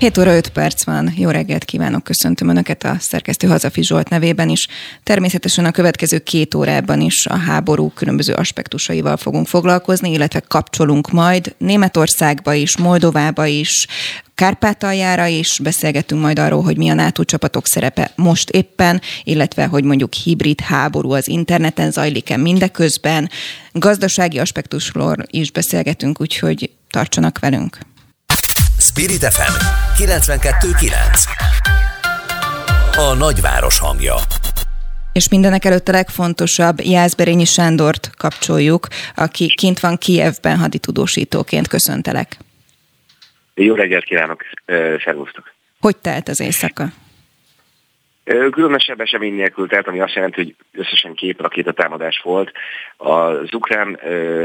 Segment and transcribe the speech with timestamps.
[0.00, 1.12] 7 óra 5 perc van.
[1.16, 4.68] Jó reggelt kívánok, köszöntöm Önöket a szerkesztő Hazafi Zsolt nevében is.
[5.02, 11.54] Természetesen a következő két órában is a háború különböző aspektusaival fogunk foglalkozni, illetve kapcsolunk majd
[11.58, 13.86] Németországba is, Moldovába is,
[14.34, 19.84] Kárpátaljára is, beszélgetünk majd arról, hogy mi a NATO csapatok szerepe most éppen, illetve hogy
[19.84, 23.30] mondjuk hibrid háború az interneten zajlik-e mindeközben.
[23.72, 27.78] Gazdasági aspektusról is beszélgetünk, úgyhogy tartsanak velünk.
[28.80, 29.54] Spirit FM
[30.02, 30.92] 92.9
[32.96, 34.14] A nagyváros hangja
[35.12, 41.68] és mindenek előtt a legfontosabb, Jászberényi Sándort kapcsoljuk, aki kint van Kijevben haditudósítóként.
[41.68, 42.36] Köszöntelek.
[43.54, 44.42] Jó reggelt kívánok,
[45.04, 45.52] szervusztok.
[45.80, 46.84] Hogy telt az éjszaka?
[48.24, 52.52] Különösebb esemény nélkül, tehát ami azt jelenti, hogy összesen két rakétatámadás volt.
[52.96, 53.98] Az ukrán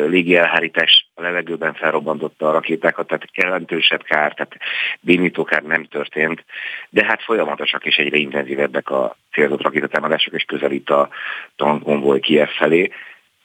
[0.07, 4.57] légi elhárítás a levegőben felrobbantotta a rakétákat, tehát jelentősebb kár, tehát
[5.01, 6.45] bénító nem történt,
[6.89, 11.09] de hát folyamatosak és egyre intenzívebbek a célzott rakétatámadások, és közelít a
[11.55, 12.91] tankkonvoj Kiev felé.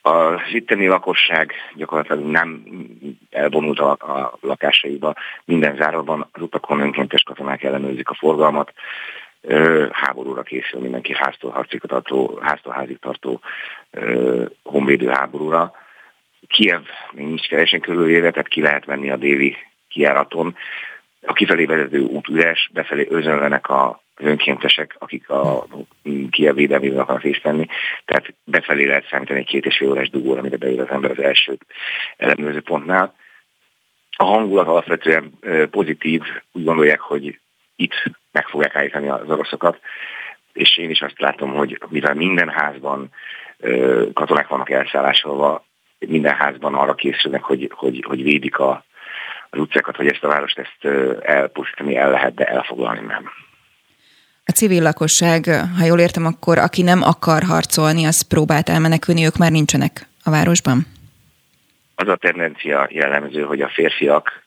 [0.02, 2.64] Az itteni lakosság gyakorlatilag nem
[3.30, 8.72] elvonult a, a lakásaiba, minden záróban az utakon önkéntes katonák ellenőrzik a forgalmat,
[9.90, 13.40] háborúra készül mindenki háztól harcig tartó, háztól házig tartó
[14.62, 15.72] honvédő háborúra.
[16.48, 16.82] Kiev
[17.12, 19.56] még nincs teljesen körülvéve, tehát ki lehet venni a déli
[19.88, 20.56] kiáraton.
[21.26, 25.66] A kifelé vezető út üres, befelé özönlenek a önkéntesek, akik a
[26.30, 27.66] Kiev védelmében akarnak részt venni.
[28.04, 31.18] Tehát befelé lehet számítani egy két és fél órás dugóra, amire beül az ember az
[31.18, 31.58] első
[32.16, 33.14] ellenőrző pontnál.
[34.16, 35.32] A hangulat alapvetően
[35.70, 37.38] pozitív, úgy gondolják, hogy
[37.76, 39.80] itt meg fogják állítani az oroszokat,
[40.52, 43.10] és én is azt látom, hogy mivel minden házban
[44.12, 45.64] katonák vannak elszállásolva,
[45.98, 48.84] minden házban arra készülnek, hogy, hogy, hogy védik a,
[49.50, 53.30] az utcákat, hogy ezt a várost ezt elpusztítani el lehet, de elfoglalni nem.
[54.44, 55.44] A civil lakosság,
[55.78, 60.30] ha jól értem, akkor aki nem akar harcolni, az próbált elmenekülni, ők már nincsenek a
[60.30, 60.86] városban?
[61.94, 64.42] Az a tendencia jellemző, hogy a férfiak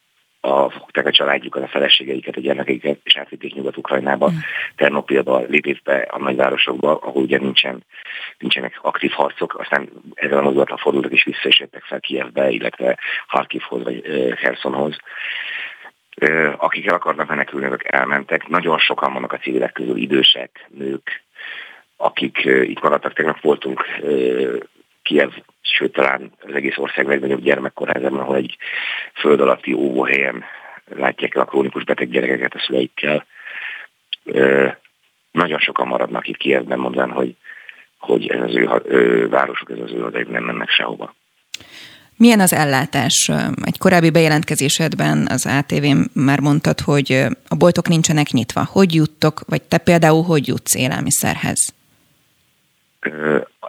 [0.45, 4.35] a, fogták a családjukat, a feleségeiket, a gyermekeiket, és átvitték Nyugat-Ukrajnába, mm.
[4.75, 7.83] Ternopilba, Lvivbe, a nagyvárosokba, ahol ugye nincsen,
[8.37, 12.97] nincsenek aktív harcok, aztán ezzel a mozdulatra fordultak és vissza is jöttek fel Kievbe, illetve
[13.27, 14.01] Harkivhoz vagy
[14.37, 14.97] Hersonhoz.
[16.57, 18.47] Akik el akarnak menekülni, azok elmentek.
[18.47, 21.23] Nagyon sokan vannak a civilek közül, idősek, nők,
[21.97, 23.13] akik itt maradtak.
[23.13, 23.85] Tegnap voltunk
[25.01, 25.31] Kiev,
[25.83, 28.57] sőt talán az egész ország legnagyobb gyermekkorházában, ahol egy
[29.13, 30.43] föld alatti óvóhelyen
[30.95, 33.25] látják el a krónikus beteg gyerekeket a szüleikkel.
[35.31, 37.35] Nagyon sokan maradnak itt Kievben, mondván, hogy,
[37.97, 41.15] hogy ez az ő, ő városuk, ez az ő odaik nem mennek sehova.
[42.15, 43.31] Milyen az ellátás?
[43.63, 48.67] Egy korábbi bejelentkezésedben az ATV már mondtad, hogy a boltok nincsenek nyitva.
[48.71, 51.73] Hogy juttok, vagy te például hogy jutsz élelmiszerhez?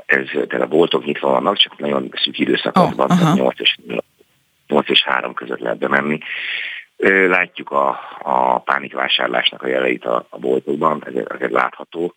[0.06, 3.76] Ez, tehát a boltok nyitva vannak, csak nagyon szűk időszakban, oh, 8 és,
[4.66, 6.18] 8 és 3 között lehet bemenni.
[7.28, 12.14] Látjuk a, a pánikvásárlásnak a jeleit a, a boltokban, ez, ez látható,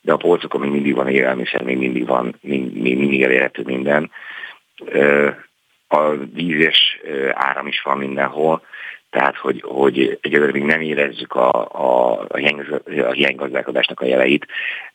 [0.00, 4.10] de a polcokon még mindig van élelmiszer, még mindig van, még, még mindig elérhető minden.
[5.88, 7.00] A víz és
[7.32, 8.62] áram is van mindenhol,
[9.10, 12.36] tehát hogy, hogy egyelőre még nem érezzük a, a, a
[13.12, 14.46] hiánygazdálkodásnak a jeleit,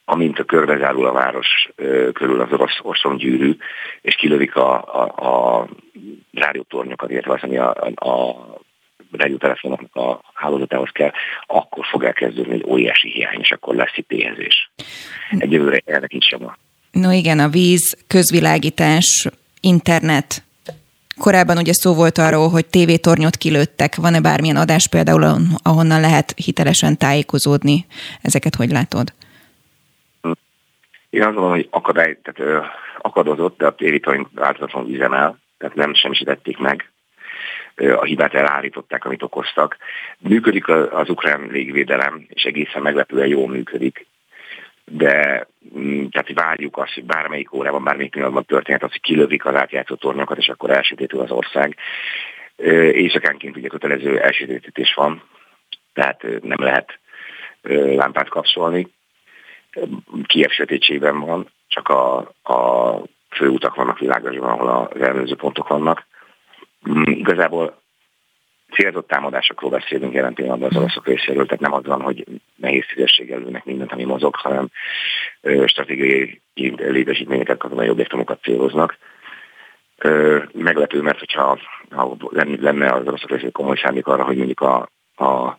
[0.06, 1.70] amint a körbezárul a város
[2.14, 3.58] körül az orosz oszongyűrű,
[4.02, 5.68] és kilövik a, a, a
[6.34, 8.36] rádiótornyokat, illetve az, ami a, a
[9.12, 11.12] rádiótelefonoknak a hálózatához kell,
[11.46, 14.72] akkor fog elkezdődni egy óriási hiány, és akkor lesz itt éhezés.
[15.38, 16.58] Egyelőre ennek nincs sem van.
[16.92, 19.28] No igen, a víz, közvilágítás,
[19.62, 20.44] internet,
[21.18, 23.96] Korábban ugye szó volt arról, hogy tévétornyot kilőttek.
[23.96, 27.86] Van-e bármilyen adás például, ahonnan lehet hitelesen tájékozódni?
[28.22, 29.14] Ezeket hogy látod?
[31.16, 32.66] Én azt gondolom, hogy akadály, tehát, ö,
[32.98, 36.92] akadozott, de a tévétorny változatlanul üzemel, tehát nem semmisítették meg.
[37.76, 39.78] Ö, a hibát elállították, amit okoztak.
[40.18, 44.06] Működik az ukrán légvédelem, és egészen meglepően jól működik
[44.92, 45.48] de
[45.78, 49.96] mm, tehát várjuk azt, hogy bármelyik órában, bármelyik pillanatban történhet az, hogy kilövik az átjátszó
[49.96, 51.76] tornyokat, és akkor elsötétül az ország.
[52.92, 55.24] Éjszakánként ugye kötelező elsötétítés van,
[55.94, 57.00] tehát nem lehet
[57.72, 58.88] lámpát kapcsolni.
[60.24, 66.06] Kiev sötétségben van, csak a, a főutak vannak világosban, ahol az ellenőrző pontok vannak.
[66.90, 67.84] Mm, igazából
[68.72, 72.26] célzott támadásokról beszélünk jelen pillanatban az oroszok részéről, tehát nem az van, hogy
[72.56, 74.68] nehéz szívességgel lőnek mindent, ami mozog, hanem
[75.66, 76.42] stratégiai
[76.78, 78.98] létesítményeket, katonai objektumokat céloznak.
[80.52, 82.18] Meglepő, mert hogyha ha
[82.60, 85.58] lenne az oroszok részéről komoly szándék arra, hogy mondjuk a, a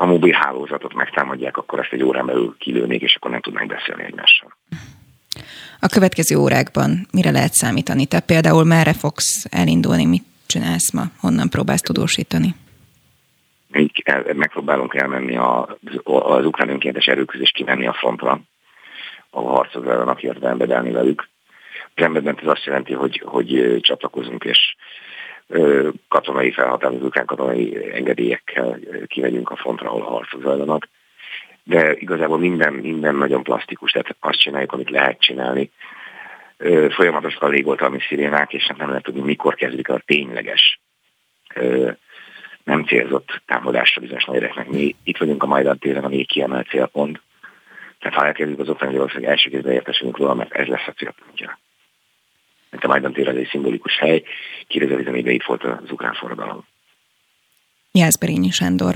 [0.00, 4.02] a mobil hálózatot megtámadják, akkor ezt egy órán belül kilőnék, és akkor nem tudnánk beszélni
[4.02, 4.56] egymással.
[5.80, 8.06] A következő órákban mire lehet számítani?
[8.06, 12.54] Te például merre fogsz elindulni, mit csinálsz ma, honnan próbálsz tudósítani?
[13.68, 13.90] Még
[14.32, 18.40] megpróbálunk elmenni a, az ukrán önkéntes erőköz és kimenni a frontra,
[19.30, 21.28] ahol harcozzanak érdelembe velük.
[21.94, 24.76] Az emberben ez azt jelenti, hogy, hogy csatlakozunk és
[26.08, 30.88] katonai felhatározó, ukrán katonai engedélyekkel kimegyünk a frontra, ahol harcok zajlanak.
[31.64, 35.70] De igazából minden, minden nagyon plastikus, tehát azt csináljuk, amit lehet csinálni.
[36.88, 40.80] Folyamatosan a légoltalmi szirénák, és nem lehet tudni, mikor kezdik a tényleges
[42.64, 44.68] nem célzott támadásra bizonyos nagyreknek.
[44.68, 47.20] Mi itt vagyunk a Majdan téren, ami kiemelt célpont.
[47.98, 51.58] Tehát ha elkezdjük az ottani ország első kézben értesülünk róla, mert ez lesz a célpontja
[52.70, 54.22] mert a Majdan tér az egy szimbolikus hely,
[54.66, 56.64] kérdezem, ide itt volt az ukrán forradalom.
[57.92, 58.94] Jászberényi Sándor,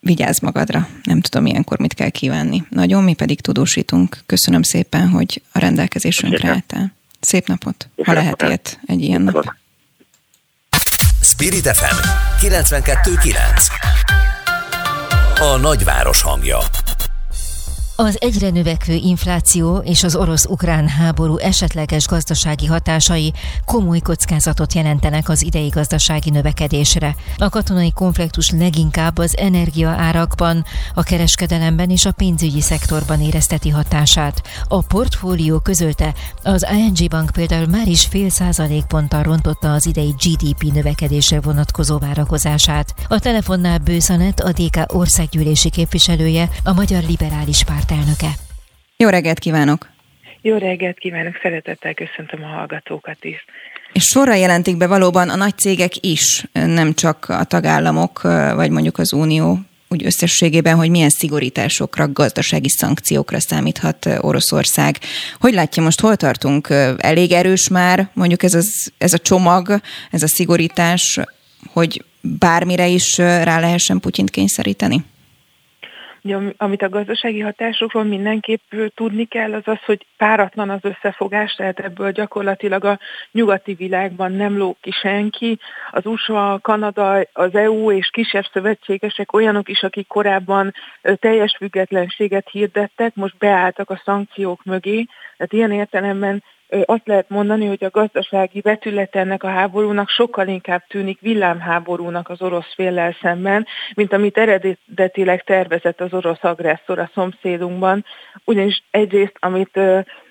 [0.00, 2.62] vigyázz magadra, nem tudom ilyenkor mit kell kívánni.
[2.68, 4.16] Nagyon, mi pedig tudósítunk.
[4.26, 6.94] Köszönöm szépen, hogy a rendelkezésünkre álltál.
[7.20, 9.54] Szép napot, Köszönöm ha lehet ilyet egy ilyen nap.
[11.22, 11.96] Spirit FM
[12.46, 13.34] 92.9
[15.40, 16.58] A nagyváros hangja
[17.96, 23.32] az egyre növekvő infláció és az orosz-ukrán háború esetleges gazdasági hatásai
[23.64, 27.14] komoly kockázatot jelentenek az idei gazdasági növekedésre.
[27.36, 30.64] A katonai konfliktus leginkább az energiaárakban,
[30.94, 34.42] a kereskedelemben és a pénzügyi szektorban érezteti hatását.
[34.68, 40.62] A portfólió közölte, az ING Bank például már is fél százalékponttal rontotta az idei GDP
[40.72, 42.94] növekedésre vonatkozó várakozását.
[43.08, 48.30] A telefonnál Bőszanet, a DK országgyűlési képviselője, a Magyar Liberális Párt pártelnöke.
[48.96, 49.88] Jó reggelt kívánok!
[50.40, 53.44] Jó reggelt kívánok, szeretettel köszöntöm a hallgatókat is.
[53.92, 58.22] És sorra jelentik be valóban a nagy cégek is, nem csak a tagállamok,
[58.54, 64.98] vagy mondjuk az Unió úgy összességében, hogy milyen szigorításokra, gazdasági szankciókra számíthat Oroszország.
[65.40, 66.68] Hogy látja most, hol tartunk?
[66.96, 69.80] Elég erős már mondjuk ez, az, ez a csomag,
[70.10, 71.20] ez a szigorítás,
[71.72, 75.04] hogy bármire is rá lehessen Putyint kényszeríteni?
[76.26, 81.78] Ugye, amit a gazdasági hatásokról mindenképp tudni kell, az az, hogy páratlan az összefogás, tehát
[81.78, 82.98] ebből gyakorlatilag a
[83.32, 85.58] nyugati világban nem lóg ki senki.
[85.90, 93.14] Az USA, Kanada, az EU és kisebb szövetségesek olyanok is, akik korábban teljes függetlenséget hirdettek,
[93.14, 95.06] most beálltak a szankciók mögé.
[95.36, 96.42] Tehát ilyen értelemben
[96.84, 102.42] azt lehet mondani, hogy a gazdasági vetület ennek a háborúnak sokkal inkább tűnik villámháborúnak az
[102.42, 108.04] orosz féllel szemben, mint amit eredetileg tervezett az orosz agresszor a szomszédunkban.
[108.44, 109.80] Ugyanis egyrészt, amit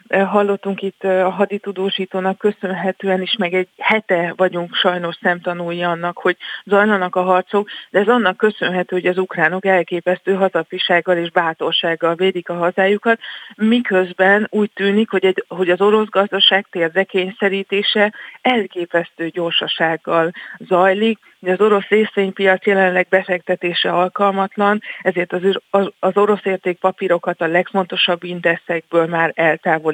[0.10, 7.16] hallottunk itt a haditudósítónak köszönhetően is, meg egy hete vagyunk sajnos szemtanúi annak, hogy zajlanak
[7.16, 12.54] a harcok, de ez annak köszönhető, hogy az ukránok elképesztő hazafisággal és bátorsággal védik a
[12.54, 13.20] hazájukat,
[13.56, 21.20] miközben úgy tűnik, hogy, egy, hogy az orosz gazdaság térdekényszerítése elképesztő gyorsasággal zajlik,
[21.52, 29.06] az orosz részvénypiac jelenleg befektetése alkalmatlan, ezért az, az, az orosz értékpapírokat a legfontosabb indexekből
[29.06, 29.32] már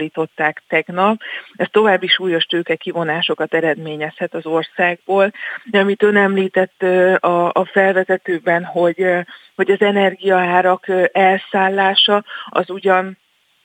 [0.02, 1.22] eltávolították tegnap.
[1.56, 5.32] Ez további súlyos tőke kivonásokat eredményezhet az országból.
[5.66, 6.82] De amit ön említett
[7.20, 9.06] a, a felvezetőben, hogy,
[9.56, 13.18] hogy az energiaárak elszállása az ugyan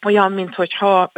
[0.06, 1.10] olyan, mintha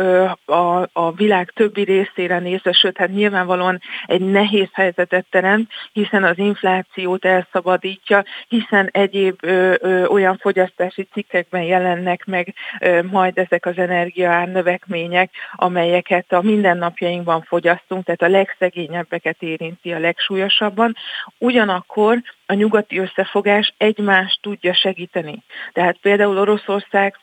[0.45, 6.39] a, a világ többi részére nézve, sőt, hát nyilvánvalóan egy nehéz helyzetet teremt, hiszen az
[6.39, 13.79] inflációt elszabadítja, hiszen egyéb ö, ö, olyan fogyasztási cikkekben jelennek meg ö, majd ezek az
[13.79, 20.97] energiaár növekmények, amelyeket a mindennapjainkban fogyasztunk, tehát a legszegényebbeket érinti a legsúlyosabban.
[21.39, 25.43] Ugyanakkor a nyugati összefogás egymást tudja segíteni.
[25.73, 27.17] Tehát például Oroszország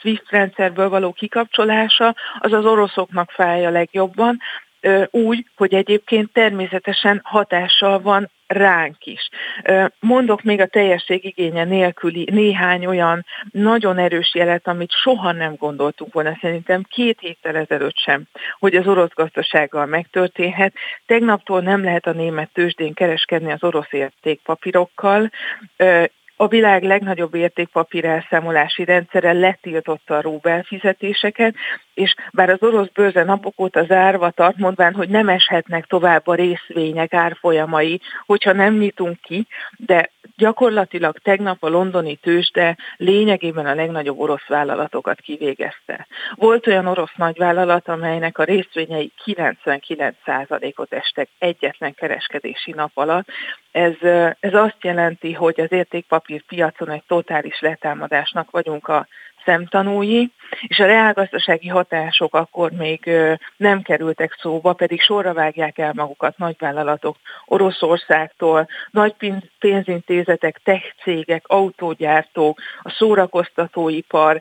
[0.00, 4.38] SWIFT rendszerből való kikapcsolása, az az oroszoknak fáj a legjobban,
[5.10, 9.28] úgy, hogy egyébként természetesen hatással van ránk is.
[10.00, 16.12] Mondok még a teljesség igénye nélküli néhány olyan nagyon erős jelet, amit soha nem gondoltunk
[16.12, 18.22] volna, szerintem két héttel ezelőtt sem,
[18.58, 20.74] hogy az orosz gazdasággal megtörténhet.
[21.06, 25.30] Tegnaptól nem lehet a német tőzsdén kereskedni az orosz értékpapírokkal,
[26.40, 31.54] a világ legnagyobb értékpapír elszámolási rendszere letiltotta a rubel fizetéseket,
[31.98, 36.34] és bár az orosz bőrze napok óta zárva tart, mondván, hogy nem eshetnek tovább a
[36.34, 44.18] részvények árfolyamai, hogyha nem nyitunk ki, de gyakorlatilag tegnap a londoni tőzsde lényegében a legnagyobb
[44.18, 46.06] orosz vállalatokat kivégezte.
[46.34, 53.28] Volt olyan orosz nagyvállalat, amelynek a részvényei 99%-ot estek egyetlen kereskedési nap alatt.
[53.70, 53.94] Ez,
[54.40, 59.06] ez azt jelenti, hogy az értékpapír piacon egy totális letámadásnak vagyunk a
[59.48, 60.30] szemtanúi,
[60.66, 63.10] és a reálgazdasági hatások akkor még
[63.56, 69.14] nem kerültek szóba, pedig sorra vágják el magukat nagyvállalatok Oroszországtól, nagy
[69.58, 74.40] pénzintézetek, tech cégek, autógyártók, a szórakoztatóipar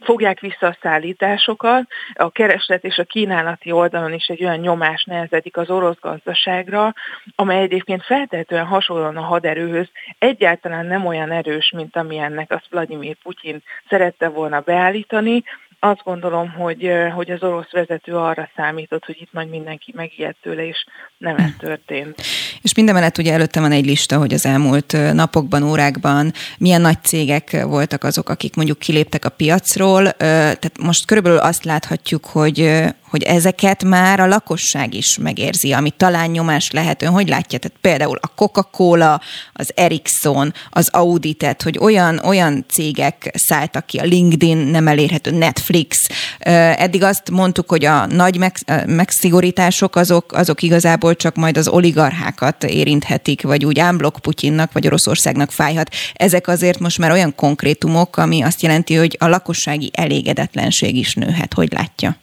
[0.00, 1.82] fogják vissza a szállításokat,
[2.14, 6.94] a kereslet és a kínálati oldalon is egy olyan nyomás nehezedik az orosz gazdaságra,
[7.34, 9.88] amely egyébként feltehetően hasonlóan a haderőhöz
[10.18, 15.42] egyáltalán nem olyan erős, mint amilyennek azt Vladimir Putyin szerette volna beállítani.
[15.78, 20.66] Azt gondolom, hogy, hogy az orosz vezető arra számított, hogy itt majd mindenki megijed tőle,
[20.66, 20.86] és
[21.18, 22.22] nem ez történt.
[22.62, 27.62] És mindemellett ugye előtte van egy lista, hogy az elmúlt napokban, órákban milyen nagy cégek
[27.62, 30.10] voltak azok, akik mondjuk kiléptek a piacról.
[30.12, 36.30] Tehát most körülbelül azt láthatjuk, hogy, hogy ezeket már a lakosság is megérzi, ami talán
[36.30, 37.02] nyomás lehet.
[37.02, 37.58] Ön hogy látja?
[37.58, 39.20] Tehát például a Coca-Cola,
[39.52, 45.30] az Ericsson, az Audi, tehát hogy olyan, olyan cégek szálltak ki, a LinkedIn nem elérhető,
[45.30, 45.98] Netflix.
[46.38, 48.38] Eddig azt mondtuk, hogy a nagy
[48.86, 55.50] megszigorítások azok, azok igazából csak majd az oligarchákat érinthetik, vagy úgy ámblok Putyinnak, vagy Oroszországnak
[55.52, 55.94] fájhat.
[56.12, 61.54] Ezek azért most már olyan konkrétumok, ami azt jelenti, hogy a lakossági elégedetlenség is nőhet.
[61.54, 62.16] Hogy látja?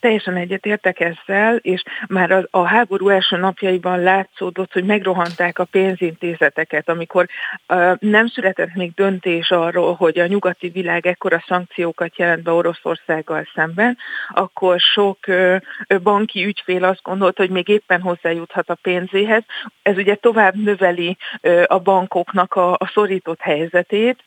[0.00, 6.88] Teljesen egyetértek ezzel, és már a, a háború első napjaiban látszódott, hogy megrohanták a pénzintézeteket,
[6.88, 7.26] amikor
[7.68, 13.48] uh, nem született még döntés arról, hogy a nyugati világ ekkora szankciókat jelent be Oroszországgal
[13.54, 15.60] szemben, akkor sok uh,
[16.02, 19.42] banki ügyfél azt gondolta, hogy még éppen hozzájuthat a pénzéhez.
[19.82, 24.18] Ez ugye tovább növeli uh, a bankoknak a, a szorított helyzetét,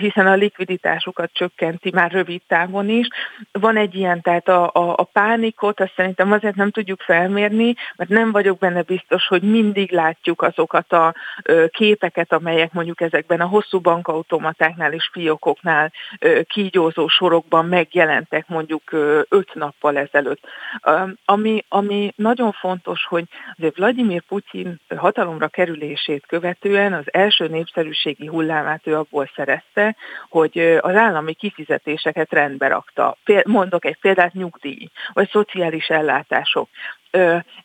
[0.00, 3.06] hiszen a likviditásukat csökkenti már rövid távon is.
[3.52, 8.10] Van egy ilyen, tehát a, a, a pánikot azt szerintem azért nem tudjuk felmérni, mert
[8.10, 11.14] nem vagyok benne biztos, hogy mindig látjuk azokat a
[11.68, 15.92] képeket, amelyek mondjuk ezekben a hosszú bankautomatáknál és fiókoknál
[16.46, 18.82] kígyózó sorokban megjelentek mondjuk
[19.28, 20.44] öt nappal ezelőtt.
[21.24, 23.24] Ami, ami nagyon fontos, hogy
[23.56, 29.96] azért Vladimir Putyin hatalomra kerülését követően az első népszerűségi hullámát ő abból szerezte,
[30.28, 33.16] hogy az állami kifizetéseket rendbe rakta.
[33.44, 36.68] Mondok egy példát, nyugdíj, vagy szociális ellátások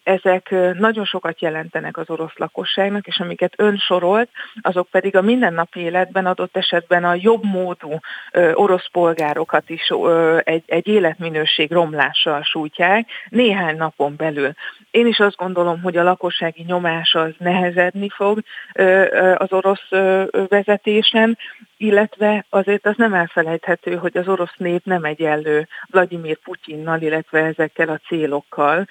[0.03, 4.29] ezek nagyon sokat jelentenek az orosz lakosságnak, és amiket ön sorolt,
[4.61, 7.99] azok pedig a mindennapi életben adott esetben a jobb módú
[8.53, 9.93] orosz polgárokat is
[10.43, 14.51] egy, egy életminőség romlással sújtják néhány napon belül.
[14.91, 18.39] Én is azt gondolom, hogy a lakossági nyomás az nehezedni fog
[19.35, 19.89] az orosz
[20.47, 21.37] vezetésen,
[21.77, 27.89] illetve azért az nem elfelejthető, hogy az orosz nép nem egyenlő Vladimir Putyinnal, illetve ezekkel
[27.89, 28.87] a célokkal,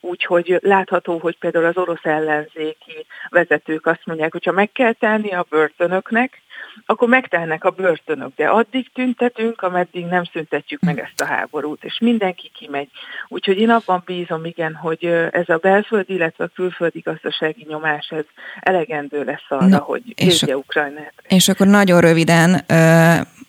[0.00, 5.32] úgyhogy látható, hogy például az orosz ellenzéki vezetők azt mondják, hogy ha meg kell tenni
[5.32, 6.42] a börtönöknek,
[6.86, 11.98] akkor megtelnek a börtönök, de addig tüntetünk, ameddig nem szüntetjük meg ezt a háborút, és
[12.00, 12.88] mindenki kimegy.
[13.28, 18.24] Úgyhogy én abban bízom, igen, hogy ez a belföldi, illetve a külföldi gazdasági nyomás, ez
[18.60, 21.12] elegendő lesz arra, Na, hogy védje Ukrajnát.
[21.28, 22.64] És akkor nagyon röviden,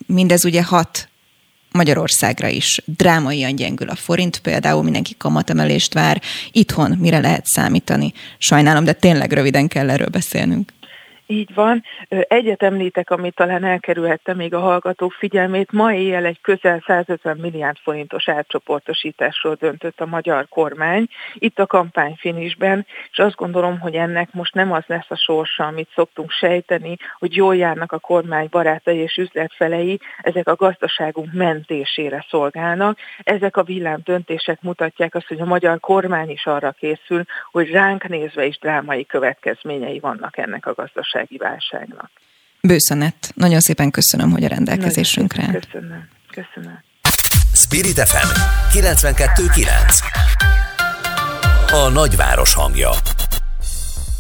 [0.06, 1.10] mindez ugye hat
[1.72, 6.22] Magyarországra is drámaian gyengül a forint, például mindenki kamatemelést vár.
[6.52, 8.14] Itthon mire lehet számítani?
[8.38, 10.72] Sajnálom, de tényleg röviden kell erről beszélnünk.
[11.32, 11.84] Így van.
[12.08, 15.72] Egyet említek, amit talán elkerülhette még a hallgatók figyelmét.
[15.72, 22.86] Ma éjjel egy közel 150 milliárd forintos átcsoportosításról döntött a magyar kormány, itt a kampányfinisben,
[23.12, 27.36] és azt gondolom, hogy ennek most nem az lesz a sorsa, amit szoktunk sejteni, hogy
[27.36, 32.98] jól járnak a kormány barátai és üzletfelei, ezek a gazdaságunk mentésére szolgálnak.
[33.24, 38.08] Ezek a villám döntések mutatják azt, hogy a magyar kormány is arra készül, hogy ránk
[38.08, 42.12] nézve is drámai következményei vannak ennek a gazdaságnak gazdasági válságnak.
[42.62, 45.66] Bőszönett, nagyon szépen köszönöm, hogy a rendelkezésünkre állt.
[45.66, 46.84] Köszönöm, köszönöm.
[47.54, 48.28] Spirit FM
[48.78, 50.04] 92.9
[51.72, 52.90] A nagyváros hangja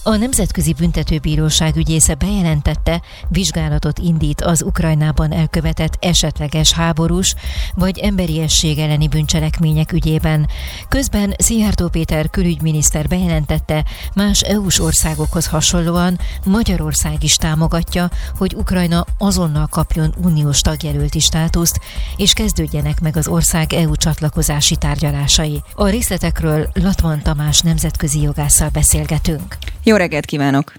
[0.03, 7.36] A Nemzetközi Büntetőbíróság ügyésze bejelentette, vizsgálatot indít az Ukrajnában elkövetett esetleges háborús
[7.75, 10.48] vagy emberiesség elleni bűncselekmények ügyében.
[10.89, 19.68] Közben Szijjártó Péter külügyminiszter bejelentette, más EU-s országokhoz hasonlóan Magyarország is támogatja, hogy Ukrajna azonnal
[19.68, 21.79] kapjon uniós tagjelölti státuszt,
[22.18, 25.62] és kezdődjenek meg az ország EU csatlakozási tárgyalásai.
[25.75, 29.58] A részletekről Latvan Tamás nemzetközi jogásszal beszélgetünk.
[29.89, 30.72] Jó reggelt kívánok!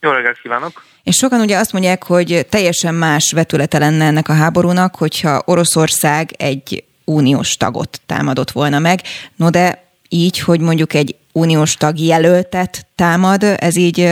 [0.00, 0.82] Jó reggelt kívánok!
[1.02, 6.30] És sokan ugye azt mondják, hogy teljesen más vetülete lenne ennek a háborúnak, hogyha Oroszország
[6.36, 9.00] egy uniós tagot támadott volna meg.
[9.36, 14.08] No de így, hogy mondjuk egy uniós tag jelöltet támad, ez így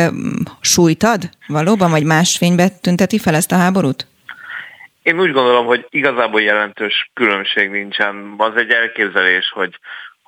[0.61, 4.07] sújtad valóban, vagy más fénybe tünteti fel ezt a háborút?
[5.03, 8.35] Én úgy gondolom, hogy igazából jelentős különbség nincsen.
[8.37, 9.79] Az egy elképzelés, hogy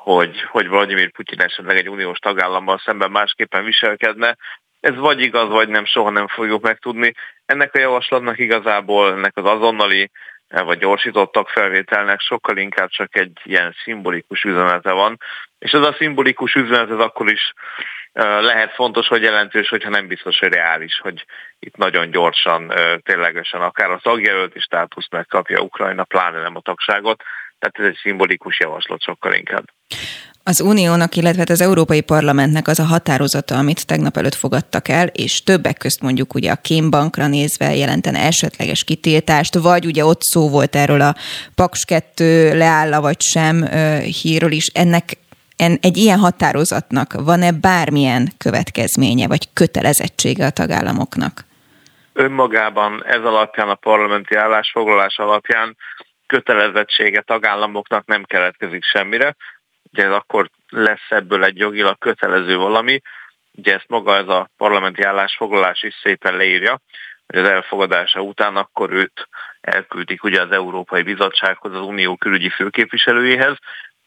[0.04, 4.36] hogy, hogy Vladimir Putyin esetleg egy uniós tagállammal szemben másképpen viselkedne.
[4.80, 7.12] Ez vagy igaz, vagy nem, soha nem fogjuk megtudni.
[7.46, 10.10] Ennek a javaslatnak igazából, ennek az azonnali
[10.48, 15.18] eh, vagy gyorsítottak felvételnek sokkal inkább csak egy ilyen szimbolikus üzenete van.
[15.58, 17.52] És ez a szimbolikus üzenet ez akkor is
[18.12, 21.24] eh, lehet fontos, hogy jelentős, hogyha nem biztos, hogy reális, hogy
[21.58, 27.22] itt nagyon gyorsan, eh, ténylegesen akár a tagjelölti státuszt megkapja Ukrajna, pláne nem a tagságot.
[27.64, 29.64] Tehát ez egy szimbolikus javaslat sokkal inkább.
[30.42, 35.06] Az Uniónak, illetve hát az Európai Parlamentnek az a határozata, amit tegnap előtt fogadtak el,
[35.06, 40.48] és többek közt mondjuk ugye a kémbankra nézve jelentene esetleges kitiltást, vagy ugye ott szó
[40.48, 41.14] volt erről a
[41.54, 43.66] Paks 2 leálla vagy sem
[44.22, 44.66] hírről is.
[44.66, 45.16] Ennek
[45.56, 51.44] en, egy ilyen határozatnak van-e bármilyen következménye, vagy kötelezettsége a tagállamoknak?
[52.12, 55.76] Önmagában ez alapján, a parlamenti állásfoglalás alapján
[56.26, 59.36] kötelezettsége tagállamoknak nem keletkezik semmire.
[59.92, 63.00] Ugye ez akkor lesz ebből egy jogilag kötelező valami,
[63.52, 66.80] ugye ezt maga ez a parlamenti állásfoglalás is szépen leírja,
[67.26, 69.28] hogy az elfogadása után akkor őt
[69.60, 73.56] elküldik ugye az Európai Bizottsághoz, az Unió külügyi főképviselőjéhez.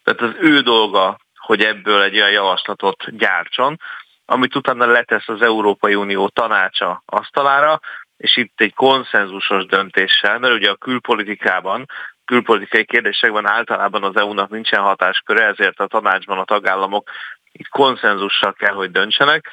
[0.04, 3.80] Tehát az ő dolga, hogy ebből egy olyan javaslatot gyártson,
[4.26, 7.80] amit utána letesz az Európai Unió tanácsa asztalára,
[8.18, 11.86] és itt egy konszenzusos döntéssel, mert ugye a külpolitikában,
[12.26, 17.10] külpolitikai kérdésekben általában az EU-nak nincsen hatásköre, ezért a tanácsban a tagállamok
[17.52, 19.50] itt konszenzussal kell, hogy döntsenek.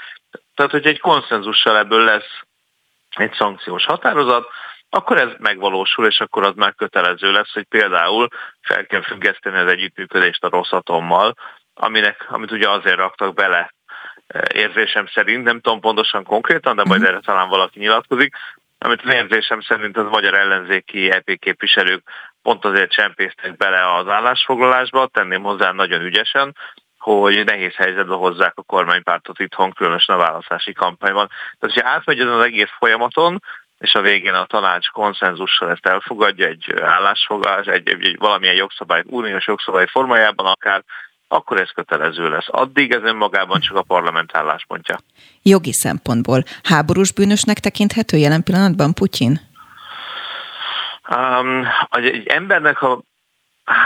[0.54, 2.40] Tehát, hogy egy konszenzussal ebből lesz
[3.16, 4.48] egy szankciós határozat,
[4.90, 8.28] akkor ez megvalósul, és akkor az már kötelező lesz, hogy például
[8.60, 11.34] fel kell függeszteni az együttműködést a Rosszatommal,
[11.74, 13.73] aminek, amit ugye azért raktak bele
[14.54, 17.08] érzésem szerint, nem tudom pontosan konkrétan, de majd mhm.
[17.08, 18.34] erre talán valaki nyilatkozik,
[18.78, 22.02] amit az érzésem szerint az magyar ellenzéki EP képviselők
[22.42, 26.56] pont azért csempésztek bele az állásfoglalásba, tenném hozzá nagyon ügyesen,
[26.98, 31.26] hogy nehéz helyzetbe hozzák a kormánypártot itthon, különösen a választási kampányban.
[31.28, 33.42] Tehát, hogyha átmegy az egész folyamaton,
[33.78, 39.02] és a végén a tanács konszenzussal ezt elfogadja, egy állásfoglalás, egy, egy, egy valamilyen jogszabály,
[39.06, 40.84] uniós jogszabály formájában akár,
[41.34, 42.46] akkor ez kötelező lesz.
[42.46, 44.98] Addig ez önmagában csak a parlament álláspontja.
[45.42, 49.40] Jogi szempontból háborús bűnösnek tekinthető jelen pillanatban Putyin?
[51.10, 53.02] Um, egy embernek a,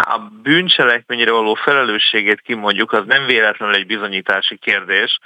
[0.01, 5.19] a bűncselekményre való felelősségét kimondjuk, az nem véletlenül egy bizonyítási kérdés,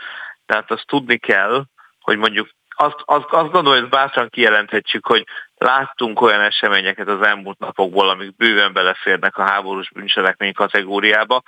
[0.46, 1.64] tehát azt tudni kell,
[2.00, 7.58] hogy mondjuk azt, azt, azt gondolom, hogy bátran kijelenthetjük, hogy láttunk olyan eseményeket az elmúlt
[7.58, 11.42] napokból, amik bőven beleférnek a háborús bűncselekmény kategóriába,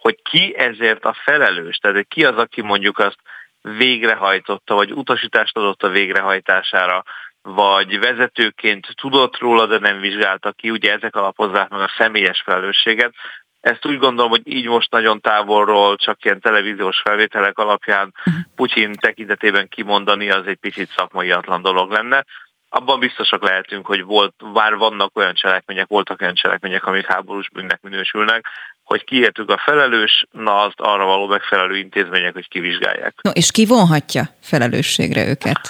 [0.00, 3.18] hogy ki ezért a felelős, tehát ki az, aki mondjuk azt
[3.60, 7.04] végrehajtotta, vagy utasítást adott a végrehajtására,
[7.42, 13.14] vagy vezetőként tudott róla, de nem vizsgálta ki, ugye ezek alapozzák meg a személyes felelősséget.
[13.60, 18.14] Ezt úgy gondolom, hogy így most nagyon távolról, csak ilyen televíziós felvételek alapján.
[18.54, 22.24] Putyin tekintetében kimondani, az egy picit szakmaiatlan dolog lenne.
[22.68, 27.80] Abban biztosak lehetünk, hogy volt, már vannak olyan cselekmények, voltak olyan cselekmények, amik háborús bűnnek
[27.80, 28.46] minősülnek,
[28.88, 33.14] hogy kiértük a felelős, na azt arra való megfelelő intézmények, hogy kivizsgálják.
[33.22, 35.60] No, és ki vonhatja felelősségre őket?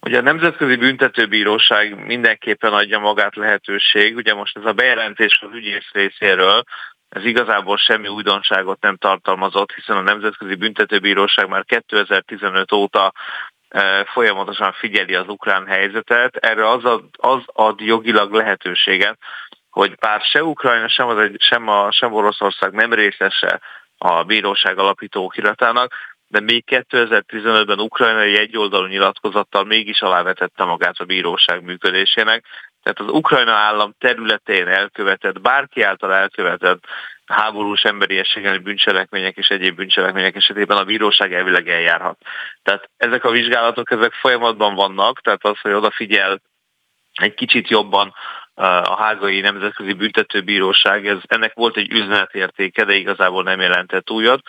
[0.00, 4.16] Ugye a Nemzetközi Büntetőbíróság mindenképpen adja magát lehetőség.
[4.16, 6.62] Ugye most ez a bejelentés az ügyész részéről,
[7.08, 13.12] ez igazából semmi újdonságot nem tartalmazott, hiszen a Nemzetközi Büntetőbíróság már 2015 óta
[13.68, 16.36] e, folyamatosan figyeli az ukrán helyzetet.
[16.36, 19.18] Erre az ad, az ad jogilag lehetőséget,
[19.72, 23.60] hogy bár se Ukrajna, sem, az egy, sem, a, sem Oroszország nem részese
[23.98, 25.94] a bíróság alapító okiratának,
[26.28, 32.44] de még 2015-ben ukrajnai egyoldalú nyilatkozattal mégis alávetette magát a bíróság működésének.
[32.82, 36.84] Tehát az Ukrajna állam területén elkövetett, bárki által elkövetett
[37.26, 42.18] háborús emberiességgel bűncselekmények és egyéb bűncselekmények esetében a bíróság elvileg eljárhat.
[42.62, 46.40] Tehát ezek a vizsgálatok, ezek folyamatban vannak, tehát az, hogy odafigyel
[47.12, 48.14] egy kicsit jobban
[48.54, 54.40] a Hágai Nemzetközi Büntetőbíróság, ez, ennek volt egy üzenetértéke, de igazából nem jelentett újat.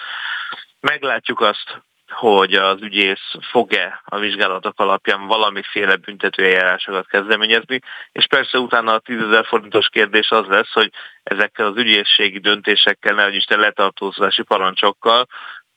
[0.80, 1.82] Meglátjuk azt,
[2.14, 7.80] hogy az ügyész fog-e a vizsgálatok alapján valamiféle büntetőeljárásokat kezdeményezni,
[8.12, 10.92] és persze utána a 10 ezer forintos kérdés az lesz, hogy
[11.24, 15.26] ezekkel az ügyészségi döntésekkel, nehogy Isten letartóztatási parancsokkal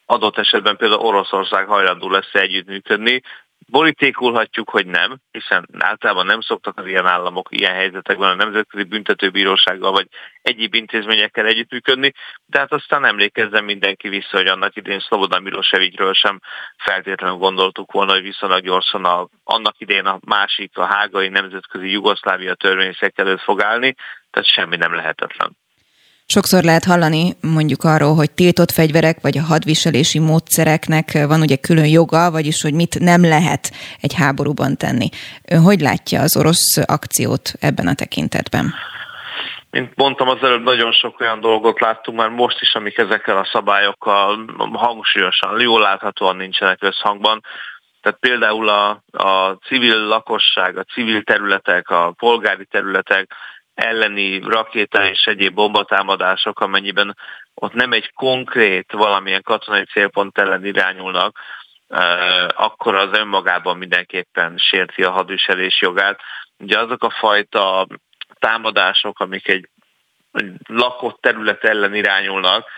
[0.07, 3.23] adott esetben például Oroszország hajlandó lesz együttműködni,
[3.71, 9.93] Borítékolhatjuk, hogy nem, hiszen általában nem szoktak az ilyen államok ilyen helyzetekben a Nemzetközi Büntetőbírósággal
[9.93, 10.09] vagy
[10.43, 12.13] egyéb intézményekkel együttműködni,
[12.47, 16.41] de hát aztán emlékezzen mindenki vissza, hogy annak idén Szlobodan Milosevicsről sem
[16.77, 22.55] feltétlenül gondoltuk volna, hogy viszonylag gyorsan a, annak idén a másik, a hágai nemzetközi Jugoszlávia
[22.55, 23.95] törvényszek előtt fog állni,
[24.31, 25.57] tehát semmi nem lehetetlen.
[26.29, 31.87] Sokszor lehet hallani mondjuk arról, hogy tiltott fegyverek vagy a hadviselési módszereknek van ugye külön
[31.87, 35.09] joga, vagyis hogy mit nem lehet egy háborúban tenni.
[35.51, 38.75] Ön hogy látja az orosz akciót ebben a tekintetben?
[39.71, 43.49] Mint mondtam az előbb, nagyon sok olyan dolgot láttunk már most is, amik ezekkel a
[43.53, 47.43] szabályokkal hangsúlyosan, jól láthatóan nincsenek összhangban.
[48.01, 53.33] Tehát például a, a civil lakosság, a civil területek, a polgári területek,
[53.77, 57.17] elleni rakéta és egyéb bombatámadások, amennyiben
[57.55, 61.39] ott nem egy konkrét valamilyen katonai célpont ellen irányulnak,
[62.49, 66.21] akkor az önmagában mindenképpen sérti a hadviselés jogát.
[66.59, 67.87] Ugye azok a fajta
[68.39, 69.69] támadások, amik egy
[70.67, 72.69] lakott terület ellen irányulnak,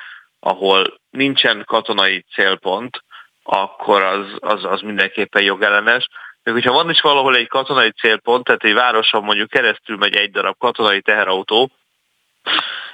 [0.40, 3.04] ahol nincsen katonai célpont,
[3.42, 6.08] akkor az, az, az mindenképpen jogellenes.
[6.48, 10.30] Még hogyha van is valahol egy katonai célpont, tehát egy városon mondjuk keresztül megy egy
[10.30, 11.70] darab katonai teherautó,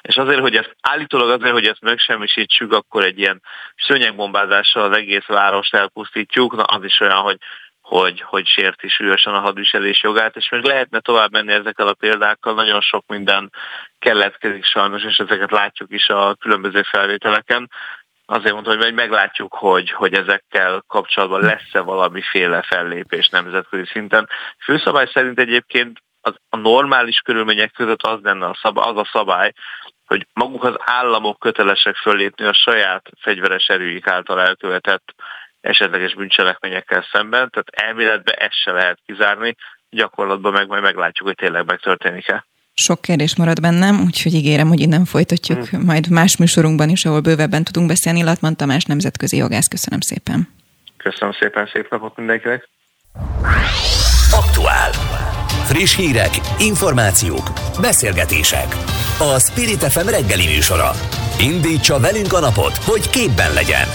[0.03, 3.43] és azért, hogy ezt állítólag azért, hogy ezt megsemmisítsük, akkor egy ilyen
[3.77, 7.37] szőnyegbombázással az egész várost elpusztítjuk, na az is olyan, hogy
[7.81, 12.55] hogy, hogy sérti súlyosan a hadviselés jogát, és még lehetne tovább menni ezekkel a példákkal,
[12.55, 13.53] nagyon sok minden
[13.99, 17.71] keletkezik sajnos, és ezeket látjuk is a különböző felvételeken
[18.27, 24.29] azért mondtam, hogy meglátjuk, hogy, hogy ezekkel kapcsolatban lesz-e valamiféle fellépés nemzetközi szinten.
[24.65, 29.53] Főszabály szerint egyébként az, a normális körülmények között az lenne a szabály, az a szabály,
[30.07, 35.15] hogy maguk az államok kötelesek föllépni a saját fegyveres erőik által elkövetett
[35.61, 39.55] esetleges bűncselekményekkel szemben, tehát elméletben ezt se lehet kizárni,
[39.91, 42.47] gyakorlatban meg majd meglátjuk, hogy tényleg megtörténik-e.
[42.75, 45.85] Sok kérdés marad bennem, úgyhogy ígérem, hogy innen folytatjuk hmm.
[45.85, 48.23] majd más műsorunkban is, ahol bővebben tudunk beszélni.
[48.23, 50.49] Latman Tamás nemzetközi jogász, köszönöm szépen.
[50.97, 52.69] Köszönöm szépen, szép napot mindenkinek.
[54.31, 54.91] Aktuál.
[55.65, 58.67] Friss hírek, információk, beszélgetések.
[59.19, 60.91] A Spirit FM reggeli műsora.
[61.41, 63.87] Indítsa velünk a napot, hogy képben legyen.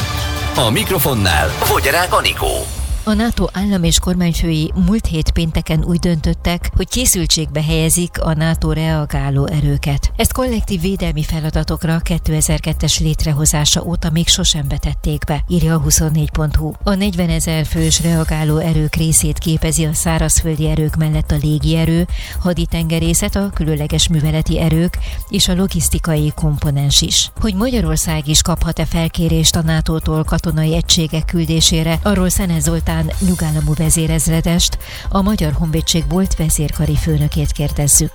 [0.56, 2.79] A mikrofonnál Fogyarák Anikó.
[3.10, 8.74] A NATO állam és kormányfői múlt hét pénteken úgy döntöttek, hogy készültségbe helyezik a NATO
[8.74, 10.12] reagáló erőket.
[10.16, 16.72] Ezt kollektív védelmi feladatokra 2002-es létrehozása óta még sosem betették be, írja a 24.hu.
[16.84, 22.08] A 40 ezer fős reagáló erők részét képezi a szárazföldi erők mellett a légierő,
[22.40, 24.98] haditengerészet, a különleges műveleti erők
[25.30, 27.32] és a logisztikai komponens is.
[27.40, 33.74] Hogy Magyarország is kaphat-e felkérést a NATO-tól katonai egységek küldésére, arról Szene Zoltán Zoltán nyugállamú
[33.78, 34.78] vezérezredest,
[35.12, 38.12] a Magyar Honvédség volt vezérkari főnökét kérdezzük.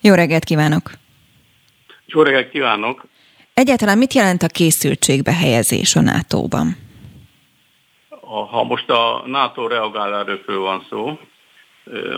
[0.00, 0.90] Jó reggelt kívánok!
[2.06, 3.04] Jó reggelt kívánok!
[3.54, 6.76] Egyáltalán mit jelent a készültségbe helyezés a NATO-ban?
[8.50, 11.18] Ha most a NATO reagálárőkről van szó,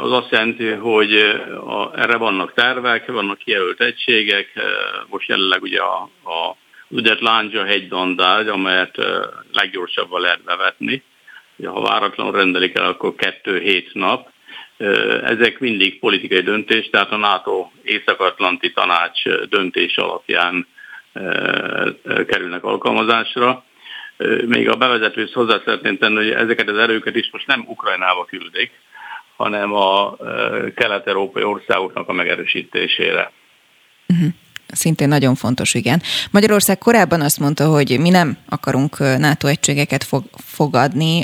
[0.00, 1.12] az azt jelenti, hogy
[1.94, 4.46] erre vannak tervek, vannak kijelölt egységek,
[5.08, 6.56] most jelenleg ugye a, a
[6.88, 8.96] úgynevezett Lándzsa hegydandár, amelyet
[9.52, 11.02] leggyorsabban lehet bevetni,
[11.64, 14.28] ha váratlanul rendelik el, akkor kettő hét nap.
[15.22, 20.66] Ezek mindig politikai döntés, tehát a NATO Észak-Atlanti Tanács döntés alapján
[22.26, 23.64] kerülnek alkalmazásra.
[24.46, 28.70] Még a bevezetőhöz hozzá szeretném tenni, hogy ezeket az erőket is most nem Ukrajnába küldik,
[29.36, 30.16] hanem a
[30.74, 33.32] kelet-európai országoknak a megerősítésére.
[34.08, 34.28] Uh-huh.
[34.72, 36.02] Szintén nagyon fontos, igen.
[36.30, 41.22] Magyarország korábban azt mondta, hogy mi nem akarunk NATO egységeket fog, fogadni.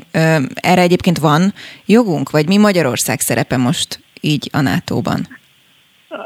[0.54, 1.52] Erre egyébként van
[1.86, 5.40] jogunk, vagy mi Magyarország szerepe most így a NATO-ban?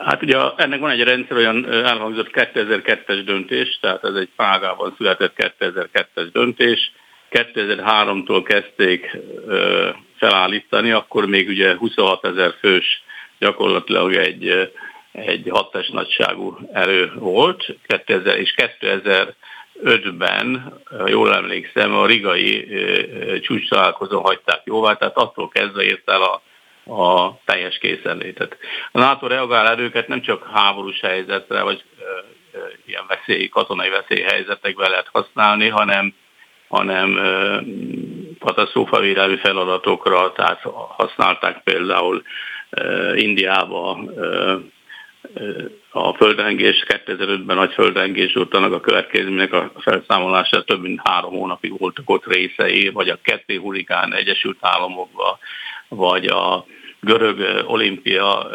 [0.05, 5.55] Hát ugye ennek van egy rendszer, olyan elhangzott 2002-es döntés, tehát ez egy Prágában született
[5.59, 6.92] 2002-es döntés.
[7.31, 9.16] 2003-tól kezdték
[10.18, 13.02] felállítani, akkor még ugye 26 ezer fős
[13.38, 14.72] gyakorlatilag egy
[15.16, 20.74] egy hattes nagyságú erő volt, 2000 és 2005-ben,
[21.07, 22.68] jól emlékszem, a rigai
[23.40, 26.42] csúcs találkozón hagyták jóvá, tehát attól kezdve ért el a,
[26.94, 28.57] a teljes készenlétet.
[28.92, 31.85] A NATO reagál erőket nem csak háborús helyzetre, vagy
[32.87, 36.14] ilyen veszély, katonai veszélyhelyzetekben lehet használni, hanem
[36.68, 37.20] hanem
[38.38, 40.61] katasztrófavédelmi feladatokra, tehát
[40.96, 42.22] használták például
[43.14, 43.98] Indiába
[45.90, 52.11] a földrengés, 2005-ben nagy földrengés utána a következmények a felszámolása több mint három hónapig voltak
[52.11, 55.38] ott részei, vagy a ketté hurikán Egyesült Államokba,
[55.88, 56.66] vagy a
[57.01, 58.49] görög olimpia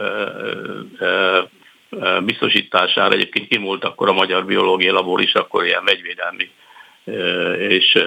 [2.24, 6.50] biztosítására egyébként kim volt akkor a Magyar Biológiai Labor is, akkor ilyen vegyvédelmi
[7.58, 8.04] és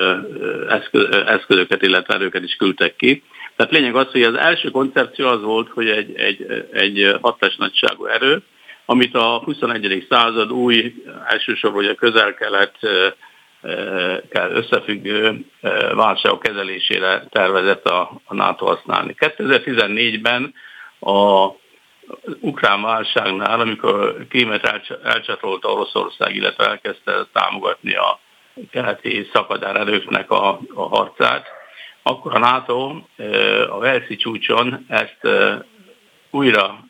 [1.27, 3.23] eszközöket, illetve erőket is küldtek ki.
[3.57, 8.07] Tehát lényeg az, hogy az első koncepció az volt, hogy egy, egy, egy hatás nagyságú
[8.07, 8.43] erő,
[8.87, 10.07] amit a 21.
[10.11, 10.95] század új,
[11.27, 12.79] elsősorban a közel-kelet
[14.33, 15.45] összefüggő
[15.95, 19.15] válságok kezelésére tervezett a, a NATO használni.
[19.19, 20.55] 2014-ben
[21.01, 21.49] a
[22.41, 28.21] ukrán válságnál, amikor Krímet elcsatolta Oroszország, illetve elkezdte támogatni a
[28.71, 31.47] keleti szakadár erőknek a, a harcát,
[32.03, 32.97] akkor a NATO
[33.69, 35.19] a Velszi csúcson ezt
[36.35, 36.85] újra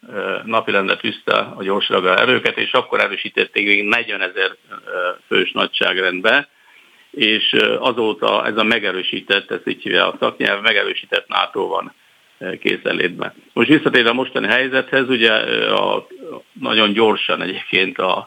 [0.44, 4.56] napirendre tűzte a gyorsraga erőket, és akkor erősítették még 40 ezer
[5.26, 6.48] fős nagyságrendbe,
[7.10, 11.94] és azóta ez a megerősített, ez így hívja a szaknyelv, megerősített NATO van
[12.60, 13.34] készenlétben.
[13.52, 15.32] Most visszatérve a mostani helyzethez, ugye
[15.70, 16.06] a,
[16.52, 18.26] nagyon gyorsan egyébként a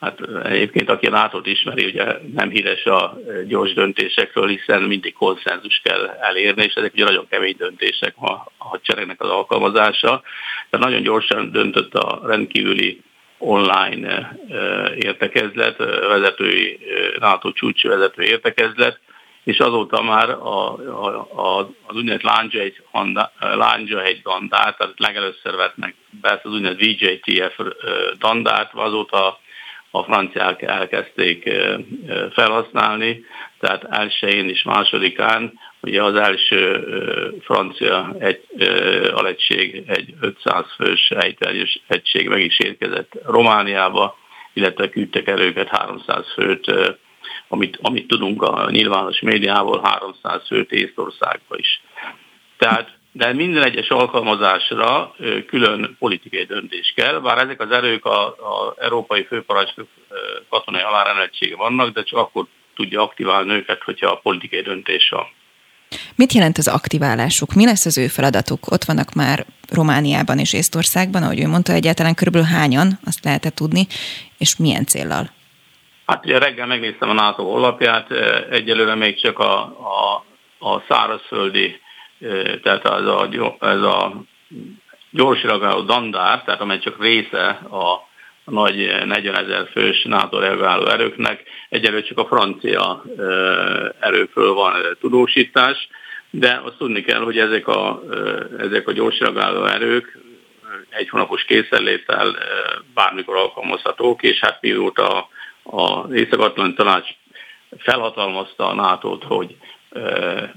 [0.00, 5.80] Hát egyébként, aki a nato ismeri, ugye nem híres a gyors döntésekről, hiszen mindig konszenzus
[5.84, 10.22] kell elérni, és ezek ugye nagyon kemény döntések a hadseregnek az alkalmazása.
[10.70, 13.02] Tehát nagyon gyorsan döntött a rendkívüli
[13.38, 14.38] online
[14.96, 15.76] értekezlet,
[16.08, 16.78] vezetői,
[17.18, 19.00] NATO csúcs vezető értekezlet,
[19.44, 22.72] és azóta már a, a, a, az úgynevezett
[23.38, 27.60] Lándzsahegy dandát, tehát legelőször vetnek be ezt az úgynevezett VJTF
[28.18, 29.38] dandát, azóta
[29.90, 31.50] a franciák elkezdték
[32.32, 33.24] felhasználni,
[33.60, 36.84] tehát elsőjén és másodikán ugye az első
[37.40, 38.44] francia egy,
[39.14, 44.16] alegység, egy 500 fős ejteljes egység meg is érkezett Romániába,
[44.52, 46.72] illetve küldtek erőket 300 főt,
[47.48, 51.82] amit, amit tudunk a nyilvános médiából, 300 főt Észtországba is.
[52.58, 55.14] Tehát de minden egyes alkalmazásra
[55.46, 59.88] külön politikai döntés kell, bár ezek az erők a, a európai főparancsnok
[60.48, 65.26] katonai alárendeltsége vannak, de csak akkor tudja aktiválni őket, hogyha a politikai döntés van.
[66.14, 67.54] Mit jelent az aktiválásuk?
[67.54, 68.70] Mi lesz az ő feladatuk?
[68.70, 73.86] Ott vannak már Romániában és Észtországban, ahogy ő mondta, egyáltalán körülbelül hányan, azt lehet tudni,
[74.38, 75.30] és milyen céllal?
[76.06, 78.10] Hát ugye reggel megnéztem a NATO honlapját,
[78.50, 80.24] egyelőre még csak a, a,
[80.58, 81.80] a szárazföldi
[82.62, 83.28] tehát az a,
[83.60, 84.12] ez a
[85.10, 88.08] gyors reagáló dandár, tehát amely csak része a
[88.44, 93.04] nagy 40 ezer fős NATO reagáló erőknek, egyelőre csak a francia
[94.00, 95.88] erőkről van tudósítás,
[96.30, 98.02] de azt tudni kell, hogy ezek a,
[98.58, 100.18] ezek a gyors reagáló erők
[100.88, 102.36] egy hónapos készenléttel
[102.94, 105.28] bármikor alkalmazhatók, és hát mióta
[105.62, 107.08] az Észak-Atlanti Tanács
[107.78, 109.56] felhatalmazta a nato hogy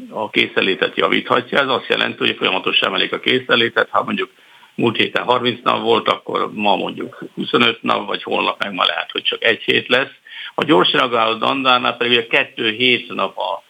[0.10, 1.60] a készenlétet javíthatja.
[1.60, 3.89] Ez azt jelenti, hogy folyamatosan emelik a készenlétet.
[3.89, 4.30] Ha mondjuk
[4.76, 9.12] múlt héten 30 nap volt, akkor ma mondjuk 25 nap, vagy holnap meg ma lehet,
[9.12, 10.12] hogy csak egy hét lesz.
[10.56, 13.63] A gyors reagáló dandárnál pedig a kettő hét nap a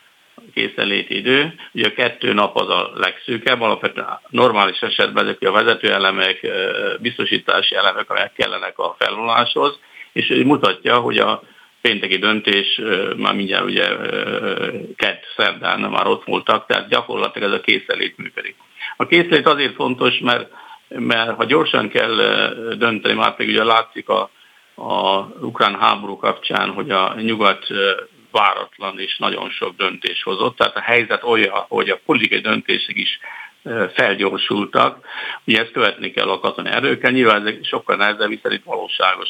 [0.53, 1.53] készenléti idő.
[1.73, 6.47] Ugye a kettő nap az a legszűkebb, alapvetően normális esetben ezek a vezetőelemek,
[6.99, 9.79] biztosítási elemek, amelyek kellenek a felvonáshoz,
[10.13, 11.41] és mutatja, hogy a
[11.81, 12.81] pénteki döntés,
[13.17, 13.87] már mindjárt ugye
[14.95, 18.55] kett szerdán már ott voltak, tehát gyakorlatilag ez a készenlét működik.
[18.97, 20.51] A készlét azért fontos, mert,
[20.87, 22.15] mert ha gyorsan kell
[22.77, 24.29] dönteni, már pedig ugye látszik a,
[24.75, 27.67] a ukrán háború kapcsán, hogy a nyugat
[28.31, 30.57] váratlan és nagyon sok döntés hozott.
[30.57, 33.19] Tehát a helyzet olyan, hogy a politikai döntések is
[33.93, 35.05] felgyorsultak.
[35.45, 39.29] Ugye ezt követni kell a katonai erőkkel, nyilván ezek sokkal nehezebb, hiszen itt valóságos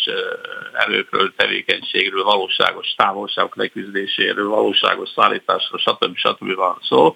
[0.74, 6.16] erőkről, tevékenységről, valóságos távolságok leküzdéséről, valóságos szállításról, stb.
[6.16, 6.56] stb.
[6.56, 7.16] van szó.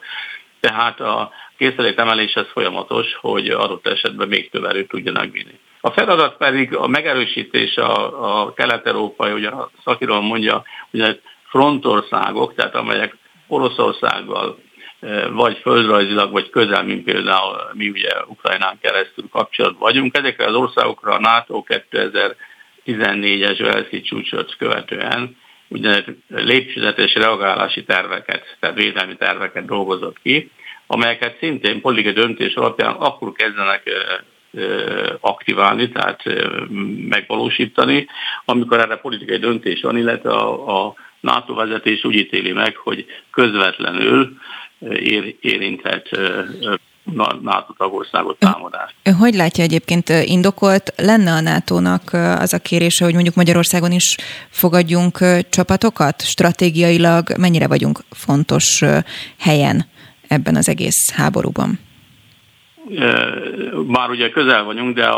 [0.59, 5.59] Tehát a készülék emeléshez folyamatos, hogy adott esetben még több erőt tudjanak vinni.
[5.81, 12.75] A feladat pedig a megerősítés a, a kelet-európai, ugye a szakiról mondja, hogy frontországok, tehát
[12.75, 14.57] amelyek Oroszországgal,
[15.31, 20.17] vagy földrajzilag, vagy közel, mint például mi ugye Ukrajnán keresztül kapcsolatban vagyunk.
[20.17, 25.37] Ezekre az országokra a NATO 2014-es Velszki csúcsot követően
[25.67, 30.51] úgynevezett lépcsőzetes reagálási terveket, tehát védelmi terveket dolgozott ki,
[30.87, 33.83] amelyeket szintén politikai döntés alapján akkor kezdenek
[35.19, 36.23] aktiválni, tehát
[37.09, 38.07] megvalósítani,
[38.45, 44.37] amikor erre politikai döntés van, illetve a, a NATO vezetés úgy ítéli meg, hogy közvetlenül
[44.89, 46.09] ér, érinthet
[47.41, 48.95] NATO tagországot támadás.
[49.19, 54.15] Hogy látja egyébként indokolt lenne a NATO-nak az a kérése, hogy mondjuk Magyarországon is
[54.49, 55.17] fogadjunk
[55.49, 56.21] csapatokat?
[56.21, 58.81] Stratégiailag mennyire vagyunk fontos
[59.39, 59.85] helyen
[60.27, 61.79] ebben az egész háborúban?
[63.87, 65.09] Már ugye közel vagyunk, de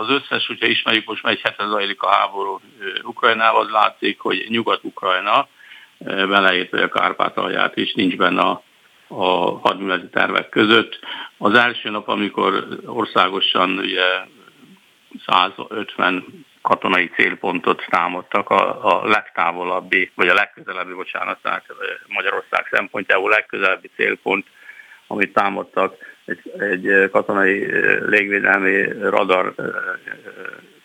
[0.00, 2.60] az összes, hogyha ismerjük, most már egy hete zajlik a háború
[3.02, 5.48] Ukrajnával, az látszik, hogy Nyugat-Ukrajna,
[6.04, 8.62] beleértve a Kárpátalját is, nincs benne a,
[9.08, 10.98] a hadműveleti tervek között.
[11.38, 14.04] Az első nap, amikor országosan ugye
[15.26, 21.38] 150 katonai célpontot támadtak, a, a legtávolabbi, vagy a legközelebbi, bocsánat,
[22.06, 24.46] Magyarország szempontjából legközelebbi célpont,
[25.06, 25.94] amit támadtak,
[26.24, 27.66] egy, egy katonai
[28.06, 29.54] légvédelmi radar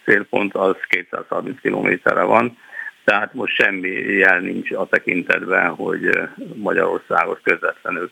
[0.06, 2.58] célpont az 230 kilométerre van,
[3.04, 6.20] tehát most semmi jel nincs a tekintetben, hogy
[6.56, 8.12] Magyarországot közvetlenül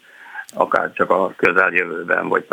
[0.54, 2.46] akár csak a közeljövőben, vagy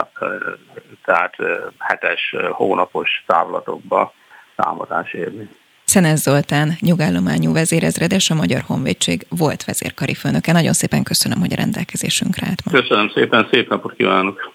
[1.04, 1.36] tehát
[1.78, 4.12] hetes, hónapos távlatokba
[4.56, 5.48] támadás érni.
[5.84, 10.52] Szenez Zoltán, nyugállományú vezérezredes, a Magyar Honvédség volt vezérkari főnöke.
[10.52, 12.80] Nagyon szépen köszönöm, hogy a rendelkezésünkre állt ma.
[12.80, 14.52] Köszönöm szépen, szép napot kívánok!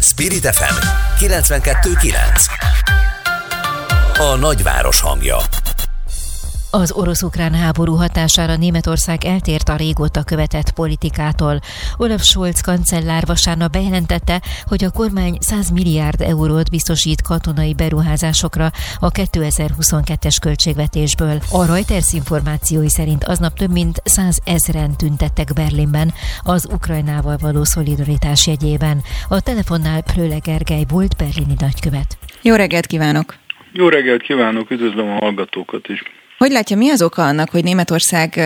[0.00, 0.76] Spirit FM
[1.24, 2.14] 92.9
[4.18, 5.36] A nagyváros hangja
[6.70, 11.60] az orosz-ukrán háború hatására Németország eltért a régóta követett politikától.
[11.96, 19.10] Olaf Scholz kancellár vasárnap bejelentette, hogy a kormány 100 milliárd eurót biztosít katonai beruházásokra a
[19.10, 21.40] 2022-es költségvetésből.
[21.50, 28.46] A Reuters információi szerint aznap több mint 100 ezeren tüntettek Berlinben az Ukrajnával való szolidaritás
[28.46, 29.02] jegyében.
[29.28, 32.18] A telefonnál Pröle Gergely volt berlini nagykövet.
[32.42, 33.34] Jó reggelt kívánok!
[33.72, 36.02] Jó reggelt kívánok, üdvözlöm a hallgatókat is!
[36.44, 38.40] Hogy látja, mi az oka annak, hogy Németország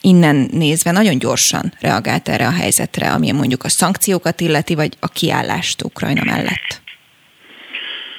[0.00, 5.08] innen nézve nagyon gyorsan reagált erre a helyzetre, ami mondjuk a szankciókat illeti, vagy a
[5.08, 6.82] kiállást Ukrajna mellett?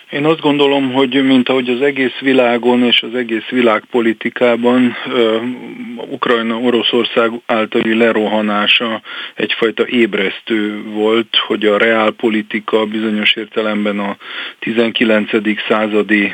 [0.10, 4.96] Én azt gondolom, hogy mint ahogy az egész világon és az egész világpolitikában
[6.10, 9.02] Ukrajna Oroszország általi lerohanása
[9.36, 14.18] egyfajta ébresztő volt, hogy a reálpolitika bizonyos értelemben a
[14.60, 15.30] 19.
[15.68, 16.34] századi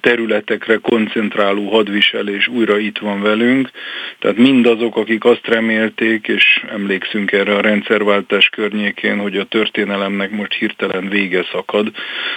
[0.00, 3.70] területekre koncentráló hadviselés újra itt van velünk.
[4.18, 10.52] Tehát mindazok, akik azt remélték, és emlékszünk erre a rendszerváltás környékén, hogy a történelemnek most
[10.52, 11.90] hirtelen vége szakad,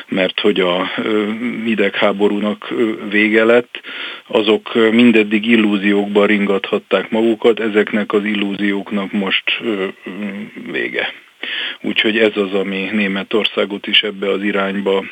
[0.07, 0.89] mert hogy a a
[1.63, 2.73] hidegháborúnak
[3.09, 3.81] vége lett,
[4.27, 9.61] azok mindeddig illúziókban ringathatták magukat, ezeknek az illúzióknak most
[10.71, 11.13] vége.
[11.81, 15.05] Úgyhogy ez az, ami Németországot is ebbe az irányba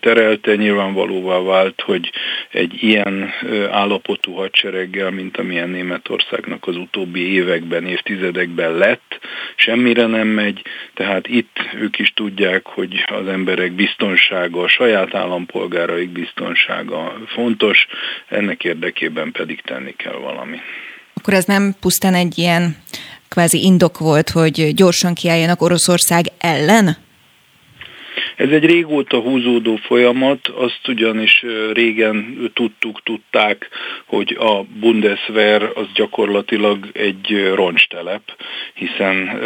[0.00, 0.54] terelte.
[0.54, 2.12] Nyilvánvalóvá vált, hogy
[2.50, 3.30] egy ilyen
[3.70, 9.18] állapotú hadsereggel, mint amilyen Németországnak az utóbbi években, évtizedekben lett,
[9.56, 10.62] semmire nem megy,
[10.94, 17.86] tehát itt ők is tudják, hogy az emberek biztonsága, a saját állampolgáraik biztonsága fontos,
[18.28, 20.60] ennek érdekében pedig tenni kell valami.
[21.14, 22.76] Akkor ez nem pusztán egy ilyen
[23.32, 26.96] kvázi indok volt, hogy gyorsan kiálljanak Oroszország ellen?
[28.36, 33.68] Ez egy régóta húzódó folyamat, azt ugyanis régen tudtuk, tudták,
[34.04, 38.22] hogy a Bundeswehr az gyakorlatilag egy roncstelep,
[38.74, 39.40] hiszen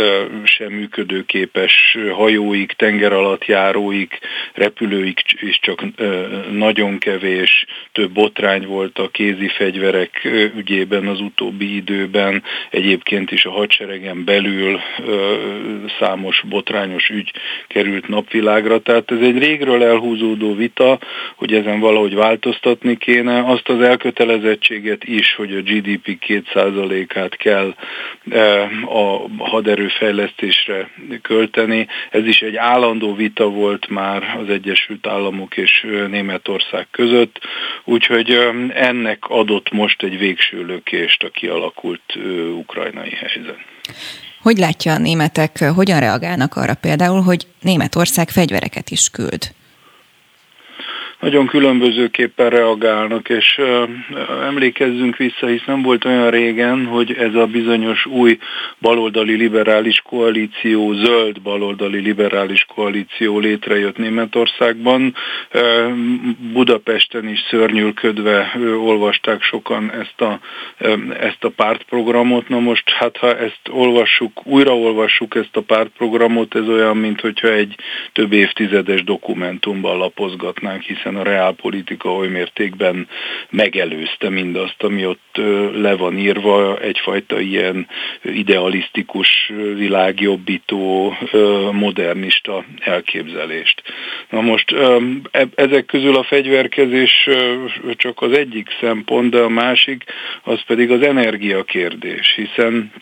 [0.45, 4.19] sem működőképes hajóik, tenger alatt járóik,
[4.55, 5.85] repülőik is csak
[6.51, 10.25] nagyon kevés, több botrány volt a kézi fegyverek
[10.57, 14.81] ügyében az utóbbi időben, egyébként is a hadseregen belül
[15.99, 17.33] számos botrányos ügy
[17.69, 20.99] került napvilágra, tehát ez egy régről elhúzódó vita,
[21.37, 23.45] hogy ezen valahogy változtatni kéne.
[23.45, 27.75] Azt az elkötelezettséget is, hogy a GDP 2%-át kell
[28.31, 30.91] e, a haderőfejlesztésre
[31.23, 31.87] költeni.
[32.11, 37.39] Ez is egy állandó vita volt már az Egyesült Államok és Németország között,
[37.85, 42.19] úgyhogy e, ennek adott most egy végső lökést a kialakult
[42.57, 43.59] ukrajnai helyzet.
[44.47, 49.55] Hogy látja a németek, hogyan reagálnak arra például, hogy Németország fegyvereket is küld?
[51.21, 53.61] Nagyon különbözőképpen reagálnak, és
[54.43, 58.39] emlékezzünk vissza, hisz nem volt olyan régen, hogy ez a bizonyos új
[58.81, 65.15] baloldali liberális koalíció, zöld baloldali liberális koalíció létrejött Németországban.
[66.53, 70.41] Budapesten is szörnyülködve olvasták sokan ezt a,
[71.21, 72.49] ezt a pártprogramot.
[72.49, 77.75] Na most, hát ha ezt olvassuk, újraolvassuk ezt a pártprogramot, ez olyan, mint hogyha egy
[78.13, 83.09] több évtizedes dokumentumban lapozgatnánk, hiszen a reálpolitika oly mértékben
[83.51, 85.41] megelőzte mindazt, ami ott
[85.75, 87.87] le van írva, egyfajta ilyen
[88.23, 91.17] idealisztikus, világjobbító,
[91.73, 93.83] modernista elképzelést.
[94.31, 94.73] Na most
[95.31, 97.29] e, ezek közül a fegyverkezés
[97.97, 100.05] csak az egyik szempont, de a másik
[100.43, 102.93] az pedig az energiakérdés, hiszen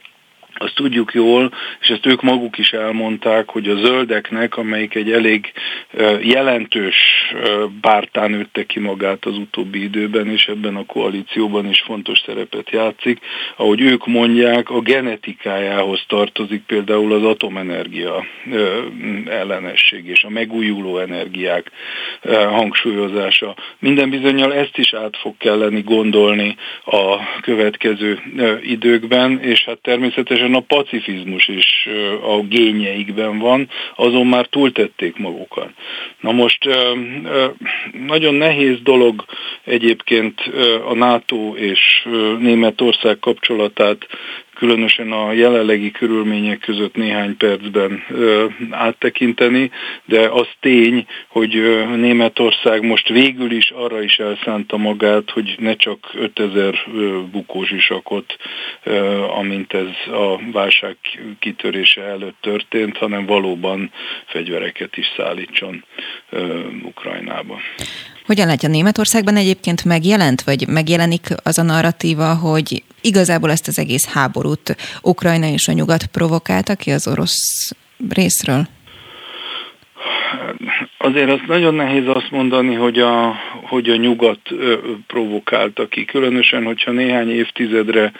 [0.54, 5.52] azt tudjuk jól, és ezt ők maguk is elmondták, hogy a zöldeknek, amelyik egy elég
[6.20, 6.96] jelentős
[7.80, 13.18] pártán nőtte ki magát az utóbbi időben, és ebben a koalícióban is fontos szerepet játszik,
[13.56, 18.24] ahogy ők mondják, a genetikájához tartozik például az atomenergia
[19.26, 21.70] ellenesség és a megújuló energiák
[22.50, 23.56] hangsúlyozása.
[23.78, 28.18] Minden bizonyal ezt is át fog kelleni gondolni a következő
[28.62, 31.88] időkben, és hát természetesen természetesen a pacifizmus is
[32.22, 35.70] a gényeikben van, azon már túltették magukat.
[36.20, 36.68] Na most
[38.06, 39.24] nagyon nehéz dolog
[39.64, 40.40] egyébként
[40.88, 44.06] a NATO és Németország kapcsolatát
[44.54, 48.02] különösen a jelenlegi körülmények között néhány percben
[48.70, 49.70] áttekinteni,
[50.04, 51.50] de az tény, hogy
[51.96, 56.74] Németország most végül is arra is elszánta magát, hogy ne csak 5000
[57.32, 58.36] bukózsisakot,
[58.82, 60.96] ö, amint ez a válság
[61.38, 63.90] kitörése előtt történt, hanem valóban
[64.26, 65.84] fegyvereket is szállítson
[66.82, 67.60] Ukrajnába.
[68.26, 74.04] Hogyan látja Németországban egyébként megjelent, vagy megjelenik az a narratíva, hogy igazából ezt az egész
[74.04, 77.70] háborút Ukrajna és a nyugat provokálta ki az orosz
[78.08, 78.68] részről?
[80.98, 84.40] Azért azt nagyon nehéz azt mondani, hogy a, hogy a nyugat
[85.06, 88.12] provokálta ki, különösen, hogyha néhány évtizedre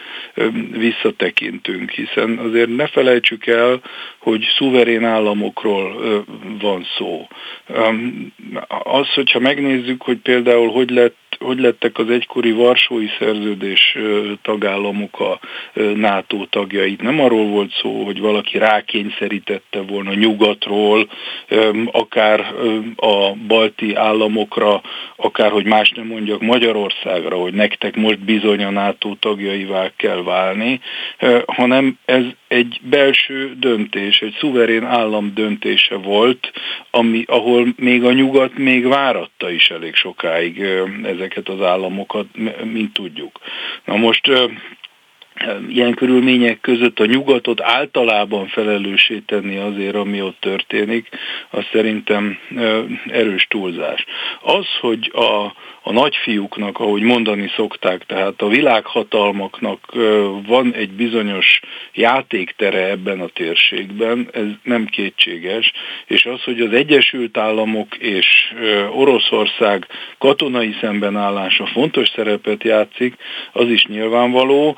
[0.71, 3.81] visszatekintünk, hiszen azért ne felejtsük el,
[4.19, 5.97] hogy szuverén államokról
[6.61, 7.27] van szó.
[8.83, 13.97] Az, hogyha megnézzük, hogy például hogy lett hogy lettek az egykori Varsói Szerződés
[14.43, 15.41] tagállamok a
[15.95, 17.03] NATO tagjait.
[17.03, 21.09] Nem arról volt szó, hogy valaki rákényszerítette volna nyugatról,
[22.05, 22.41] akár
[22.97, 24.81] a balti államokra,
[25.17, 30.81] akár, hogy más nem mondjak, Magyarországra, hogy nektek most bizony a NATO tagjaivá kell válni,
[31.47, 36.53] hanem ez egy belső döntés, egy szuverén állam döntése volt,
[36.91, 40.65] ami, ahol még a nyugat még váratta is elég sokáig
[41.03, 42.27] ezeket az államokat,
[42.65, 43.41] mint tudjuk.
[43.85, 44.31] Na most
[45.69, 51.09] ilyen körülmények között a nyugatot általában felelőssé tenni azért, ami ott történik,
[51.51, 52.39] az szerintem
[53.07, 54.05] erős túlzás.
[54.43, 59.93] Az, hogy a, a nagyfiúknak, ahogy mondani szokták, tehát a világhatalmaknak
[60.47, 61.61] van egy bizonyos
[61.95, 65.73] játéktere ebben a térségben, ez nem kétséges,
[66.07, 68.27] és az, hogy az Egyesült Államok és
[68.91, 69.87] Oroszország
[70.19, 73.15] katonai szembenállása fontos szerepet játszik,
[73.53, 74.77] az is nyilvánvaló.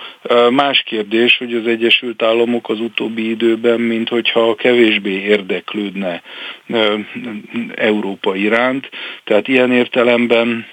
[0.51, 6.23] Más kérdés, hogy az Egyesült Államok az utóbbi időben, mint hogyha kevésbé érdeklődne
[7.75, 8.91] Európa iránt,
[9.25, 10.67] tehát ilyen értelemben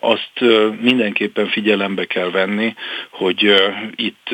[0.00, 0.32] azt
[0.80, 2.74] mindenképpen figyelembe kell venni,
[3.10, 3.54] hogy
[3.94, 4.28] itt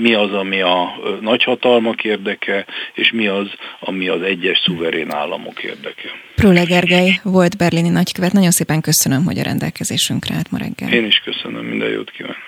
[0.00, 3.46] mi az, ami a nagyhatalmak érdeke, és mi az,
[3.80, 6.08] ami az egyes szuverén államok érdeke.
[6.34, 8.32] Prőle Gergely volt berlini nagykövet.
[8.32, 10.92] Nagyon szépen köszönöm, hogy a rendelkezésünkre állt ma reggel.
[10.92, 12.47] Én is köszönöm, minden jót kívánok.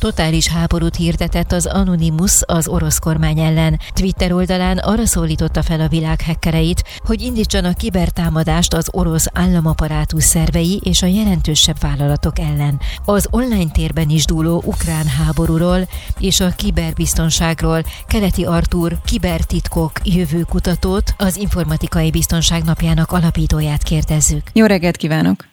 [0.00, 3.80] Totális háborút hirdetett az Anonymous az orosz kormány ellen.
[3.92, 10.80] Twitter oldalán arra szólította fel a világ hekkereit, hogy indítsanak kibertámadást az orosz államaparátus szervei
[10.84, 12.80] és a jelentősebb vállalatok ellen.
[13.04, 15.88] Az online térben is dúló ukrán háborúról
[16.18, 24.42] és a kiberbiztonságról Keleti Artúr kibertitkok jövőkutatót, az Informatikai Biztonság napjának alapítóját kérdezzük.
[24.52, 25.50] Jó reggelt kívánok!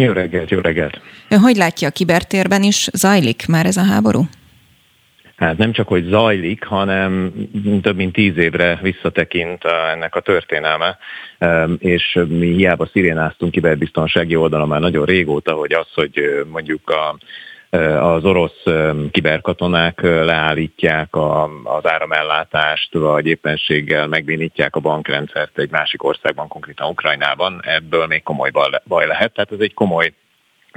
[0.00, 1.00] Jó reggelt, jó reggelt!
[1.28, 4.22] Ön hogy látja, a kibertérben is zajlik már ez a háború?
[5.36, 7.32] Hát nem csak, hogy zajlik, hanem
[7.82, 10.98] több mint tíz évre visszatekint ennek a történelme,
[11.78, 17.18] és mi hiába szirénáztunk kiberbiztonsági oldalon már nagyon régóta, hogy az, hogy mondjuk a
[18.00, 18.62] az orosz
[19.10, 21.16] kiberkatonák leállítják
[21.64, 28.50] az áramellátást, vagy éppenséggel megbénítják a bankrendszert egy másik országban, konkrétan Ukrajnában, ebből még komoly
[28.84, 29.32] baj lehet.
[29.32, 30.12] Tehát ez egy komoly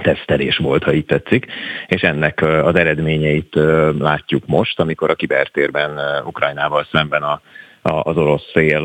[0.02, 1.46] tesztelés volt, ha így tetszik,
[1.88, 3.56] és ennek az eredményeit
[4.00, 7.42] látjuk most, amikor a kibertérben Ukrajnával szemben a
[7.90, 8.80] az orosz szél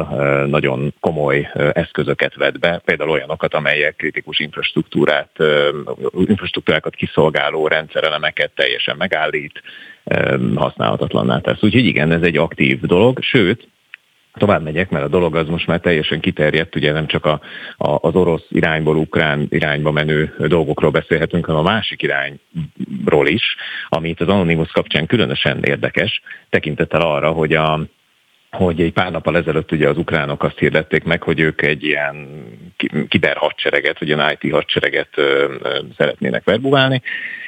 [0.51, 5.31] nagyon komoly eszközöket vett be, például olyanokat, amelyek kritikus infrastruktúrát,
[6.27, 9.63] infrastruktúrákat kiszolgáló rendszerelemeket teljesen megállít,
[10.55, 11.63] használhatatlanná tesz.
[11.63, 13.69] Úgyhogy igen, ez egy aktív dolog, sőt,
[14.35, 17.41] tovább megyek, mert a dolog az most már teljesen kiterjedt, ugye nem csak a,
[17.77, 23.57] a, az orosz irányból ukrán irányba menő dolgokról beszélhetünk, hanem a másik irányról is,
[23.89, 27.81] amit az Anonymous kapcsán különösen érdekes, tekintettel arra, hogy a,
[28.55, 32.29] hogy egy pár nappal ezelőtt ugye az ukránok azt hirdették meg, hogy ők egy ilyen
[33.09, 35.09] kiberhadsereget, vagy ilyen IT hadsereget
[35.97, 37.03] szeretnének verbuválni,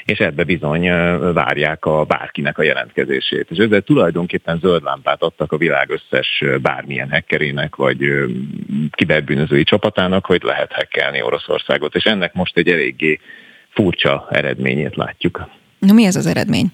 [0.04, 0.90] és ebbe bizony
[1.32, 3.50] várják a bárkinek a jelentkezését.
[3.50, 7.98] És ezzel tulajdonképpen zöld lámpát adtak a világ összes bármilyen hackerének, vagy
[8.90, 11.94] kiberbűnözői csapatának, hogy lehet hackelni Oroszországot.
[11.94, 13.20] És ennek most egy eléggé
[13.68, 15.48] furcsa eredményét látjuk.
[15.78, 16.66] Na mi ez az eredmény?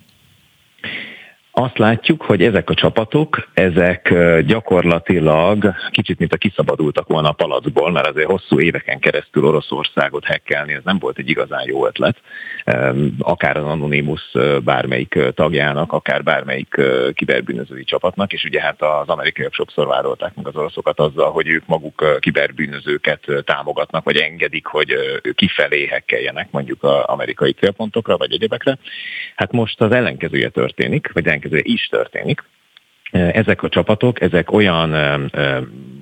[1.63, 4.15] Azt látjuk, hogy ezek a csapatok, ezek
[4.47, 10.73] gyakorlatilag kicsit, mint a kiszabadultak volna a palacból, mert azért hosszú éveken keresztül Oroszországot hekkelni,
[10.73, 12.17] ez nem volt egy igazán jó ötlet.
[13.19, 14.33] Akár az Anonymous
[14.65, 16.81] bármelyik tagjának, akár bármelyik
[17.15, 21.67] kiberbűnözői csapatnak, és ugye hát az amerikaiak sokszor vádolták meg az oroszokat azzal, hogy ők
[21.67, 24.95] maguk kiberbűnözőket támogatnak, vagy engedik, hogy
[25.35, 28.79] kifelé hekkeljenek mondjuk az amerikai célpontokra, vagy egyebekre.
[29.35, 32.45] Hát most az ellenkezője történik, vagy ellenkezője is történik.
[33.13, 35.31] Ezek a csapatok, ezek olyan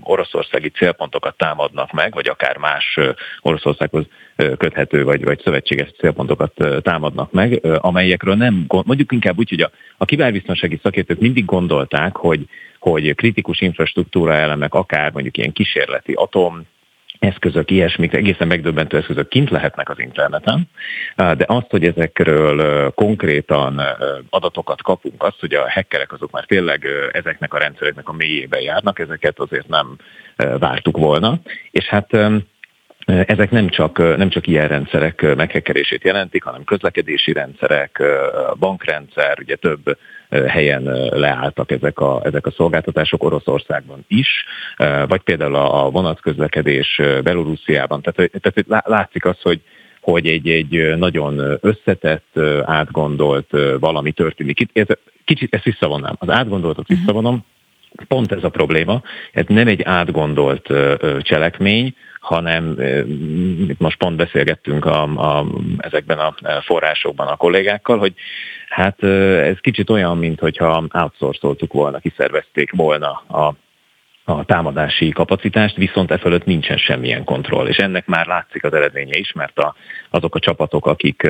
[0.03, 2.99] oroszországi célpontokat támadnak meg, vagy akár más
[3.41, 9.71] Oroszországhoz köthető, vagy, vagy szövetséges célpontokat támadnak meg, amelyekről nem, mondjuk inkább úgy, hogy a,
[9.97, 12.47] a kiberbiztonsági szakértők mindig gondolták, hogy,
[12.79, 16.67] hogy kritikus infrastruktúra elemek, akár mondjuk ilyen kísérleti atom,
[17.21, 20.69] eszközök, ilyesmik, egészen megdöbbentő eszközök kint lehetnek az interneten,
[21.17, 23.81] de azt, hogy ezekről konkrétan
[24.31, 28.99] adatokat kapunk, azt, hogy a hackerek azok már tényleg ezeknek a rendszereknek a mélyébe járnak,
[28.99, 29.97] ezeket azért nem
[30.37, 31.41] vártuk volna,
[31.71, 32.17] és hát
[33.07, 38.03] ezek nem csak, nem csak ilyen rendszerek meghekkerését jelentik, hanem közlekedési rendszerek,
[38.59, 39.97] bankrendszer, ugye több
[40.31, 44.45] helyen leálltak ezek a, ezek a szolgáltatások Oroszországban is,
[45.09, 48.03] vagy például a vonatközlekedés Belorussziában.
[48.03, 49.61] Tehát, tehát látszik az, hogy
[50.01, 54.69] hogy egy, egy nagyon összetett, átgondolt valami történik.
[55.25, 56.15] Kicsit ezt visszavonnám.
[56.19, 56.99] Az átgondoltat mhm.
[56.99, 57.45] visszavonom,
[58.09, 59.03] pont ez a probléma.
[59.33, 60.73] Ez nem egy átgondolt
[61.21, 62.77] cselekmény, hanem
[63.79, 65.47] most pont beszélgettünk a, a,
[65.79, 68.15] ezekben a forrásokban a kollégákkal, hogy
[68.69, 73.55] hát ez kicsit olyan, mint hogyha outsourcoltuk volna, kiszervezték volna a
[74.31, 77.67] a támadási kapacitást, viszont e fölött nincsen semmilyen kontroll.
[77.67, 79.75] És ennek már látszik az eredménye is, mert a,
[80.11, 81.29] azok a csapatok, akik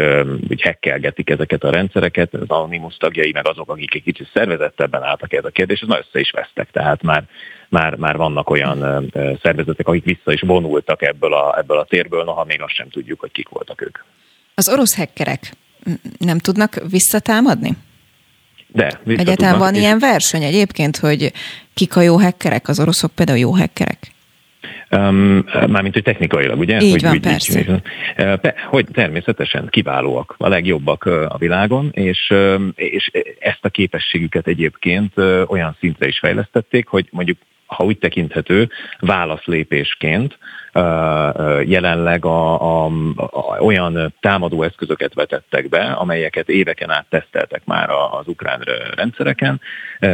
[0.48, 5.32] úgy hekkelgetik ezeket a rendszereket, az Anonymous tagjai, meg azok, akik egy kicsit szervezettebben álltak
[5.32, 6.70] ez a kérdés, az össze is vesztek.
[6.70, 7.24] Tehát már,
[7.68, 9.10] már, már vannak olyan
[9.42, 13.20] szervezetek, akik vissza is vonultak ebből a, ebből a térből, noha még azt sem tudjuk,
[13.20, 13.98] hogy kik voltak ők.
[14.54, 15.52] Az orosz hekkerek
[16.18, 17.76] nem tudnak visszatámadni?
[18.72, 21.32] De, Egyáltalán van ilyen verseny egyébként, hogy
[21.74, 22.68] kik a jó hekkerek?
[22.68, 23.98] Az oroszok például jó hekkerek?
[24.90, 26.80] Um, mármint, hogy technikailag, ugye?
[26.80, 27.60] Így hogy, van, úgy, persze.
[28.16, 32.34] Úgy, hogy természetesen kiválóak, a legjobbak a világon, és,
[32.74, 35.12] és ezt a képességüket egyébként
[35.46, 37.38] olyan szintre is fejlesztették, hogy mondjuk
[37.76, 38.68] ha úgy tekinthető,
[38.98, 40.38] válaszlépésként
[41.64, 48.26] jelenleg a, a, a, olyan támadó eszközöket vetettek be, amelyeket éveken át teszteltek már az
[48.28, 48.60] ukrán
[48.94, 49.60] rendszereken,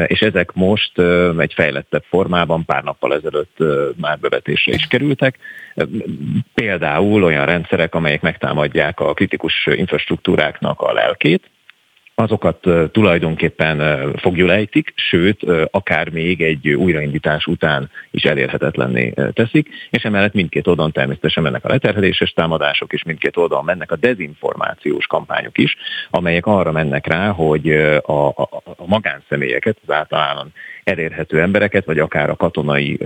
[0.06, 0.98] és ezek most
[1.38, 3.56] egy fejlettebb formában pár nappal ezelőtt
[4.00, 5.38] már bevetésre is kerültek.
[6.54, 11.50] Például olyan rendszerek, amelyek megtámadják a kritikus infrastruktúráknak a lelkét,
[12.18, 12.60] azokat
[12.92, 20.92] tulajdonképpen fogjulejtik, sőt, akár még egy újraindítás után is elérhetetlenné teszik, és emellett mindkét oldalon
[20.92, 25.76] természetesen mennek a leterheléses támadások, és mindkét oldalon mennek a dezinformációs kampányok is,
[26.10, 27.70] amelyek arra mennek rá, hogy
[28.02, 30.52] a, a, a magánszemélyeket, az általában
[30.86, 32.98] elérhető embereket, vagy akár a katonai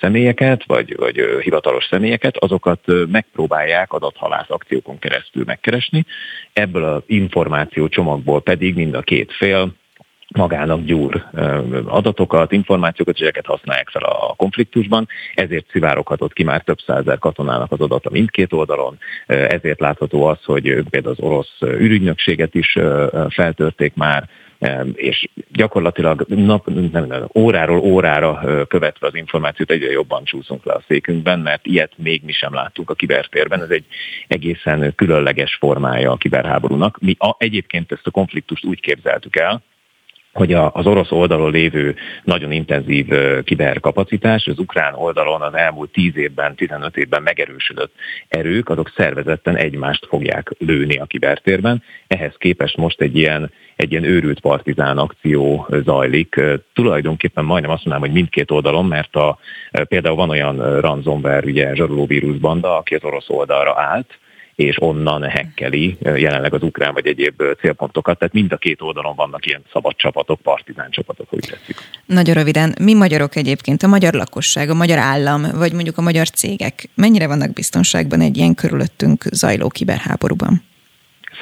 [0.00, 2.80] személyeket, vagy, vagy hivatalos személyeket, azokat
[3.10, 6.04] megpróbálják adathalász akciókon keresztül megkeresni.
[6.52, 9.72] Ebből az információ csomagból pedig mind a két fél
[10.34, 11.24] magának gyúr
[11.84, 15.08] adatokat, információkat, és ezeket használják fel a konfliktusban.
[15.34, 18.98] Ezért szivároghatott ki már több százer katonának az adata mindkét oldalon.
[19.26, 22.78] Ezért látható az, hogy például az orosz ürügynökséget is
[23.28, 24.28] feltörték már,
[24.94, 30.82] és gyakorlatilag nap, nem, nem, óráról órára követve az információt egyre jobban csúszunk le a
[30.88, 33.62] székünkben, mert ilyet még mi sem láttunk a kibertérben.
[33.62, 33.84] Ez egy
[34.28, 36.98] egészen különleges formája a kiberháborúnak.
[37.00, 39.62] Mi a, egyébként ezt a konfliktust úgy képzeltük el,
[40.32, 41.94] hogy az orosz oldalon lévő
[42.24, 43.06] nagyon intenzív
[43.44, 47.92] kiberkapacitás, az ukrán oldalon az elmúlt 10 évben, 15 évben megerősödött
[48.28, 51.82] erők, azok szervezetten egymást fogják lőni a kibertérben.
[52.06, 56.40] Ehhez képest most egy ilyen, egy ilyen őrült partizán akció zajlik.
[56.74, 59.38] Tulajdonképpen majdnem azt mondanám, hogy mindkét oldalon, mert a,
[59.88, 64.18] például van olyan ransomware, ugye zsarolóvírus banda, aki az orosz oldalra állt,
[64.54, 68.18] és onnan hekkeli jelenleg az ukrán vagy egyéb célpontokat.
[68.18, 71.76] Tehát mind a két oldalon vannak ilyen szabad csapatok, partizán csapatok, hogy tetszik.
[72.06, 76.28] Nagyon röviden, mi magyarok egyébként, a magyar lakosság, a magyar állam, vagy mondjuk a magyar
[76.28, 80.62] cégek mennyire vannak biztonságban egy ilyen körülöttünk zajló kiberháborúban?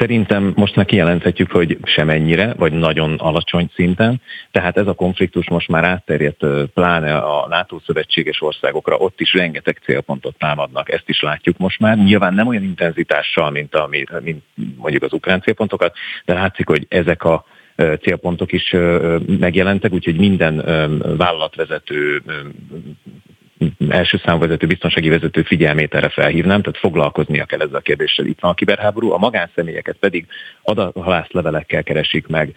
[0.01, 4.21] Szerintem most már kijelenthetjük, hogy semennyire, vagy nagyon alacsony szinten.
[4.51, 9.81] Tehát ez a konfliktus most már átterjedt pláne a NATO szövetséges országokra, ott is rengeteg
[9.85, 11.97] célpontot támadnak, ezt is látjuk most már.
[11.97, 13.89] Nyilván nem olyan intenzitással, mint, a,
[14.23, 14.43] mint
[14.77, 17.45] mondjuk az ukrán célpontokat, de látszik, hogy ezek a
[18.03, 18.77] célpontok is
[19.39, 20.57] megjelentek, úgyhogy minden
[21.17, 22.23] vállalatvezető
[23.89, 28.27] első számvezető, biztonsági vezető figyelmét erre felhívnám, tehát foglalkoznia kell ezzel a kérdéssel.
[28.27, 30.27] Itt van a kiberháború, a magánszemélyeket pedig
[30.63, 32.55] adathalászlevelekkel keresik meg,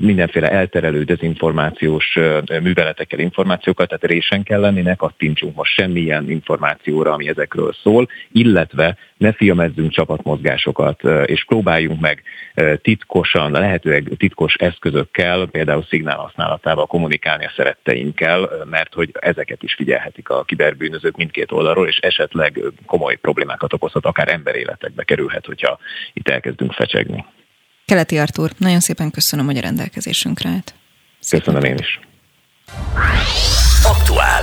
[0.00, 2.18] mindenféle elterelő dezinformációs
[2.62, 8.96] műveletekkel, információkat, tehát résen kell lenni, ne kattintsunk most semmilyen információra, ami ezekről szól, illetve
[9.22, 12.22] ne filmezzünk csapatmozgásokat, és próbáljunk meg
[12.82, 20.28] titkosan, lehetőleg titkos eszközökkel, például szignál használatával kommunikálni a szeretteinkkel, mert hogy ezeket is figyelhetik
[20.28, 25.78] a kiberbűnözők mindkét oldalról, és esetleg komoly problémákat okozhat, akár emberéletekbe kerülhet, hogyha
[26.12, 27.24] itt elkezdünk fecsegni.
[27.86, 30.74] Keleti Artur, nagyon szépen köszönöm, hogy a rendelkezésünkre állt.
[31.30, 32.00] Köszönöm én is.
[33.84, 34.42] Aktuál.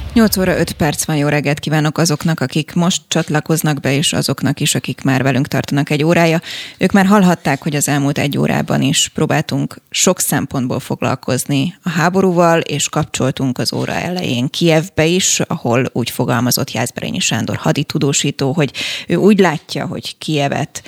[0.13, 4.59] 8 óra 5 perc van, jó reggelt kívánok azoknak, akik most csatlakoznak be, és azoknak
[4.59, 6.41] is, akik már velünk tartanak egy órája.
[6.77, 12.59] Ők már hallhatták, hogy az elmúlt egy órában is próbáltunk sok szempontból foglalkozni a háborúval,
[12.59, 18.71] és kapcsoltunk az óra elején Kievbe is, ahol úgy fogalmazott Jászberényi Sándor haditudósító, hogy
[19.07, 20.83] ő úgy látja, hogy Kievet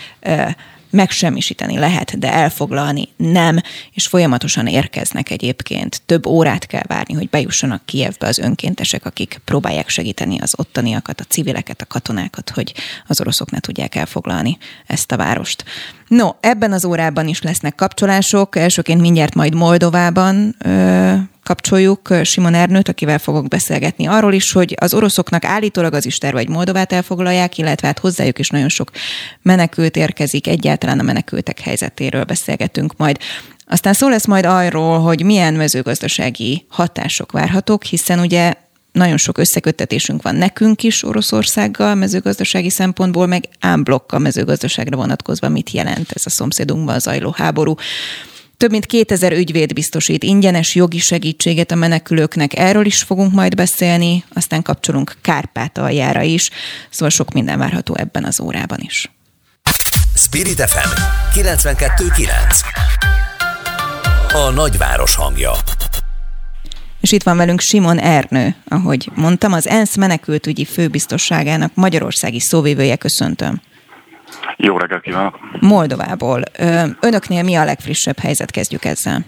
[0.93, 3.59] megsemmisíteni lehet, de elfoglalni nem,
[3.93, 6.01] és folyamatosan érkeznek egyébként.
[6.05, 11.23] Több órát kell várni, hogy bejussanak Kievbe az önkéntesek, akik próbálják segíteni az ottaniakat, a
[11.23, 12.73] civileket, a katonákat, hogy
[13.07, 15.63] az oroszok ne tudják elfoglalni ezt a várost.
[16.07, 21.13] No, ebben az órában is lesznek kapcsolások, elsőként mindjárt majd Moldovában ö,
[21.43, 26.37] kapcsoljuk Simon Ernőt, akivel fogok beszélgetni arról is, hogy az oroszoknak állítólag az is terve,
[26.37, 28.91] hogy Moldovát elfoglalják, illetve hát hozzájuk is nagyon sok
[29.41, 33.17] menekült érkezik, egyáltalán a menekültek helyzetéről beszélgetünk majd.
[33.67, 38.53] Aztán szó lesz majd arról, hogy milyen mezőgazdasági hatások várhatók, hiszen ugye
[38.91, 45.71] nagyon sok összeköttetésünk van nekünk is Oroszországgal mezőgazdasági szempontból, meg ámblokk a mezőgazdaságra vonatkozva mit
[45.71, 47.75] jelent ez a szomszédunkban zajló háború.
[48.57, 54.23] Több mint 2000 ügyvéd biztosít ingyenes jogi segítséget a menekülőknek, erről is fogunk majd beszélni,
[54.33, 56.49] aztán kapcsolunk Kárpátaljára is,
[56.89, 59.11] szóval sok minden várható ebben az órában is.
[60.15, 60.89] Spirit FM
[61.39, 62.29] 92.9
[64.33, 65.51] A nagyváros hangja.
[67.01, 73.61] És itt van velünk Simon Ernő, ahogy mondtam, az ENSZ menekültügyi főbiztosságának magyarországi szóvévője köszöntöm.
[74.57, 75.39] Jó reggelt kívánok!
[75.59, 76.41] Moldovából.
[77.01, 78.51] Önöknél mi a legfrissebb helyzet?
[78.51, 79.25] Kezdjük ezzel.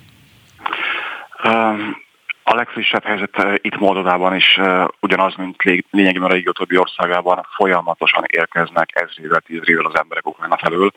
[2.47, 4.59] A legfrissebb helyzet itt Moldovában is
[4.99, 10.91] ugyanaz, mint lényegében a régió többi országában folyamatosan érkeznek ezrével, tízrével az emberek Ukrajna felől.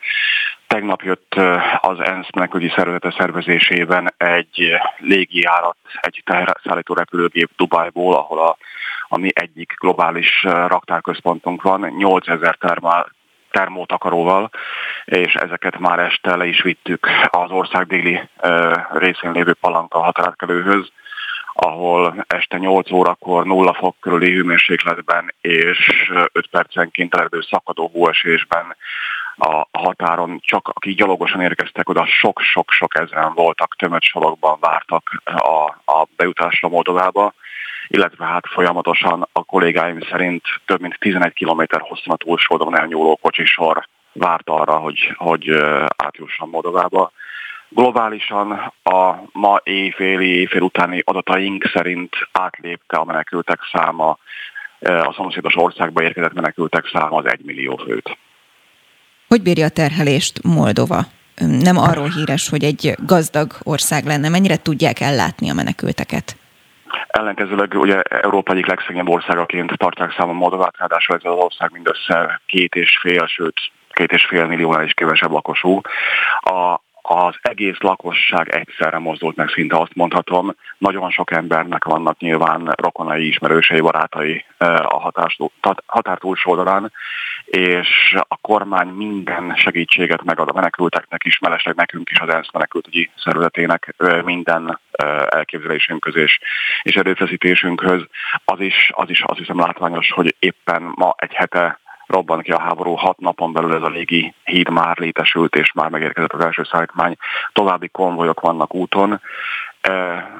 [0.66, 1.34] Tegnap jött
[1.80, 8.56] az ENSZ menekülügyi szervezete szervezésében egy légijárat, egy teherszállító repülőgép Dubajból, ahol a,
[9.08, 13.12] a mi egyik globális raktárközpontunk van, 8000 termál,
[13.50, 14.50] termótakaróval,
[15.04, 18.20] és ezeket már este le is vittük az ország déli
[18.92, 20.90] részén lévő palanka határátkelőhöz,
[21.52, 28.76] ahol este 8 órakor nulla fok körüli hőmérsékletben és 5 percenként eledő szakadó hóesésben
[29.38, 36.06] a határon csak akik gyalogosan érkeztek oda, sok-sok-sok ezeren voltak, tömött sorokban vártak a, a
[36.16, 37.34] bejutásra Moldovába,
[37.88, 43.88] illetve hát folyamatosan a kollégáim szerint több mint 11 km hosszan a túlsódon elnyúló kocsisor
[44.12, 45.50] várt arra, hogy, hogy
[45.96, 47.12] átjusson Moldovába.
[47.68, 54.18] Globálisan a ma éjféli, éjfél utáni adataink szerint átlépte a menekültek száma,
[54.80, 58.18] a szomszédos országba érkezett menekültek száma az egy millió főt.
[59.28, 61.00] Hogy bírja a terhelést Moldova?
[61.36, 64.28] Nem arról híres, hogy egy gazdag ország lenne.
[64.28, 66.36] Mennyire tudják ellátni a menekülteket?
[67.06, 72.74] Ellenkezőleg ugye Európa egyik legszegényebb országaként tartják számon Moldovát, ráadásul ez az ország mindössze két
[72.74, 73.60] és fél, sőt
[73.90, 75.80] két és fél milliónál is kevesebb lakosú.
[76.40, 76.80] A,
[77.10, 80.54] az egész lakosság egyszerre mozdult meg, szinte azt mondhatom.
[80.78, 84.44] Nagyon sok embernek vannak nyilván rokonai, ismerősei, barátai
[84.82, 85.12] a
[85.86, 86.92] határ túlsó oldalán,
[87.44, 93.10] és a kormány minden segítséget megad a menekülteknek is, mellesleg nekünk is az ENSZ menekültügyi
[93.16, 93.94] szervezetének
[94.24, 94.80] minden
[95.28, 96.38] elképzelésünkhöz és,
[96.82, 98.02] és erőfeszítésünkhöz.
[98.44, 101.78] Az is, az is azt hiszem látványos, hogy éppen ma egy hete
[102.08, 105.90] robban ki a háború, hat napon belül ez a légi híd már létesült, és már
[105.90, 107.16] megérkezett az első szállítmány.
[107.52, 109.20] További konvojok vannak úton.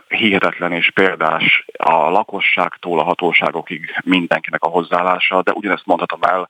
[0.09, 6.49] Hihetetlen és példás a lakosságtól a hatóságokig mindenkinek a hozzáállása, de ugyanezt mondhatom el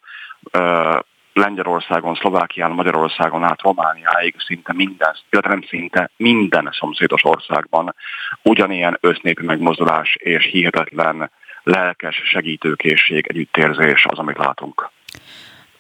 [1.33, 7.95] Lengyelországon, Szlovákián, Magyarországon át Romániáig szinte minden, illetve nem szinte minden szomszédos országban
[8.43, 11.31] ugyanilyen össznépi megmozdulás és hihetetlen
[11.63, 14.91] lelkes segítőkészség, együttérzés az, amit látunk.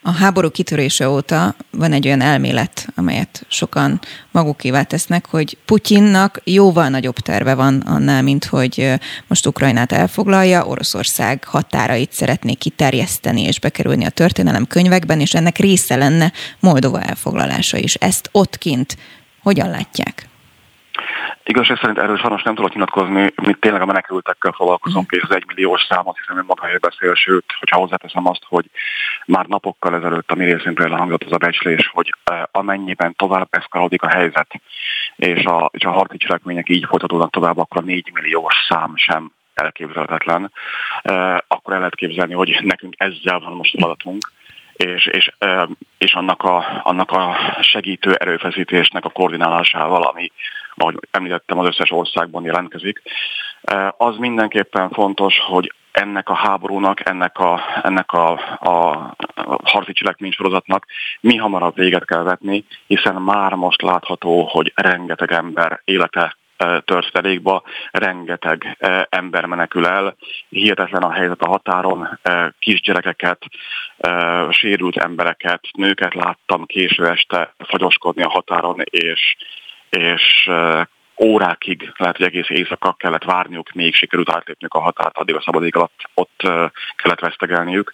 [0.02, 4.00] A háború kitörése óta van egy olyan elmélet, amelyet sokan
[4.30, 8.92] magukévá tesznek, hogy Putyinnak jóval nagyobb terve van annál, mint hogy
[9.26, 15.96] most Ukrajnát elfoglalja, Oroszország határait szeretné kiterjeszteni és bekerülni a történelem könyvekben, és ennek része
[15.96, 17.94] lenne Moldova elfoglalása is.
[17.94, 18.96] Ezt ott kint
[19.42, 20.27] hogyan látják?
[21.44, 25.86] Igazság szerint erről sajnos nem tudok nyilatkozni, mi tényleg a menekültekkel foglalkozunk, és az egymilliós
[25.88, 28.64] számot hiszen magáért beszél, sőt, hogyha hozzáteszem azt, hogy
[29.26, 32.14] már napokkal ezelőtt a mi részünkről elhangzott az a becslés, hogy
[32.50, 34.60] amennyiben tovább eszkalódik a helyzet,
[35.16, 39.32] és a, és a harci cselekmények így folytatódnak tovább, akkor a 4 milliós szám sem
[39.54, 40.52] elképzelhetetlen.
[41.48, 44.30] Akkor el lehet képzelni, hogy nekünk ezzel van most feladatunk,
[44.78, 45.30] és, és,
[45.98, 50.30] és annak, a, annak a segítő erőfeszítésnek a koordinálásával, ami
[50.78, 53.02] ahogy említettem, az összes országban jelentkezik.
[53.96, 59.16] Az mindenképpen fontos, hogy ennek a háborúnak, ennek a, ennek a, a
[59.64, 60.86] harci cselekménysorozatnak
[61.20, 66.36] mi hamarabb véget kell vetni, hiszen már most látható, hogy rengeteg ember élete
[66.84, 68.76] tört felékba, rengeteg
[69.08, 70.16] ember menekül el,
[70.48, 72.18] hihetetlen a helyzet a határon,
[72.58, 73.42] kisgyerekeket,
[74.50, 79.36] sérült embereket, nőket láttam késő este fagyoskodni a határon, és
[79.90, 80.50] és
[81.22, 85.76] órákig, lehet, hogy egész éjszaka kellett várniuk, még sikerült átlépniük a határt, addig a szabadég
[85.76, 86.42] alatt ott
[86.96, 87.92] kellett vesztegelniük.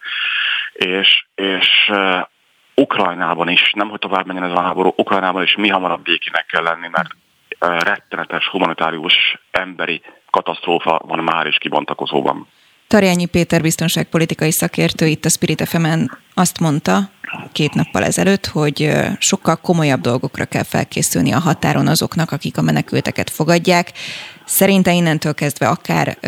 [0.72, 1.92] És, és
[2.74, 6.62] Ukrajnában is, nem hogy tovább menjen ez a háború, Ukrajnában is mi hamarabb békének kell
[6.62, 7.10] lenni, mert
[7.58, 12.48] rettenetes humanitárius emberi katasztrófa van már is kibontakozóban.
[12.88, 15.86] Tarjányi Péter biztonságpolitikai szakértő itt a Spirit fm
[16.34, 17.10] azt mondta
[17.52, 23.30] két nappal ezelőtt, hogy sokkal komolyabb dolgokra kell felkészülni a határon azoknak, akik a menekülteket
[23.30, 23.92] fogadják.
[24.44, 26.18] Szerinte innentől kezdve akár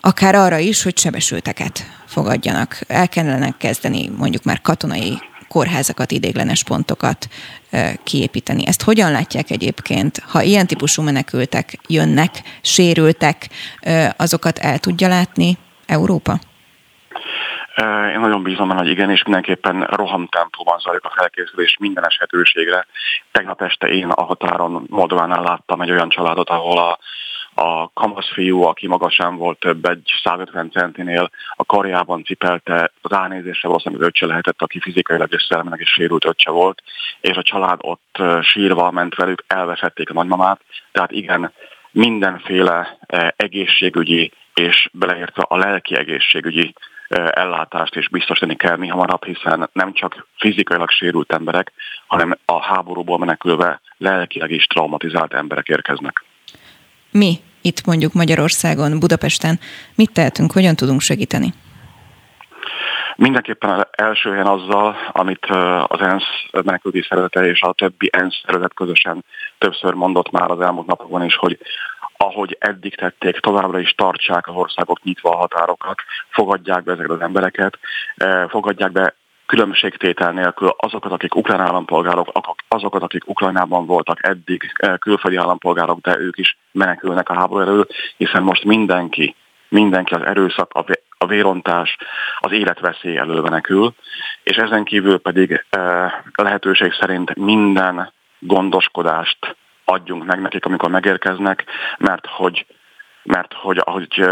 [0.00, 2.80] akár arra is, hogy sebesülteket fogadjanak.
[2.86, 5.18] El kellene kezdeni mondjuk már katonai
[5.50, 7.28] kórházakat, idéglenes pontokat
[8.04, 8.66] kiépíteni.
[8.66, 12.30] Ezt hogyan látják egyébként, ha ilyen típusú menekültek jönnek,
[12.62, 13.48] sérültek,
[14.16, 16.38] azokat el tudja látni Európa?
[18.14, 22.86] Én nagyon bízom benne, hogy igen, és mindenképpen rohamtempóban zajlik a felkészülés minden esetőségre.
[23.32, 26.98] Tegnap este én a határon Moldovánál láttam egy olyan családot, ahol a
[27.62, 34.06] a kamasz fiú, aki magasán volt több egy 150 centinél, a karjában cipelte, ránézésre valószínűleg
[34.06, 36.82] öccse lehetett, aki fizikailag és szellemileg is sérült öccse volt,
[37.20, 40.60] és a család ott sírva ment velük, elveszették a nagymamát,
[40.92, 41.52] tehát igen,
[41.90, 42.98] mindenféle
[43.36, 46.74] egészségügyi és beleértve a lelki egészségügyi
[47.30, 51.72] ellátást is biztosítani kell mi hamarabb, hiszen nem csak fizikailag sérült emberek,
[52.06, 56.24] hanem a háborúból menekülve lelkileg is traumatizált emberek érkeznek.
[57.10, 59.58] Mi itt mondjuk Magyarországon, Budapesten
[59.94, 61.52] mit tehetünk, hogyan tudunk segíteni?
[63.16, 65.46] Mindenképpen első helyen azzal, amit
[65.86, 69.24] az ENSZ menekülti szervezete és a többi ENSZ szervezet közösen
[69.58, 71.58] többször mondott már az elmúlt napokban is, hogy
[72.16, 75.98] ahogy eddig tették, továbbra is tartsák az országok nyitva a határokat,
[76.28, 77.78] fogadják be ezeket az embereket,
[78.48, 79.14] fogadják be
[79.50, 82.28] különbségtétel nélkül azokat, akik ukrán állampolgárok,
[82.68, 87.86] azokat, akik Ukrajnában voltak eddig külföldi állampolgárok, de ők is menekülnek a háború elől,
[88.16, 89.34] hiszen most mindenki,
[89.68, 90.72] mindenki az erőszak,
[91.18, 91.96] a vérontás,
[92.38, 93.94] az életveszély elől menekül,
[94.42, 95.66] és ezen kívül pedig
[96.34, 101.64] lehetőség szerint minden gondoskodást adjunk meg nekik, amikor megérkeznek,
[101.98, 102.66] mert hogy
[103.22, 104.24] mert hogy ahogy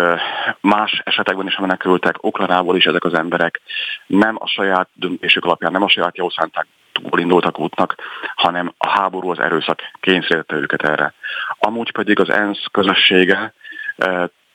[0.61, 3.61] más esetekben is menekültek, Ukrajnából is ezek az emberek
[4.07, 7.95] nem a saját döntésük alapján, nem a saját jó szántákból indultak útnak,
[8.34, 11.14] hanem a háború, az erőszak kényszerítette őket erre.
[11.59, 13.53] Amúgy pedig az ENSZ közössége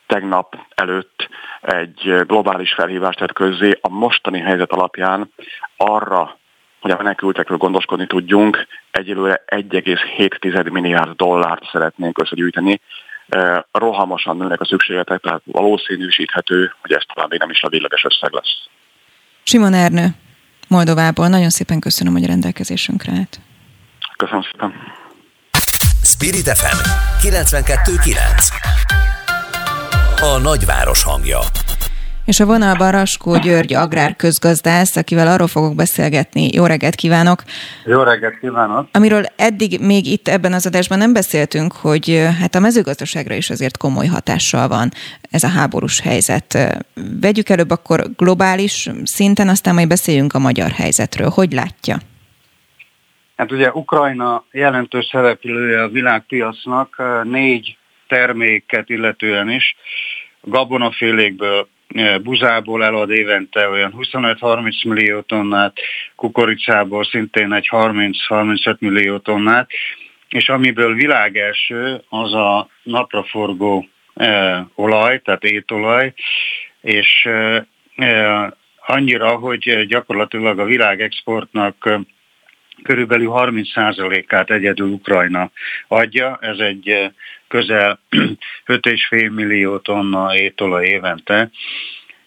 [0.08, 1.30] tegnap előtt
[1.62, 5.34] egy globális felhívást tett közzé a mostani helyzet alapján
[5.78, 6.38] arra,
[6.82, 12.82] hogy a menekültekről gondoskodni tudjunk, egyelőre 1,7 milliárd dollárt szeretnénk összegyűjteni,
[13.72, 18.32] rohamosan nőnek a szükségletek, tehát valószínűsíthető, hogy ez talán még nem is a végleges összeg
[18.32, 18.68] lesz.
[19.44, 20.08] Simon Ernő,
[20.68, 21.28] Moldovából.
[21.28, 23.40] Nagyon szépen köszönöm, hogy a rendelkezésünkre állt.
[24.18, 24.74] Köszönöm szépen.
[26.04, 26.78] Spirit FM
[27.28, 28.18] 92.9
[30.22, 31.40] A nagyváros hangja
[32.26, 36.50] és a vonalban Raskó György agrárközgazdász, akivel arról fogok beszélgetni.
[36.54, 37.44] Jó reggelt kívánok!
[37.86, 38.88] Jó reggelt kívánok!
[38.92, 43.78] Amiről eddig még itt ebben az adásban nem beszéltünk, hogy hát a mezőgazdaságra is azért
[43.78, 44.90] komoly hatással van
[45.32, 46.58] ez a háborús helyzet.
[47.22, 51.30] Vegyük előbb akkor globális szinten, aztán majd beszéljünk a magyar helyzetről.
[51.30, 51.98] Hogy látja?
[53.36, 59.76] Hát ugye Ukrajna jelentős szereplője a világpiacnak négy terméket illetően is,
[60.42, 61.68] gabonafélékből
[62.24, 65.78] buzából elad évente olyan 25-30 millió tonnát,
[66.16, 69.70] kukoricából szintén egy 30-35 millió tonnát,
[70.30, 73.88] és amiből világelső az a napraforgó
[74.76, 76.14] olaj, tehát étolaj,
[76.82, 77.30] és
[78.86, 82.02] annyira, hogy gyakorlatilag a világ exportnak
[82.84, 85.52] körülbelül 30%-át egyedül Ukrajna
[85.88, 87.12] adja, ez egy
[87.54, 88.00] közel
[88.66, 91.50] 5,5 millió tonna étolaj évente,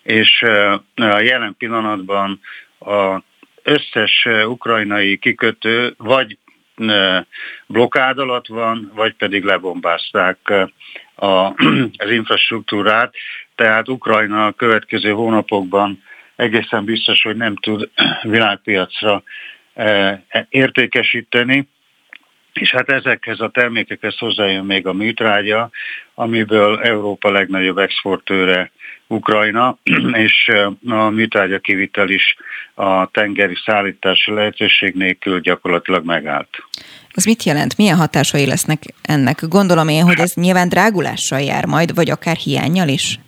[0.02, 0.42] és
[0.94, 2.40] a jelen pillanatban
[2.80, 3.22] a
[3.62, 6.38] összes ukrajnai kikötő vagy
[7.66, 10.38] blokkád alatt van, vagy pedig lebombázták
[11.14, 11.26] a,
[12.04, 13.14] az infrastruktúrát,
[13.54, 16.02] tehát Ukrajna a következő hónapokban
[16.36, 17.90] egészen biztos, hogy nem tud
[18.22, 19.22] világpiacra
[20.48, 21.68] értékesíteni,
[22.60, 25.70] és hát ezekhez a termékekhez hozzájön még a műtrágya,
[26.14, 28.70] amiből Európa legnagyobb exportőre
[29.06, 29.78] Ukrajna,
[30.26, 30.50] és
[30.88, 32.36] a műtrágya kivitel is
[32.74, 36.62] a tengeri szállítási lehetőség nélkül gyakorlatilag megállt.
[37.14, 37.76] Ez mit jelent?
[37.76, 39.46] Milyen hatásai lesznek ennek?
[39.48, 43.18] Gondolom én, hogy ez nyilván drágulással jár majd, vagy akár hiányjal is?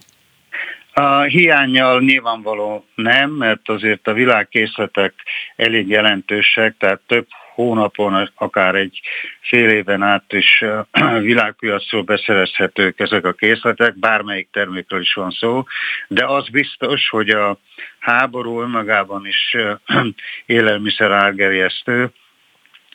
[0.93, 5.14] A hiányjal nyilvánvaló nem, mert azért a világkészletek
[5.57, 7.26] elég jelentősek, tehát több
[7.59, 9.01] hónapon, akár egy
[9.41, 10.65] fél éven át is
[11.21, 15.65] világpiacról beszerezhetők ezek a készletek, bármelyik termékről is van szó,
[16.09, 17.59] de az biztos, hogy a
[17.99, 19.57] háború önmagában is
[20.47, 22.11] élelmiszer árgerjesztő,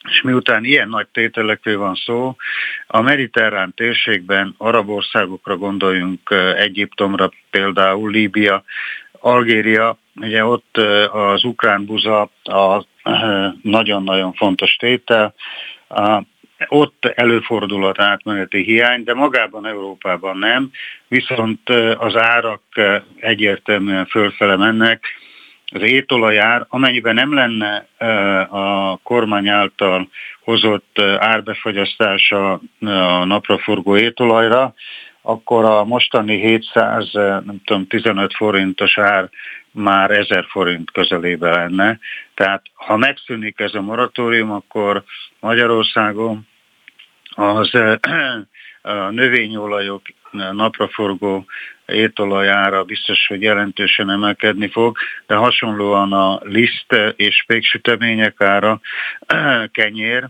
[0.10, 2.36] és miután ilyen nagy tételekről van szó,
[2.88, 8.64] a mediterrán térségben arab országokra gondoljunk, Egyiptomra például, Líbia,
[9.12, 10.78] Algéria, ugye ott
[11.12, 12.86] az ukrán buza a
[13.62, 15.34] nagyon-nagyon fontos tétel.
[16.68, 20.72] Ott előfordulhat átmeneti hiány, de magában Európában nem,
[21.08, 22.62] viszont az árak
[23.20, 25.06] egyértelműen fölfele mennek.
[25.66, 27.88] Az étolajár, amennyiben nem lenne
[28.50, 30.10] a kormány által
[30.44, 34.74] hozott árbefagyasztása a napraforgó étolajra,
[35.26, 39.30] akkor a mostani 700, nem tudom, 15 forintos ár
[39.72, 42.00] már 1000 forint közelébe lenne.
[42.34, 45.04] Tehát ha megszűnik ez a moratórium, akkor
[45.40, 46.48] Magyarországon
[47.36, 47.74] az
[48.82, 50.02] a növényolajok
[50.32, 51.46] napraforgó
[51.86, 54.98] étolajára biztos, hogy jelentősen emelkedni fog,
[55.28, 58.80] de hasonlóan a liszt és péksütemények ára
[59.72, 60.30] kenyér,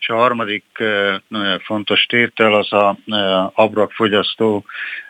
[0.00, 0.64] és a harmadik
[1.64, 2.96] fontos tétel az a
[3.54, 4.64] abrakfogyasztó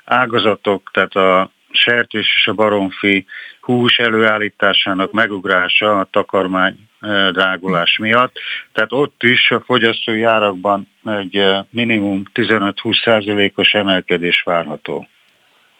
[0.04, 3.26] ágazatok, tehát a sertés és a baromfi
[3.60, 6.76] hús előállításának megugrása a takarmány
[7.32, 8.38] drágulás miatt.
[8.72, 15.08] Tehát ott is a fogyasztói árakban egy minimum 15-20 százalékos emelkedés várható.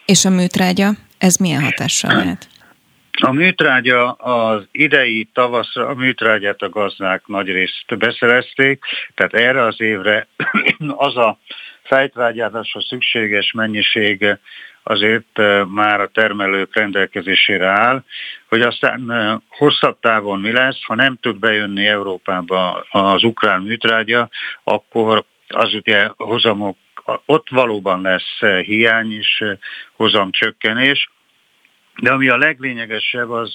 [0.05, 2.49] És a műtrágya, ez milyen hatással lehet?
[3.21, 9.81] A műtrágya az idei tavaszra, a műtrágyát a gazdák nagy részt beszerezték, tehát erre az
[9.81, 10.27] évre
[11.07, 11.39] az a
[11.83, 14.39] fejtvágyázásra szükséges mennyiség
[14.83, 18.03] azért már a termelők rendelkezésére áll,
[18.49, 19.13] hogy aztán
[19.49, 24.29] hosszabb távon mi lesz, ha nem tud bejönni Európába az ukrán műtrágya,
[24.65, 26.77] akkor az ugye hozamok,
[27.27, 29.45] ott valóban lesz hiány és
[29.93, 31.11] hozamcsökkenés,
[32.03, 33.55] de ami a leglényegesebb, az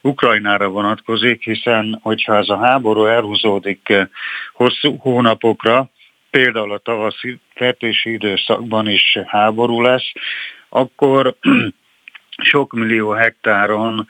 [0.00, 3.92] Ukrajnára vonatkozik, hiszen hogyha ez a háború elhúzódik
[4.52, 5.90] hosszú hónapokra,
[6.30, 10.12] például a tavaszi fertési időszakban is háború lesz,
[10.68, 11.36] akkor
[12.50, 14.06] sok millió hektáron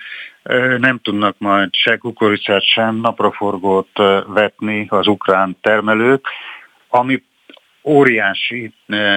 [0.79, 6.27] nem tudnak majd se kukoricát, sem napraforgót vetni az ukrán termelők,
[6.89, 7.23] ami
[7.85, 8.73] óriási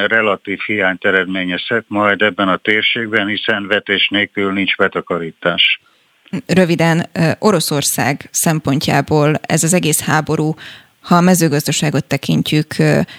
[0.07, 5.79] relatív hiányt eredményezhet majd ebben a térségben, hiszen vetés nélkül nincs betakarítás.
[6.45, 7.05] Röviden,
[7.39, 10.53] Oroszország szempontjából ez az egész háború
[11.05, 12.75] ha a mezőgazdaságot tekintjük,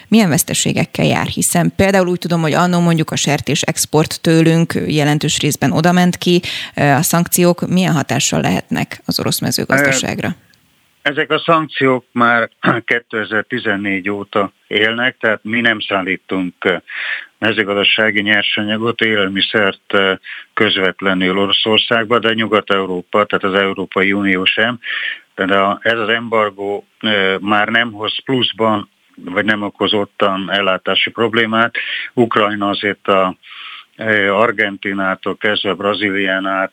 [0.09, 5.39] milyen veszteségekkel jár, hiszen például úgy tudom, hogy annó mondjuk a sertés export tőlünk jelentős
[5.39, 6.41] részben odament ki,
[6.75, 10.37] a szankciók milyen hatással lehetnek az orosz mezőgazdaságra?
[11.07, 12.51] Ezek a szankciók már
[12.85, 16.55] 2014 óta élnek, tehát mi nem szállítunk
[17.39, 19.95] mezőgazdasági nyersanyagot, élelmiszert
[20.55, 24.79] közvetlenül Oroszországba, de Nyugat-Európa, tehát az Európai Unió sem.
[25.35, 26.87] Tehát ez az embargó
[27.41, 28.91] már nem hoz pluszban,
[29.25, 31.75] vagy nem okozottan ellátási problémát.
[32.15, 33.37] Ukrajna azért a
[34.31, 36.73] Argentinától kezdve Brazílián át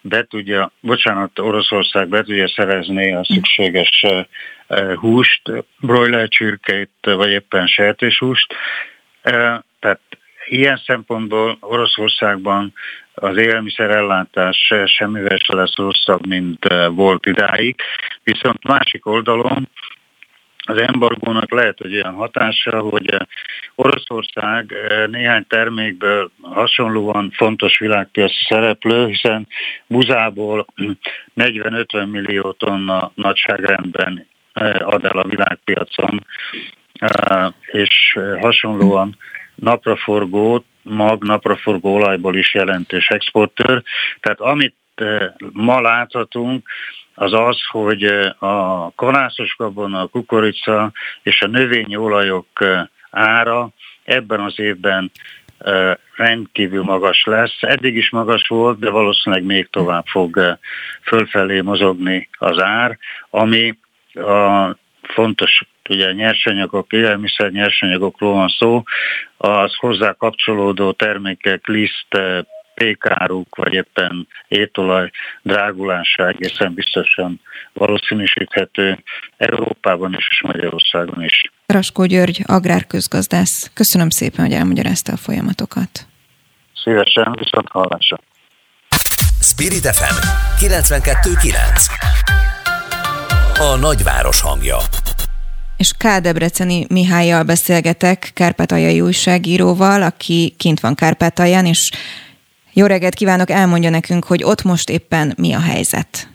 [0.00, 4.04] be tudja, bocsánat, Oroszország be tudja szerezni a szükséges
[4.94, 5.42] húst,
[5.80, 8.54] broiler csürkeit, vagy éppen sertéshúst.
[9.80, 10.00] Tehát
[10.46, 12.72] ilyen szempontból Oroszországban
[13.14, 17.80] az élelmiszerellátás semmivel se lesz rosszabb, mint volt idáig.
[18.22, 19.68] Viszont másik oldalon
[20.70, 23.16] az embargónak lehet, hogy olyan hatása, hogy
[23.74, 24.74] Oroszország
[25.10, 29.46] néhány termékből hasonlóan fontos világpiaci szereplő, hiszen
[29.86, 30.66] buzából
[31.36, 34.26] 40-50 millió tonna nagyságrendben
[34.78, 36.26] ad el a világpiacon,
[37.66, 39.16] és hasonlóan
[39.54, 43.82] napraforgót, mag napraforgó olajból is jelentős exportőr.
[44.20, 44.74] Tehát amit
[45.52, 46.68] ma láthatunk,
[47.14, 48.04] az az, hogy
[48.38, 50.92] a kanászos gabona, a kukorica
[51.22, 52.46] és a növényi olajok
[53.10, 53.68] ára
[54.04, 55.10] ebben az évben
[56.16, 57.56] rendkívül magas lesz.
[57.60, 60.58] Eddig is magas volt, de valószínűleg még tovább fog
[61.02, 62.98] fölfelé mozogni az ár,
[63.30, 63.78] ami
[64.14, 68.82] a fontos ugye nyersanyagok, élelmiszer nyersanyagokról van szó,
[69.36, 72.18] az hozzá kapcsolódó termékek, liszt,
[72.80, 75.10] pékáruk, vagy éppen étolaj
[75.42, 77.40] drágulása egészen biztosan
[77.72, 78.98] valószínűsíthető
[79.36, 81.40] Európában is és Magyarországon is.
[81.66, 86.06] Raskó György, agrárközgazdász, köszönöm szépen, hogy elmagyarázta a folyamatokat.
[86.82, 88.18] Szívesen, viszont hallásra.
[89.40, 90.16] Spirit FM
[90.64, 91.90] 92.9
[93.58, 94.76] A nagyváros hangja
[95.76, 101.90] és Kádebreceni Mihályjal beszélgetek, kárpátaljai újságíróval, aki kint van Kárpátalján, és
[102.72, 106.28] jó reggelt kívánok, elmondja nekünk, hogy ott most éppen mi a helyzet.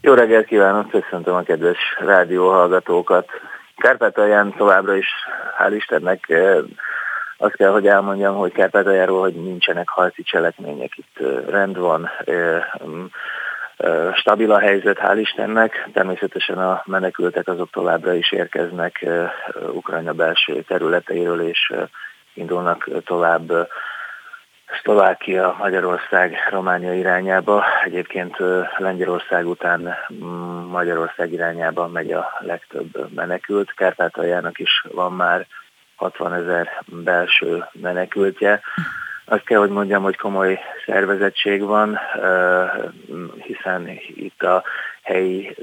[0.00, 3.28] Jó reggelt kívánok, köszöntöm a kedves rádióhallgatókat.
[3.76, 5.08] Kárpátalján továbbra is,
[5.58, 6.56] hál' Istennek, eh,
[7.36, 12.64] azt kell, hogy elmondjam, hogy Kárpátaljáról, hogy nincsenek harci cselekmények, itt eh, rend van, eh,
[12.86, 13.04] mm,
[14.14, 15.88] stabil a helyzet, hál' Istennek.
[15.92, 19.06] Természetesen a menekültek azok továbbra is érkeznek
[19.72, 21.72] Ukrajna belső területeiről, és
[22.34, 23.68] indulnak tovább
[24.82, 27.64] Szlovákia, Magyarország, Románia irányába.
[27.84, 28.36] Egyébként
[28.76, 33.74] Lengyelország után mm, Magyarország irányába megy a legtöbb menekült.
[33.74, 35.46] Kárpátaljának is van már
[35.96, 38.60] 60 ezer belső menekültje.
[39.24, 41.98] Azt kell, hogy mondjam, hogy komoly szervezettség van,
[43.42, 44.62] hiszen itt a
[45.02, 45.56] helyi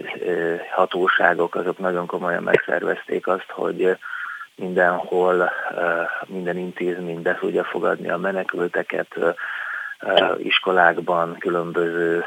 [0.72, 3.98] hatóságok azok nagyon komolyan megszervezték azt, hogy
[4.58, 5.52] mindenhol
[6.26, 9.08] minden intézmény be tudja fogadni a menekülteket,
[10.38, 12.24] iskolákban, különböző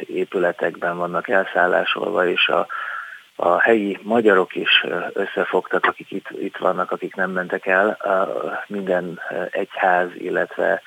[0.00, 2.66] épületekben vannak elszállásolva, és a,
[3.36, 7.98] a helyi magyarok is összefogtak, akik itt, itt vannak, akik nem mentek el.
[8.66, 9.20] Minden
[9.50, 10.82] egyház, illetve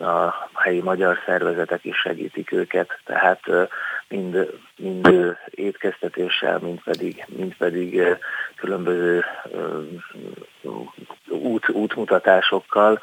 [0.00, 3.40] a helyi magyar szervezetek is segítik őket, tehát
[4.08, 8.02] mind, mind étkeztetéssel, mind pedig, mind pedig
[8.56, 9.24] különböző
[11.28, 13.00] út, útmutatásokkal,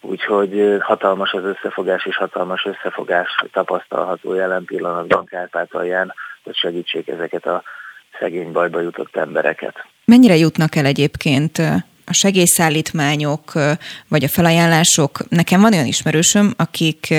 [0.00, 7.62] úgyhogy hatalmas az összefogás és hatalmas összefogás tapasztalható jelen pillanatban Kárpátalján, hogy segítsék ezeket a
[8.18, 9.84] szegény bajba jutott embereket.
[10.04, 11.58] Mennyire jutnak el egyébként
[12.06, 13.52] a segélyszállítmányok,
[14.08, 17.14] vagy a felajánlások, nekem van olyan ismerősöm, akik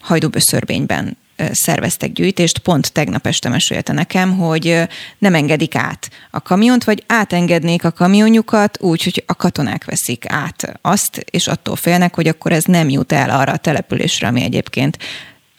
[0.00, 1.16] hajdúböszörvényben
[1.50, 4.82] szerveztek gyűjtést, pont tegnap este mesélte nekem, hogy
[5.18, 10.78] nem engedik át a kamiont, vagy átengednék a kamionjukat úgy, hogy a katonák veszik át
[10.82, 14.98] azt, és attól félnek, hogy akkor ez nem jut el arra a településre, ami egyébként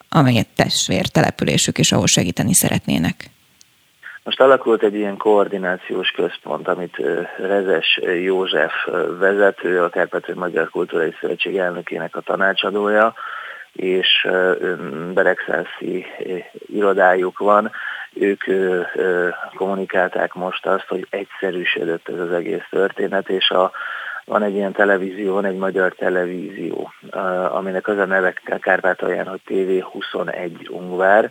[0.09, 3.29] amelyet testvér településük, és ahol segíteni szeretnének.
[4.23, 6.95] Most alakult egy ilyen koordinációs központ, amit
[7.37, 8.73] Rezes József
[9.19, 13.13] vezető, a Kárpátai Magyar Kulturális Szövetség elnökének a tanácsadója,
[13.73, 14.27] és
[15.13, 16.05] Beregszászi
[16.65, 17.71] irodájuk van.
[18.13, 18.43] Ők
[19.55, 23.71] kommunikálták most azt, hogy egyszerűsödött ez az egész történet, és a,
[24.25, 26.91] van egy ilyen televízió, van egy magyar televízió,
[27.49, 31.29] aminek az a neve Kárpátalján, hogy TV21 Ungvár.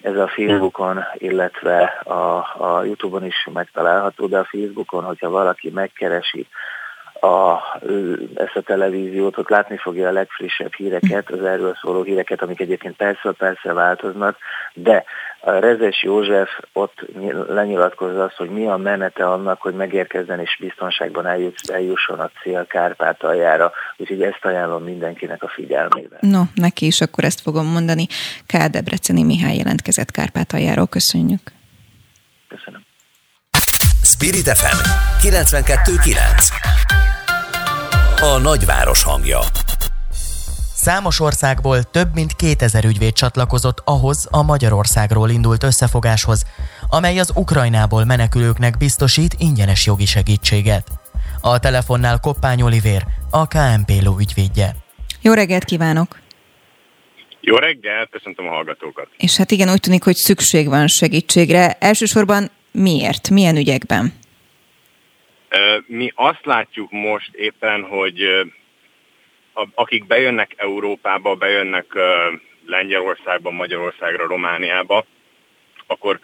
[0.00, 6.46] Ez a Facebookon, illetve a, a Youtube-on is megtalálható, de a Facebookon, hogyha valaki megkeresi
[7.22, 7.62] a,
[8.34, 12.96] ezt a televíziót, ott látni fogja a legfrissebb híreket, az erről szóló híreket, amik egyébként
[12.96, 14.36] persze-persze változnak,
[14.74, 15.04] de
[15.40, 17.04] a Rezes József ott
[17.48, 21.26] lenyilatkozza azt, hogy mi a menete annak, hogy megérkezzen és biztonságban
[21.72, 26.16] eljusson a cél Kárpátaljára, úgyhogy ezt ajánlom mindenkinek a figyelmébe.
[26.20, 28.06] No, neki is akkor ezt fogom mondani.
[28.46, 28.56] K.
[28.56, 31.40] Debreceni Mihály jelentkezett Kárpátaljáról, köszönjük.
[32.48, 32.80] Köszönöm.
[34.02, 34.78] Spirit FM
[35.20, 37.11] 92.9
[38.24, 39.38] a nagyváros hangja.
[40.74, 46.44] Számos országból több mint 2000 ügyvéd csatlakozott ahhoz a Magyarországról indult összefogáshoz,
[46.88, 50.86] amely az Ukrajnából menekülőknek biztosít ingyenes jogi segítséget.
[51.40, 54.76] A telefonnál Koppány Olivér, a KMP Ló ügyvédje.
[55.20, 56.18] Jó reggelt kívánok!
[57.40, 59.08] Jó reggelt, köszöntöm a hallgatókat!
[59.16, 61.76] És hát igen, úgy tűnik, hogy szükség van segítségre.
[61.78, 63.30] Elsősorban miért?
[63.30, 64.12] Milyen ügyekben?
[65.86, 68.46] Mi azt látjuk most éppen, hogy
[69.74, 71.86] akik bejönnek Európába, bejönnek
[72.66, 75.04] Lengyelországba, Magyarországra, Romániába,
[75.86, 76.20] akkor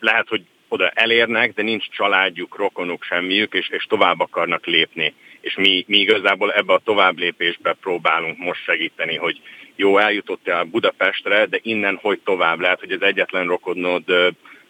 [0.00, 5.14] lehet, hogy oda elérnek, de nincs családjuk, rokonuk, semmiük, és, és tovább akarnak lépni.
[5.40, 9.40] És mi, mi igazából ebbe a tovább lépésbe próbálunk most segíteni, hogy
[9.76, 12.60] jó, eljutottál Budapestre, de innen hogy tovább?
[12.60, 14.04] Lehet, hogy az egyetlen rokonod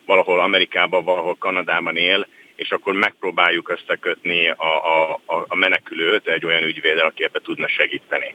[0.07, 2.27] valahol Amerikában, valahol Kanadában él,
[2.61, 4.73] és akkor megpróbáljuk összekötni a,
[5.27, 8.35] a, a menekülőt egy olyan ügyvéddel, aki ebbe tudna segíteni.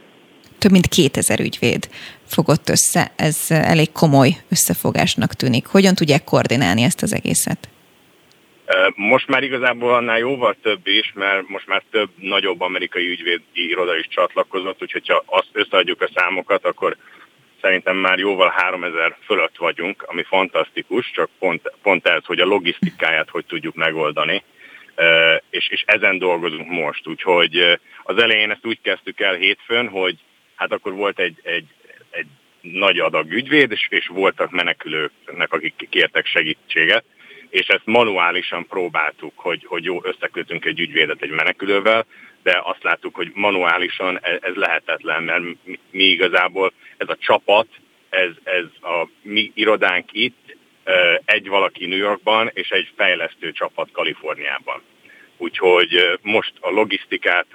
[0.58, 1.90] Több mint 2000 ügyvéd
[2.28, 5.66] fogott össze, ez elég komoly összefogásnak tűnik.
[5.66, 7.70] Hogyan tudják koordinálni ezt az egészet?
[8.96, 13.98] Most már igazából annál jóval több is, mert most már több nagyobb amerikai ügyvédi iroda
[13.98, 16.98] is csatlakozott, úgyhogy ha azt összeadjuk a számokat, akkor
[17.66, 23.30] szerintem már jóval 3000 fölött vagyunk, ami fantasztikus, csak pont, pont ez, hogy a logisztikáját
[23.30, 24.44] hogy tudjuk megoldani,
[25.50, 27.08] és, és ezen dolgozunk most.
[27.08, 30.16] Úgyhogy az elején ezt úgy kezdtük el hétfőn, hogy
[30.56, 31.66] hát akkor volt egy, egy,
[32.10, 32.28] egy
[32.62, 37.04] nagy adag ügyvéd, és, és voltak menekülőknek, akik kértek segítséget,
[37.50, 42.06] és ezt manuálisan próbáltuk, hogy, hogy jó, összekötünk egy ügyvédet egy menekülővel,
[42.46, 45.44] de azt láttuk, hogy manuálisan ez, ez lehetetlen, mert
[45.92, 47.68] mi, igazából ez a csapat,
[48.10, 50.56] ez, ez a mi irodánk itt,
[51.26, 54.82] egy valaki New Yorkban, és egy fejlesztő csapat Kaliforniában.
[55.38, 57.46] Úgyhogy most a logisztikát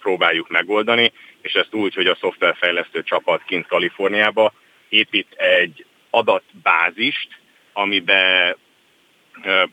[0.00, 1.12] próbáljuk megoldani,
[1.42, 4.52] és ezt úgy, hogy a szoftverfejlesztő csapat kint Kaliforniába
[4.88, 7.28] épít egy adatbázist,
[7.72, 8.56] amiben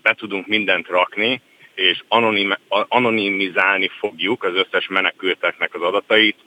[0.01, 1.41] be tudunk mindent rakni,
[1.79, 6.37] és anonim, anonimizálni fogjuk az összes menekülteknek az adatait,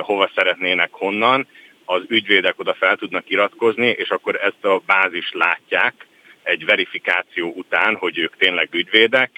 [0.00, 1.46] hova szeretnének, honnan.
[1.84, 6.06] Az ügyvédek oda fel tudnak iratkozni, és akkor ezt a bázis látják
[6.42, 9.30] egy verifikáció után, hogy ők tényleg ügyvédek,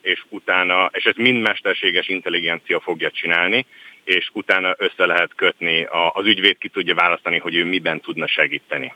[0.00, 3.66] és utána, és ezt mind mesterséges intelligencia fogja csinálni,
[4.04, 8.94] és utána össze lehet kötni, az ügyvéd ki tudja választani, hogy ő miben tudna segíteni.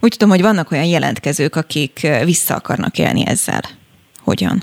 [0.00, 3.60] Úgy tudom, hogy vannak olyan jelentkezők, akik vissza akarnak élni ezzel.
[4.24, 4.62] Hogyan?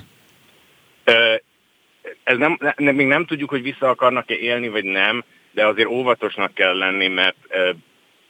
[2.24, 6.54] Ez nem, nem, még nem tudjuk, hogy vissza akarnak-e élni, vagy nem, de azért óvatosnak
[6.54, 7.36] kell lenni, mert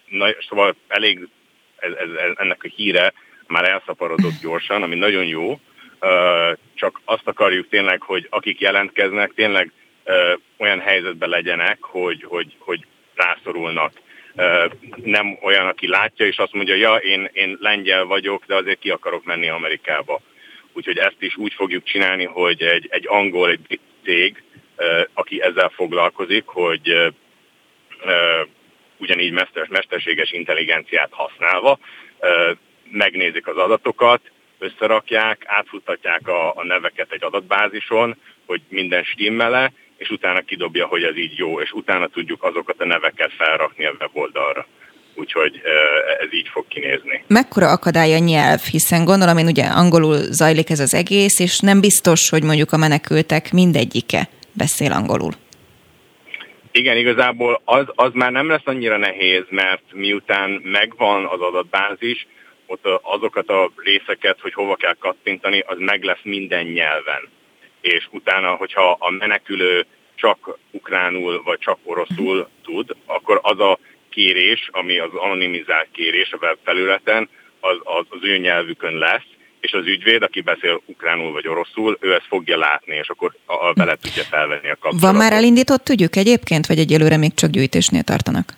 [0.05, 1.27] na, szóval elég
[1.75, 3.13] ez, ez, ennek a híre
[3.47, 5.59] már elszaporodott gyorsan, ami nagyon jó,
[6.73, 9.71] csak azt akarjuk tényleg, hogy akik jelentkeznek, tényleg
[10.57, 13.91] olyan helyzetben legyenek, hogy, hogy, hogy rászorulnak.
[14.95, 18.89] Nem olyan, aki látja, és azt mondja, ja, én, én lengyel vagyok, de azért ki
[18.89, 20.21] akarok menni Amerikába
[20.73, 24.43] úgyhogy ezt is úgy fogjuk csinálni, hogy egy, egy angol, egy cég,
[25.13, 27.13] aki ezzel foglalkozik, hogy
[28.97, 31.79] ugyanígy mester, mesterséges intelligenciát használva
[32.91, 34.21] megnézik az adatokat,
[34.59, 41.17] összerakják, átfuttatják a, a neveket egy adatbázison, hogy minden stimmele, és utána kidobja, hogy ez
[41.17, 44.67] így jó, és utána tudjuk azokat a neveket felrakni a weboldalra.
[45.15, 45.61] Úgyhogy
[46.19, 47.23] ez így fog kinézni.
[47.27, 51.79] Mekkora akadály a nyelv, hiszen gondolom én ugye angolul zajlik ez az egész, és nem
[51.81, 55.31] biztos, hogy mondjuk a menekültek mindegyike beszél angolul.
[56.71, 62.27] Igen, igazából az, az már nem lesz annyira nehéz, mert miután megvan az adatbázis,
[62.65, 67.29] ott azokat a részeket, hogy hova kell kattintani, az meg lesz minden nyelven.
[67.81, 69.85] És utána, hogyha a menekülő
[70.15, 73.79] csak ukránul vagy csak oroszul tud, akkor az a
[74.13, 77.29] kérés, ami az anonimizált kérés a webfelületen,
[77.59, 79.27] az, az, az ő nyelvükön lesz,
[79.59, 83.53] és az ügyvéd, aki beszél ukránul vagy oroszul, ő ezt fogja látni, és akkor a,
[83.53, 85.01] a bele tudja felvenni a kapcsolatot.
[85.01, 88.53] Van már elindított ügyük egyébként, vagy egyelőre még csak gyűjtésnél tartanak?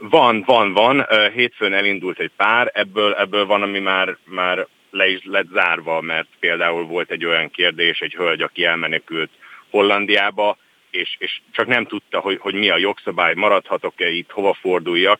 [0.00, 1.06] Van, van, van.
[1.34, 6.28] Hétfőn elindult egy pár, ebből, ebből van, ami már, már le is lett zárva, mert
[6.40, 9.30] például volt egy olyan kérdés, egy hölgy, aki elmenekült
[9.70, 10.56] Hollandiába,
[10.92, 15.18] és, és csak nem tudta, hogy, hogy mi a jogszabály, maradhatok-e itt, hova forduljak.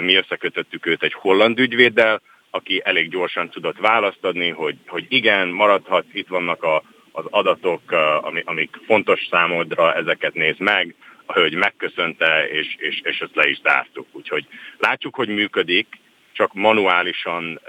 [0.00, 2.20] Mi összekötöttük őt egy holland ügyvéddel,
[2.50, 7.92] aki elég gyorsan tudott választ adni, hogy, hogy igen, maradhat, itt vannak a, az adatok,
[8.20, 10.94] ami, amik fontos számodra, ezeket néz meg.
[11.26, 14.06] A hölgy megköszönte, és, és, és ezt le is zártuk.
[14.12, 14.46] Úgyhogy
[14.78, 15.86] látjuk, hogy működik,
[16.32, 17.60] csak manuálisan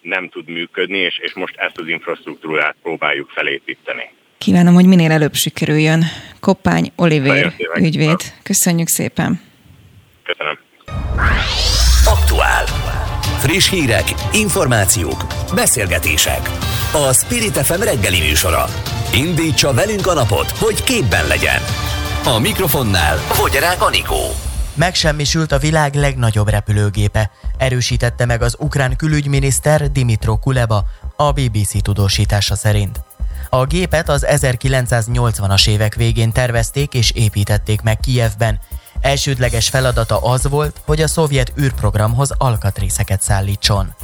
[0.00, 4.10] nem tud működni, és, és most ezt az infrastruktúrát próbáljuk felépíteni.
[4.46, 6.04] Kívánom, hogy minél előbb sikerüljön.
[6.40, 8.16] Koppány Oliver ügyvéd.
[8.42, 9.40] Köszönjük szépen.
[10.24, 10.58] Köszönöm.
[12.04, 12.64] Aktuál.
[13.38, 16.50] Friss hírek, információk, beszélgetések.
[16.92, 18.64] A Spirit FM reggeli műsora.
[19.14, 21.60] Indítsa velünk a napot, hogy képben legyen.
[22.24, 24.22] A mikrofonnál Fogyarák Anikó.
[24.74, 30.84] Megsemmisült a világ legnagyobb repülőgépe, erősítette meg az ukrán külügyminiszter Dimitro Kuleba,
[31.16, 33.00] a BBC tudósítása szerint.
[33.48, 38.58] A gépet az 1980-as évek végén tervezték és építették meg Kijevben.
[39.00, 43.94] Elsődleges feladata az volt, hogy a szovjet űrprogramhoz alkatrészeket szállítson.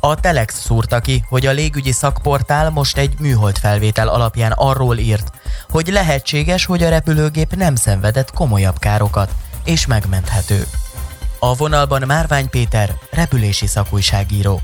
[0.00, 5.30] A Telex szúrta ki, hogy a légügyi szakportál most egy műhold felvétel alapján arról írt,
[5.68, 10.66] hogy lehetséges, hogy a repülőgép nem szenvedett komolyabb károkat, és megmenthető.
[11.38, 14.60] A vonalban Márvány Péter, repülési szakújságíró.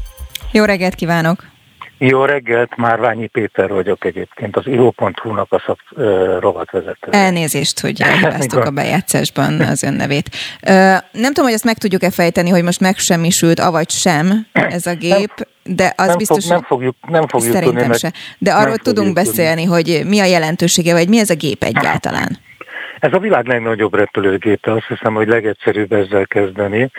[0.52, 1.57] Jó reggelt kívánok!
[1.98, 7.10] Jó reggelt, Márványi Péter vagyok egyébként, az iro.hu-nak a szak, uh, rovatvezető.
[7.10, 10.28] Elnézést, hogy elhibáztuk a bejátszásban az ön nevét.
[10.62, 10.72] Uh,
[11.12, 15.48] nem tudom, hogy ezt meg tudjuk-e fejteni, hogy most megsemmisült, avagy sem ez a gép,
[15.62, 18.12] de az nem biztos, fog, nem fogjuk, nem fogjuk szerintem tudni, se.
[18.38, 19.74] De arról tudunk beszélni, tudni.
[19.74, 22.38] hogy mi a jelentősége, vagy mi ez a gép egyáltalán.
[22.98, 26.90] Ez a világ legnagyobb repülőgépe, azt hiszem, hogy legegyszerűbb ezzel kezdeni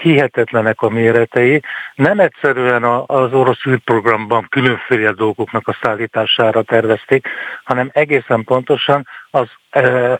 [0.00, 1.62] hihetetlenek a méretei.
[1.94, 7.28] Nem egyszerűen az orosz űrprogramban különféle dolgoknak a szállítására tervezték,
[7.64, 9.48] hanem egészen pontosan az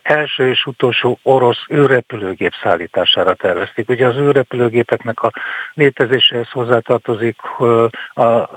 [0.01, 3.89] első és utolsó orosz űrrepülőgép szállítására tervezték.
[3.89, 5.31] Ugye az űrrepülőgépeknek a
[5.73, 7.37] létezéséhez hozzátartozik,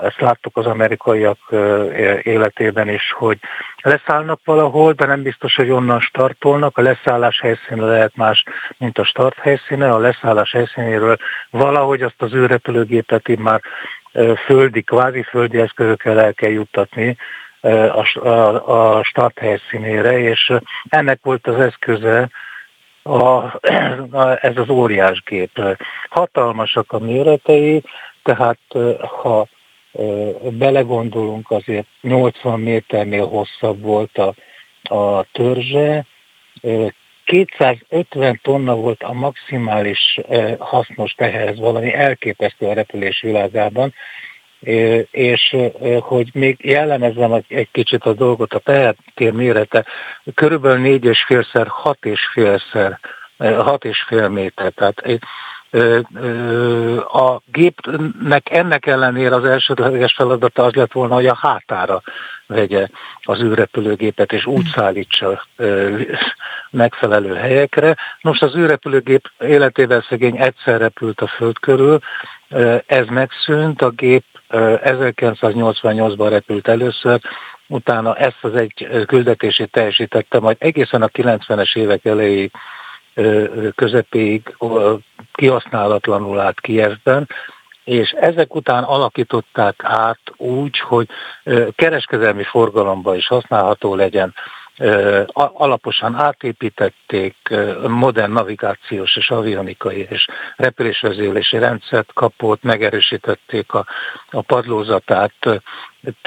[0.01, 1.37] ezt láttuk az amerikaiak
[2.21, 3.37] életében is, hogy
[3.81, 6.77] leszállnak valahol, de nem biztos, hogy onnan startolnak.
[6.77, 8.43] A leszállás helyszíne lehet más,
[8.77, 9.89] mint a start helyszíne.
[9.89, 11.17] A leszállás helyszínéről
[11.49, 13.61] valahogy azt az űrrepülőgépet már
[14.45, 17.17] földi, kvázi földi eszközökkel el kell juttatni
[17.67, 20.53] a, a, a start helyszínére, és
[20.89, 22.29] ennek volt az eszköze,
[23.03, 23.43] a,
[24.21, 25.77] a, ez az óriás gép.
[26.09, 27.83] Hatalmasak a méretei,
[28.23, 28.59] tehát
[29.21, 29.47] ha
[30.51, 34.33] belegondolunk, azért 80 méternél hosszabb volt a,
[34.95, 36.05] a törzse,
[37.25, 40.19] 250 tonna volt a maximális
[40.59, 43.93] hasznos teher, ez valami elképesztő a repülés világában,
[45.11, 45.55] és
[45.99, 49.85] hogy még jellemezzem egy kicsit a dolgot, a tehertér mérete
[50.35, 52.99] körülbelül négy és félszer, hat és félszer,
[53.37, 54.71] hat és fél méter.
[54.71, 55.21] Tehát
[57.11, 62.01] a gépnek ennek ellenére az elsődleges feladata az lett volna, hogy a hátára
[62.47, 62.87] vegye
[63.21, 65.45] az űrrepülőgépet, és úgy szállítsa
[66.69, 67.97] megfelelő helyekre.
[68.21, 71.99] Most az űrrepülőgép életében szegény egyszer repült a föld körül,
[72.85, 77.19] ez megszűnt, a gép 1988-ban repült először,
[77.67, 82.51] utána ezt az egy küldetését teljesítette, majd egészen a 90-es évek elejéig
[83.75, 84.55] közepéig
[85.31, 87.29] kihasználatlanul állt Kievben,
[87.83, 91.07] és ezek után alakították át úgy, hogy
[91.75, 94.33] kereskedelmi forgalomban is használható legyen,
[95.33, 97.35] alaposan átépítették,
[97.87, 103.85] modern navigációs és avionikai és repülésvezélési rendszert kapott, megerősítették a,
[104.31, 105.61] a padlózatát,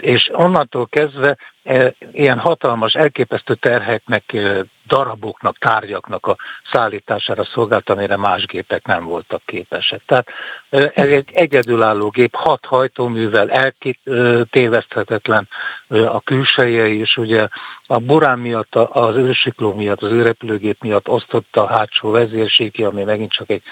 [0.03, 6.37] és onnantól kezdve e, ilyen hatalmas, elképesztő terheknek, e, daraboknak, tárgyaknak a
[6.73, 10.03] szállítására szolgált, amire más gépek nem voltak képesek.
[10.07, 10.29] Tehát
[10.71, 15.49] e, ez egy egyedülálló gép, hat hajtóművel eltéveszthetetlen
[15.89, 17.49] a külseje is, ugye
[17.87, 23.33] a Burán miatt, az ősikló miatt, az őrepülőgép miatt osztotta a hátsó vezérségi, ami megint
[23.33, 23.63] csak egy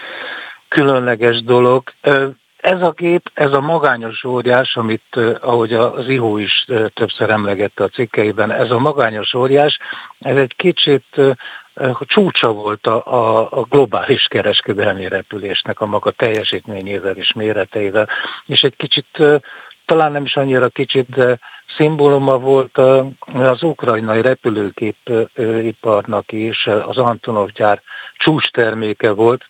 [0.69, 1.83] különleges dolog
[2.59, 7.89] ez a gép, ez a magányos óriás, amit ahogy az Ihó is többször emlegette a
[7.89, 9.79] cikkeiben, ez a magányos óriás,
[10.19, 11.21] ez egy kicsit
[12.01, 18.09] csúcsa volt a, a, a globális kereskedelmi repülésnek a maga teljesítményével és méreteivel,
[18.47, 19.23] és egy kicsit
[19.87, 21.39] talán nem is annyira kicsit, de
[21.77, 22.79] szimbóluma volt
[23.35, 27.83] az ukrajnai repülőgépiparnak is, az Antonov gyár
[28.17, 29.45] csúcs terméke volt,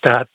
[0.00, 0.28] tehát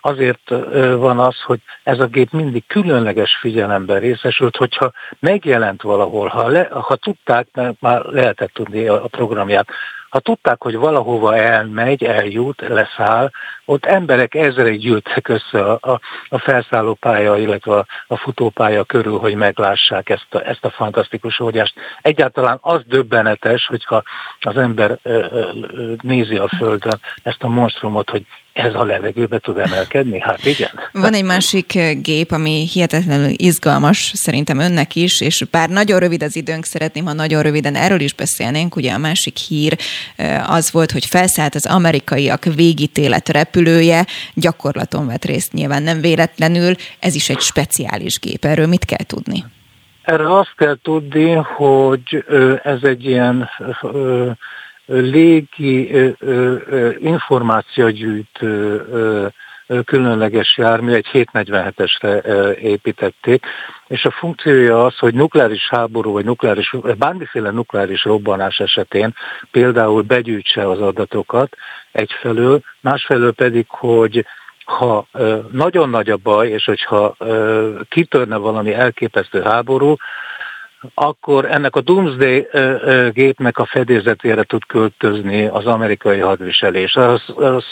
[0.00, 0.48] azért
[0.96, 6.68] van az, hogy ez a gép mindig különleges figyelemben részesült, hogyha megjelent valahol, ha, le,
[6.70, 9.68] ha tudták, mert már lehetett tudni a programját,
[10.10, 13.30] ha tudták, hogy valahova elmegy, eljut, leszáll,
[13.64, 19.34] ott emberek ezrei gyűltek össze a, a, a felszállópálya, illetve a, a futópálya körül, hogy
[19.34, 21.74] meglássák ezt a, ezt a fantasztikus óriást.
[22.02, 24.02] Egyáltalán az döbbenetes, hogyha
[24.40, 29.58] az ember ö, ö, nézi a Földön ezt a monstrumot, hogy ez a levegőbe tud
[29.58, 30.20] emelkedni?
[30.20, 30.70] Hát igen.
[30.92, 36.36] Van egy másik gép, ami hihetetlenül izgalmas, szerintem önnek is, és bár nagyon rövid az
[36.36, 38.76] időnk, szeretném, ha nagyon röviden erről is beszélnénk.
[38.76, 39.76] Ugye a másik hír
[40.46, 47.14] az volt, hogy felszállt az amerikaiak végítélet repülője, gyakorlaton vett részt nyilván nem véletlenül, ez
[47.14, 48.44] is egy speciális gép.
[48.44, 49.44] Erről mit kell tudni?
[50.02, 52.24] Erre azt kell tudni, hogy
[52.62, 53.48] ez egy ilyen
[54.90, 56.14] légi
[56.98, 58.82] információgyűjtő
[59.84, 62.22] különleges jármű, egy 747-esre
[62.54, 63.46] építették,
[63.86, 69.14] és a funkciója az, hogy nukleáris háború, vagy nukleáris, bármiféle nukleáris robbanás esetén
[69.50, 71.56] például begyűjtse az adatokat
[71.92, 74.26] egyfelől, másfelől pedig, hogy
[74.64, 75.06] ha
[75.50, 77.16] nagyon nagy a baj, és hogyha
[77.88, 79.94] kitörne valami elképesztő háború,
[80.94, 82.48] akkor ennek a Doomsday
[83.12, 86.94] gépnek a fedélzetére tud költözni az amerikai hadviselés.
[86.94, 87.20] A,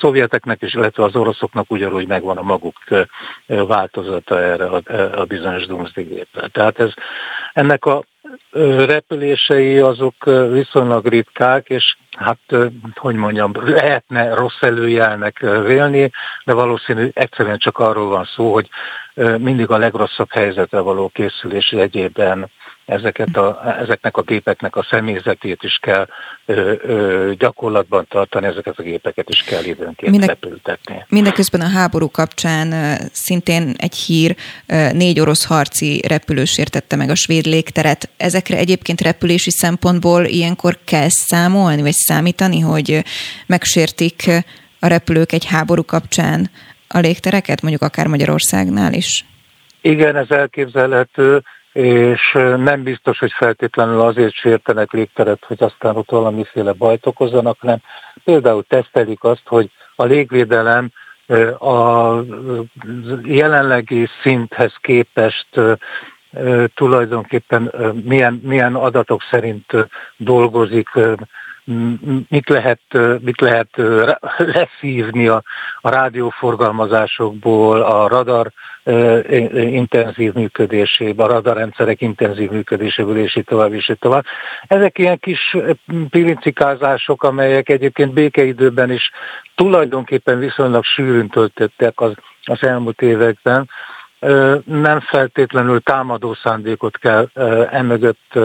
[0.01, 2.77] szovjeteknek is, illetve az oroszoknak ugyanúgy megvan a maguk
[3.47, 6.49] változata erre a, bizonyos Doomsday gépre.
[6.49, 6.93] Tehát ez,
[7.53, 8.05] ennek a
[8.87, 12.39] repülései azok viszonylag ritkák, és hát,
[12.95, 16.11] hogy mondjam, lehetne rossz előjelnek vélni,
[16.45, 18.69] de valószínű egyszerűen csak arról van szó, hogy
[19.39, 22.51] mindig a legrosszabb helyzetre való készülés egyében
[22.89, 26.09] ezeket a, ezeknek a gépeknek a személyzetét is kell
[26.47, 31.05] ö, ö, gyakorlatban tartani, ezeket a gépeket is kell időnként Minde, repültetni.
[31.09, 34.37] Mindeközben a háború kapcsán szintén egy hír,
[34.93, 38.09] négy orosz harci repülős értette meg a svéd légteret.
[38.17, 43.05] Ezekre egyébként repülési szempontból ilyenkor kell számolni, vagy számítani, hogy
[43.47, 44.31] megsértik
[44.81, 46.51] a repülők egy háború kapcsán
[46.89, 49.25] a légtereket, mondjuk akár Magyarországnál is?
[49.81, 51.43] Igen, ez elképzelhető
[51.73, 57.79] és nem biztos, hogy feltétlenül azért sértenek légteret, hogy aztán ott valamiféle bajt okozzanak, hanem
[58.25, 60.91] például tesztelik azt, hogy a légvédelem
[61.59, 62.15] a
[63.25, 65.61] jelenlegi szinthez képest
[66.75, 67.73] tulajdonképpen
[68.05, 69.73] milyen, milyen adatok szerint
[70.17, 70.89] dolgozik,
[72.29, 72.81] mit lehet,
[73.21, 73.69] mit lehet
[74.55, 75.43] leszívni a,
[75.81, 78.53] a rádióforgalmazásokból, a radar
[79.53, 84.25] intenzív működéséből, a radarrendszerek intenzív működéséből, és így tovább, és így tovább.
[84.67, 85.57] Ezek ilyen kis
[86.11, 89.11] pilincikázások, amelyek egyébként békeidőben is
[89.55, 92.13] tulajdonképpen viszonylag sűrűn töltöttek az,
[92.45, 93.69] az elmúlt években.
[94.65, 97.29] Nem feltétlenül támadó szándékot kell
[97.71, 98.39] emögött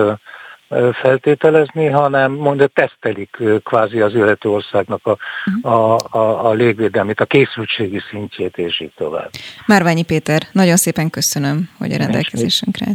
[1.02, 5.74] feltételezni, hanem mondja, tesztelik kvázi az illető országnak a, mhm.
[5.74, 9.30] a, a, a légvédelmét, a készültségi szintjét, és így tovább.
[9.66, 12.86] Márványi Péter, nagyon szépen köszönöm, hogy a rendelkezésünkre.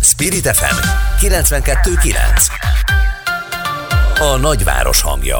[0.00, 0.76] Spirit FM
[1.26, 2.14] 92.9
[4.20, 5.38] A nagyváros hangja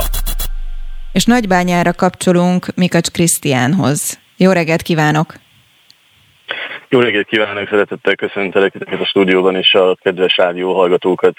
[1.12, 4.18] És Nagybányára kapcsolunk Mikacs Krisztiánhoz.
[4.36, 5.43] Jó reggelt kívánok!
[6.94, 11.36] Jó reggelt kívánok, szeretettel köszöntelek a stúdióban és a kedves rádió hallgatókat.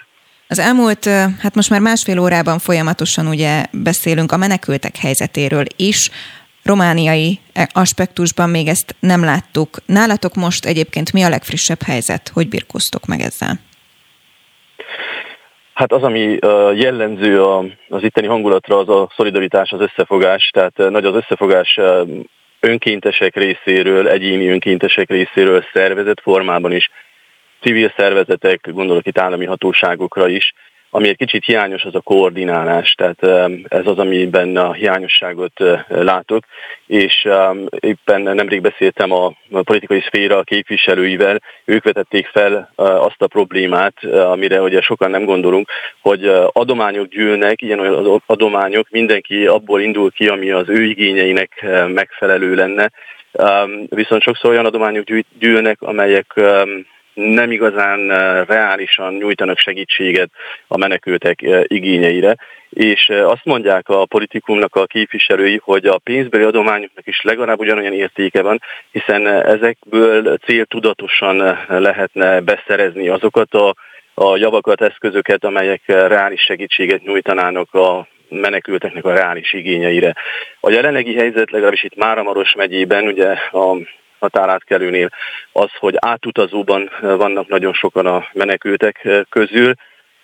[0.48, 1.06] Az elmúlt,
[1.42, 6.10] hát most már másfél órában folyamatosan ugye beszélünk a menekültek helyzetéről is,
[6.64, 7.40] romániai
[7.74, 9.70] aspektusban még ezt nem láttuk.
[9.86, 12.32] Nálatok most egyébként mi a legfrissebb helyzet?
[12.34, 13.60] Hogy birkoztok meg ezzel?
[15.74, 16.38] Hát az, ami
[16.76, 17.42] jellemző
[17.90, 20.50] az itteni hangulatra, az a szolidaritás, az összefogás.
[20.54, 21.80] Tehát nagy az összefogás
[22.60, 26.90] önkéntesek részéről, egyéni önkéntesek részéről szervezett formában is,
[27.62, 30.54] civil szervezetek, gondolok itt állami hatóságokra is,
[30.96, 33.24] ami egy kicsit hiányos, az a koordinálás, tehát
[33.68, 36.44] ez az, amiben a hiányosságot látok,
[36.88, 37.28] és
[37.80, 44.82] éppen nemrég beszéltem a politikai szféra képviselőivel, ők vetették fel azt a problémát, amire ugye
[44.82, 45.70] sokan nem gondolunk,
[46.02, 52.56] hogy adományok gyűlnek, ilyen olyan adományok, mindenki abból indul ki, ami az ő igényeinek megfelelő
[52.56, 52.92] lenne,
[53.90, 55.06] viszont sokszor olyan adományok
[55.40, 56.34] gyűlnek, amelyek
[57.16, 60.30] nem igazán eh, reálisan nyújtanak segítséget
[60.68, 62.36] a menekültek eh, igényeire,
[62.70, 67.94] és eh, azt mondják a politikumnak a képviselői, hogy a pénzbeli adományoknak is legalább ugyanolyan
[67.94, 68.62] értéke van,
[68.92, 73.76] hiszen ezekből céltudatosan lehetne beszerezni azokat a,
[74.14, 80.16] a javakat, eszközöket, amelyek reális segítséget nyújtanának a menekülteknek a reális igényeire.
[80.60, 83.78] A jelenlegi helyzet legalábbis itt Máramaros megyében, ugye a
[84.20, 85.10] határátkelőnél
[85.52, 89.74] az, hogy átutazóban vannak nagyon sokan a menekültek közül.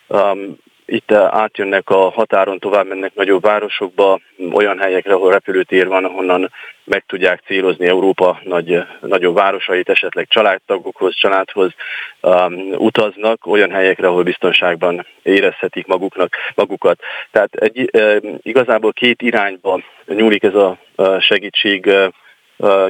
[0.08, 0.58] Um,
[0.92, 4.20] itt átjönnek a határon, tovább mennek nagyobb városokba,
[4.52, 6.52] olyan helyekre, ahol repülőtér van, ahonnan
[6.84, 11.74] meg tudják célozni Európa nagy, nagyobb városait, esetleg családtagokhoz, családhoz
[12.22, 17.00] um, utaznak, olyan helyekre, ahol biztonságban érezhetik maguknak, magukat.
[17.32, 20.78] Tehát egy, e, igazából két irányba nyúlik ez a
[21.20, 21.94] segítség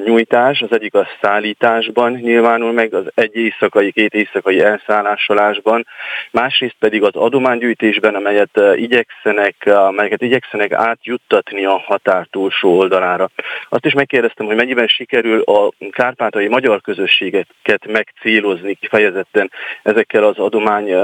[0.05, 5.87] nyújtás, az egyik a szállításban nyilvánul meg, az egy éjszakai, két éjszakai elszállásolásban,
[6.31, 13.29] másrészt pedig az adománygyűjtésben, amelyet igyekszenek, amelyeket igyekszenek átjuttatni a határ túlsó oldalára.
[13.69, 19.51] Azt is megkérdeztem, hogy mennyiben sikerül a kárpátai magyar közösségeket megcélozni kifejezetten
[19.83, 20.95] ezekkel az adomány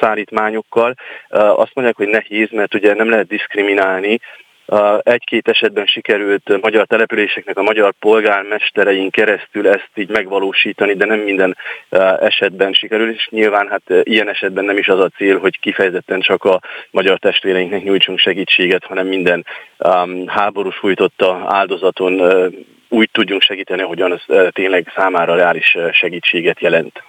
[0.00, 0.94] szállítmányokkal.
[1.28, 4.20] Azt mondják, hogy nehéz, mert ugye nem lehet diszkriminálni,
[5.02, 11.56] egy-két esetben sikerült magyar településeknek a magyar polgármesterein keresztül ezt így megvalósítani, de nem minden
[12.20, 16.44] esetben sikerül, és nyilván hát ilyen esetben nem is az a cél, hogy kifejezetten csak
[16.44, 16.60] a
[16.90, 19.46] magyar testvéreinknek nyújtsunk segítséget, hanem minden
[20.26, 22.22] háborús fújtotta áldozaton
[22.94, 27.02] úgy tudjunk segíteni, hogyan ez tényleg számára reális segítséget jelent.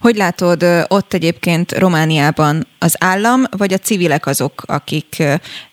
[0.00, 5.22] Hogy látod ott egyébként Romániában az állam, vagy a civilek azok, akik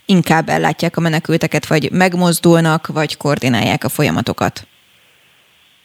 [0.06, 4.68] inkább ellátják a menekülteket, vagy megmozdulnak, vagy koordinálják a folyamatokat?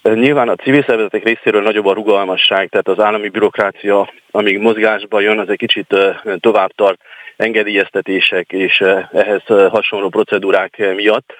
[0.03, 5.39] Nyilván a civil szervezetek részéről nagyobb a rugalmasság, tehát az állami bürokrácia, amíg mozgásba jön,
[5.39, 5.95] az egy kicsit
[6.39, 7.01] tovább tart
[7.37, 11.33] engedélyeztetések és ehhez hasonló procedúrák miatt.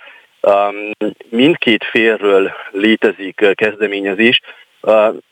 [1.30, 4.42] Mindkét félről létezik kezdeményezés.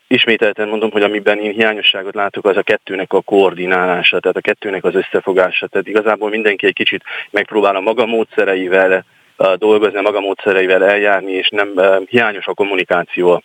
[0.06, 4.84] Ismételten mondom, hogy amiben én hiányosságot látok, az a kettőnek a koordinálása, tehát a kettőnek
[4.84, 5.66] az összefogása.
[5.66, 9.04] Tehát igazából mindenki egy kicsit megpróbál a maga módszereivel
[9.56, 11.72] dolgozni, a maga módszereivel eljárni, és nem
[12.06, 13.42] hiányos a kommunikáció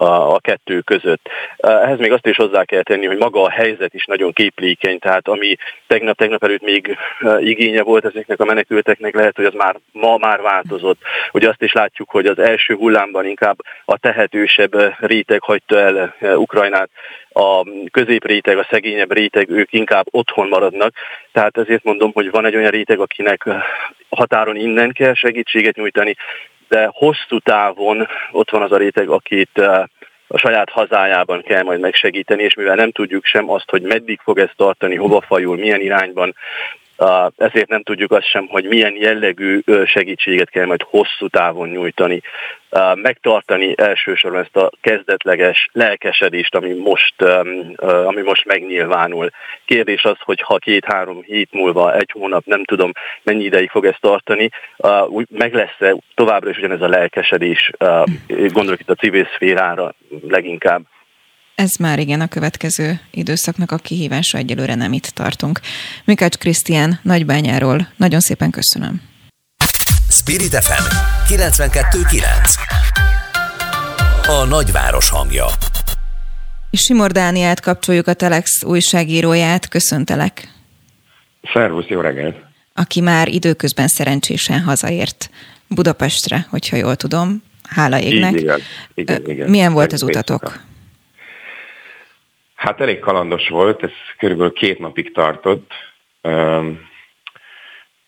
[0.00, 1.28] a, a kettő között.
[1.56, 5.28] Ehhez még azt is hozzá kell tenni, hogy maga a helyzet is nagyon képlékeny, tehát
[5.28, 5.56] ami
[5.86, 6.96] tegnap-tegnap előtt még
[7.38, 11.00] igénye volt ezeknek a menekülteknek, lehet, hogy az már ma már változott.
[11.32, 16.90] Ugye azt is látjuk, hogy az első hullámban inkább a tehetősebb réteg hagyta el Ukrajnát,
[17.32, 20.94] a középréteg, a szegényebb réteg, ők inkább otthon maradnak.
[21.32, 23.44] Tehát ezért mondom, hogy van egy olyan réteg, akinek
[24.08, 26.16] határon innen kell segítséget nyújtani,
[26.70, 29.82] de hosszú távon ott van az a réteg, akit eh,
[30.26, 34.38] a saját hazájában kell majd megsegíteni, és mivel nem tudjuk sem azt, hogy meddig fog
[34.38, 36.34] ez tartani, hova fajul, milyen irányban,
[37.36, 42.22] ezért nem tudjuk azt sem, hogy milyen jellegű segítséget kell majd hosszú távon nyújtani.
[42.94, 47.22] Megtartani elsősorban ezt a kezdetleges lelkesedést, ami most,
[48.04, 49.30] ami most megnyilvánul.
[49.64, 53.96] Kérdés az, hogy ha két-három hét múlva, egy hónap, nem tudom mennyi ideig fog ez
[54.00, 54.50] tartani,
[55.28, 57.70] meg lesz-e továbbra is ugyanez a lelkesedés,
[58.26, 59.94] gondolok itt a civil szférára
[60.28, 60.82] leginkább.
[61.60, 65.60] Ez már igen a következő időszaknak a kihívása, egyelőre nem itt tartunk.
[66.04, 69.00] Mikács Krisztián Nagybányáról nagyon szépen köszönöm.
[70.08, 70.82] Spirit FM
[71.34, 72.22] 92.9
[74.26, 75.46] A nagyváros hangja
[76.72, 79.68] Simor Dániát kapcsoljuk a Telex újságíróját.
[79.68, 80.48] Köszöntelek.
[81.52, 82.36] Szervusz, jó reggelt.
[82.74, 85.30] Aki már időközben szerencsésen hazaért
[85.68, 87.42] Budapestre, hogyha jól tudom.
[87.68, 88.40] Hála égnek.
[88.40, 88.60] igen,
[88.94, 89.50] igen, igen.
[89.50, 90.68] Milyen volt az utatok?
[92.60, 95.72] Hát elég kalandos volt, ez körülbelül két napig tartott.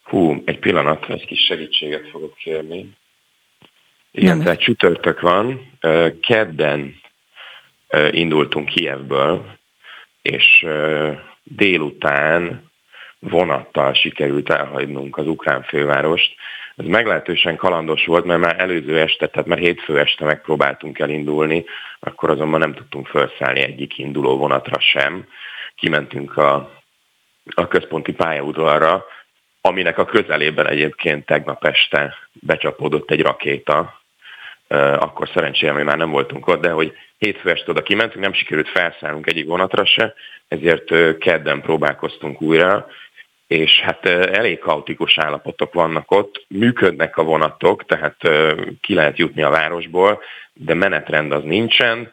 [0.03, 2.91] Hú, egy pillanat, egy kis segítséget fogok kérni.
[4.11, 4.45] Igen, Nem.
[4.45, 5.73] tehát csütörtök van,
[6.20, 7.01] kedden
[8.11, 9.59] indultunk Kievből,
[10.23, 10.66] és
[11.43, 12.70] délután
[13.19, 16.35] vonattal sikerült elhagynunk az ukrán fővárost.
[16.83, 21.65] Ez meglehetősen kalandos volt, mert már előző este, tehát már hétfő este megpróbáltunk elindulni,
[22.01, 25.27] akkor azonban nem tudtunk felszállni egyik induló vonatra sem.
[25.75, 26.83] Kimentünk a,
[27.55, 29.05] a központi pályaudvarra,
[29.61, 34.01] aminek a közelében egyébként tegnap este becsapódott egy rakéta,
[34.99, 38.69] akkor szerencsére mi már nem voltunk ott, de hogy hétfő este oda kimentünk, nem sikerült
[38.69, 40.15] felszállnunk egyik vonatra se,
[40.49, 42.87] ezért kedden próbálkoztunk újra,
[43.53, 48.16] és hát elég kaotikus állapotok vannak ott, működnek a vonatok, tehát
[48.81, 50.23] ki lehet jutni a városból,
[50.53, 52.12] de menetrend az nincsen,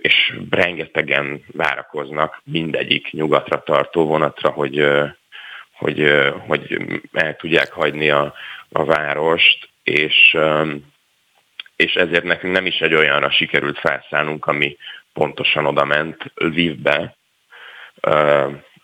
[0.00, 4.88] és rengetegen várakoznak mindegyik nyugatra tartó vonatra, hogy,
[5.72, 6.12] hogy,
[6.46, 6.76] hogy
[7.12, 8.34] el tudják hagyni a,
[8.72, 10.36] a várost, és,
[11.76, 14.76] és ezért nekünk nem is egy olyanra sikerült felszállnunk, ami
[15.12, 17.16] pontosan oda ment Lvivbe,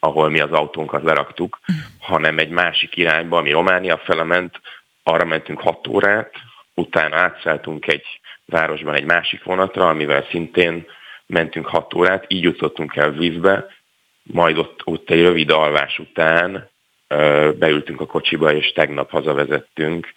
[0.05, 1.59] ahol mi az autónkat leraktuk,
[1.99, 4.61] hanem egy másik irányba, ami Románia fele ment,
[5.03, 6.33] arra mentünk 6 órát,
[6.75, 10.87] utána átszálltunk egy városban egy másik vonatra, amivel szintén
[11.27, 13.67] mentünk 6 órát, így jutottunk el Vívbe,
[14.23, 16.69] majd ott, ott egy rövid alvás után
[17.59, 20.13] beültünk a kocsiba, és tegnap hazavezettünk,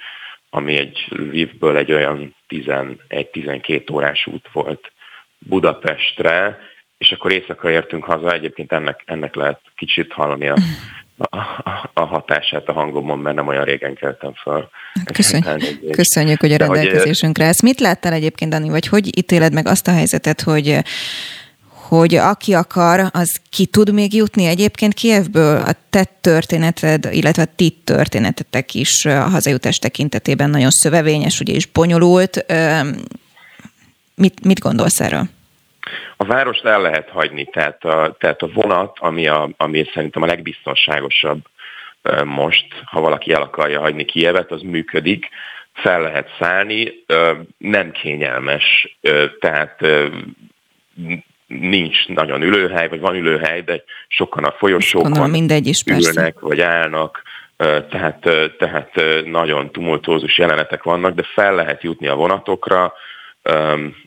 [0.49, 4.91] ami egy Lvivből egy olyan 11-12 órás út volt
[5.37, 6.59] Budapestre,
[6.97, 10.55] és akkor éjszaka értünk haza, egyébként ennek, ennek lehet kicsit hallani a,
[11.17, 11.37] a,
[11.93, 14.69] a hatását a hangomon, mert nem olyan régen keltem fel.
[15.13, 17.61] Köszönjük, köszönjük hogy a rendelkezésünkre ezt.
[17.61, 20.79] Mit láttál egyébként, Dani, vagy hogy ítéled meg azt a helyzetet, hogy
[21.87, 25.61] hogy aki akar, az ki tud még jutni egyébként Kievből?
[25.61, 31.65] A te történeted, illetve a ti történetetek is a hazajutás tekintetében nagyon szövevényes, ugye is
[31.65, 32.45] bonyolult.
[34.15, 35.29] Mit, mit gondolsz erről?
[36.17, 40.25] A várost el lehet hagyni, tehát a, tehát a vonat, ami, a, ami szerintem a
[40.25, 41.39] legbiztonságosabb
[42.23, 45.29] most, ha valaki el akarja hagyni Kievet, az működik,
[45.73, 47.03] fel lehet szállni,
[47.57, 48.97] nem kényelmes,
[49.39, 49.85] tehát
[51.47, 56.33] nincs nagyon ülőhely, vagy van ülőhely, de sokan a folyosókon Gondolom, mindegy is, ülnek, persze.
[56.39, 57.21] vagy állnak,
[57.89, 58.91] tehát, tehát
[59.25, 62.93] nagyon tumultózus jelenetek vannak, de fel lehet jutni a vonatokra,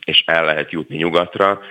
[0.03, 1.61] és el lehet jutni nyugatra.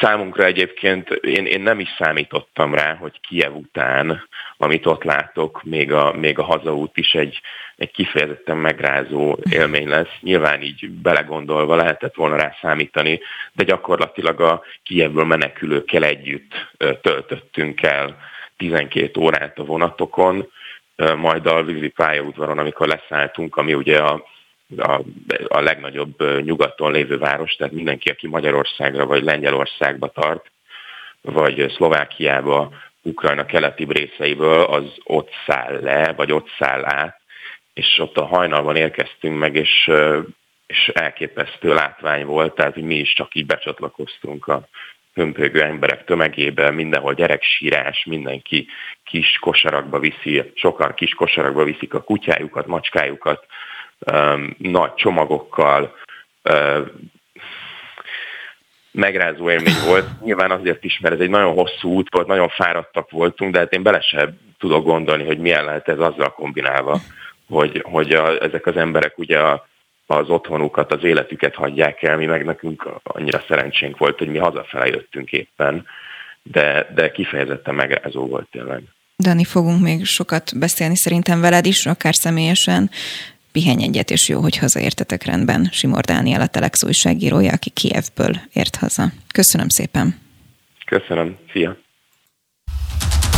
[0.00, 5.92] Számunkra egyébként én, én nem is számítottam rá, hogy Kiev után, amit ott látok, még
[5.92, 7.40] a, még a hazaút is egy,
[7.76, 10.16] egy kifejezetten megrázó élmény lesz.
[10.20, 13.20] Nyilván így belegondolva lehetett volna rá számítani,
[13.52, 16.52] de gyakorlatilag a Kievből menekülőkkel együtt
[17.00, 18.16] töltöttünk el
[18.56, 20.50] 12 órát a vonatokon,
[21.16, 24.24] majd a Vivi pályaudvaron, amikor leszálltunk, ami ugye a
[24.76, 25.02] a,
[25.48, 30.50] a legnagyobb nyugaton lévő város, tehát mindenki, aki Magyarországra vagy Lengyelországba tart,
[31.20, 32.72] vagy Szlovákiába,
[33.02, 37.20] Ukrajna keleti részeiből, az ott száll le, vagy ott száll át,
[37.74, 39.90] és ott a hajnalban érkeztünk meg, és,
[40.66, 44.68] és elképesztő látvány volt, tehát mi is csak így becsatlakoztunk a
[45.14, 48.66] hömpögő emberek tömegébe, mindenhol gyereksírás, mindenki
[49.04, 53.46] kis kosarakba viszi, sokan kis kosarakba viszik a kutyájukat, macskájukat,
[54.58, 55.94] nagy csomagokkal,
[58.92, 60.06] megrázó élmény volt.
[60.24, 63.72] Nyilván azért is, mert ez egy nagyon hosszú út volt, nagyon fáradtak voltunk, de hát
[63.72, 67.00] én bele sem tudok gondolni, hogy milyen lehet ez azzal kombinálva,
[67.48, 69.66] hogy, hogy a, ezek az emberek ugye a,
[70.06, 74.86] az otthonukat, az életüket hagyják el, mi meg nekünk annyira szerencsénk volt, hogy mi hazafele
[74.86, 75.86] jöttünk éppen,
[76.42, 78.82] de, de kifejezetten megrázó volt tényleg.
[79.18, 82.90] Dani, fogunk még sokat beszélni szerintem veled is, akár személyesen
[83.52, 85.68] pihenj egyet, és jó, hogy hazaértetek rendben.
[85.72, 89.12] Simor Dániel a Telex újságírója, aki Kievből ért haza.
[89.32, 90.18] Köszönöm szépen.
[90.86, 91.36] Köszönöm.
[91.52, 91.76] Szia.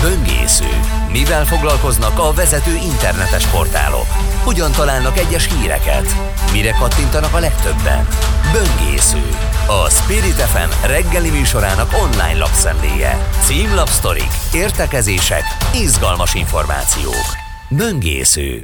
[0.02, 0.70] Böngésző.
[1.12, 4.06] Mivel foglalkoznak a vezető internetes portálok?
[4.44, 6.06] Hogyan találnak egyes híreket?
[6.52, 8.06] Mire kattintanak a legtöbben?
[8.52, 9.24] Böngésző.
[9.68, 13.28] A Spirit FM reggeli műsorának online lapszemléje.
[13.40, 15.42] Címlapsztorik, értekezések,
[15.74, 17.26] izgalmas információk.
[17.68, 18.62] Böngésző.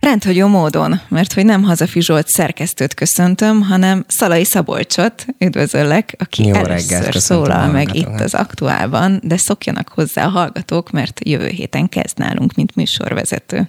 [0.00, 6.54] Rendhagyó módon, mert hogy nem Hazafi Zsolt szerkesztőt köszöntöm, hanem Szalai Szabolcsot üdvözöllek, aki Jó
[6.54, 12.18] először szólal meg itt az aktuálban, de szokjanak hozzá a hallgatók, mert jövő héten kezd
[12.18, 13.68] nálunk, mint műsorvezető.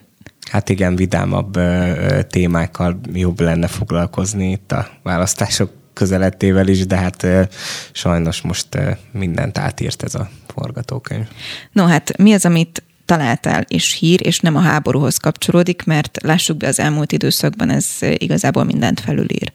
[0.51, 7.23] Hát igen, vidámabb ö, témákkal jobb lenne foglalkozni itt a választások közelettével is, de hát
[7.23, 7.41] ö,
[7.91, 11.27] sajnos most ö, mindent átírt ez a forgatókönyv.
[11.71, 16.57] No hát mi az, amit találtál és hír, és nem a háborúhoz kapcsolódik, mert lássuk
[16.57, 19.51] be az elmúlt időszakban ez igazából mindent felülír.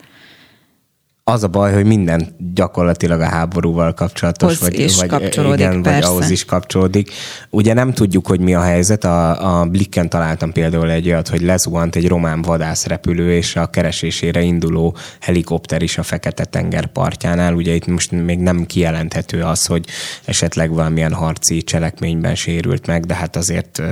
[1.26, 6.02] Az a baj, hogy minden gyakorlatilag a háborúval kapcsolatos, vagy, is vagy, kapcsolódik, igen, vagy
[6.02, 7.10] ahhoz is kapcsolódik.
[7.50, 9.04] Ugye nem tudjuk, hogy mi a helyzet.
[9.04, 14.40] A, a Blikken találtam például egy olyat, hogy lezuhant egy román vadászrepülő, és a keresésére
[14.42, 17.54] induló helikopter is a Fekete-tenger partjánál.
[17.54, 19.84] Ugye itt most még nem kijelenthető az, hogy
[20.24, 23.82] esetleg valamilyen harci cselekményben sérült meg, de hát azért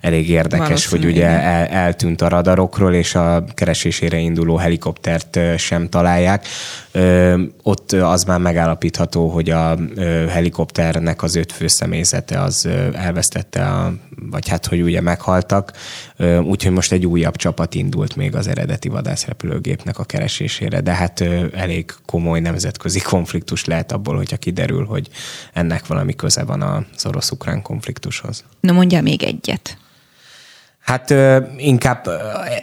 [0.00, 6.46] elég érdekes, hogy ugye el, eltűnt a radarokról, és a keresésére induló helikoptert sem találják.
[7.62, 9.78] Ott az már megállapítható, hogy a
[10.28, 13.92] helikopternek az öt főszemélyzete az elvesztette, a,
[14.30, 15.72] vagy hát, hogy ugye meghaltak,
[16.42, 21.20] úgyhogy most egy újabb csapat indult még az eredeti vadászrepülőgépnek a keresésére, de hát
[21.54, 25.08] elég komoly nemzetközi konfliktus lehet abból, hogyha kiderül, hogy
[25.52, 28.44] ennek valami köze van az orosz-ukrán konfliktushoz.
[28.60, 29.76] Na mondja még egyet.
[30.80, 32.08] Hát ö, inkább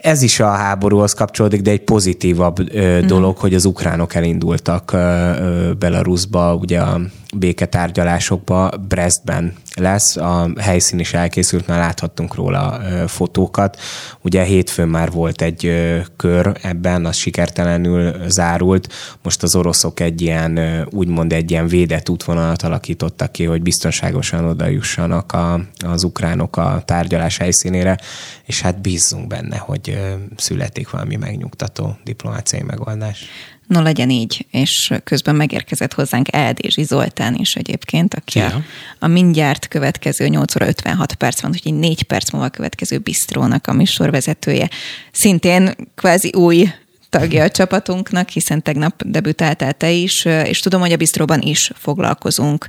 [0.01, 3.07] ez is a háborúhoz kapcsolódik, de egy pozitívabb ö, mhm.
[3.07, 3.39] dolog, mm.
[3.39, 6.99] hogy az ukránok elindultak ö, Belarusba, ugye a
[7.35, 10.15] béketárgyalásokba Brestben lesz.
[10.15, 13.79] A helyszín is elkészült, már láthattunk róla fotókat.
[14.21, 15.73] Ugye hétfőn már volt egy
[16.15, 18.93] kör ebben, az sikertelenül zárult.
[19.23, 24.67] Most az oroszok egy ilyen, úgymond egy ilyen védett útvonalat alakítottak ki, hogy biztonságosan oda
[24.67, 27.97] jussanak a, az ukránok a tárgyalás helyszínére,
[28.45, 29.99] és hát bízzunk benne, hogy
[30.35, 33.25] születik valami megnyugtató diplomáciai megoldás.
[33.67, 38.61] No, legyen így, és közben megérkezett hozzánk Eldézsi Zoltán is egyébként, aki a,
[38.99, 43.73] a mindjárt következő 8 óra 56 perc van, úgyhogy 4 perc múlva következő bistrónak a
[43.73, 44.69] műsorvezetője.
[45.11, 46.69] Szintén kvázi új
[47.09, 52.67] tagja a csapatunknak, hiszen tegnap debütáltál te is, és tudom, hogy a Bistróban is foglalkozunk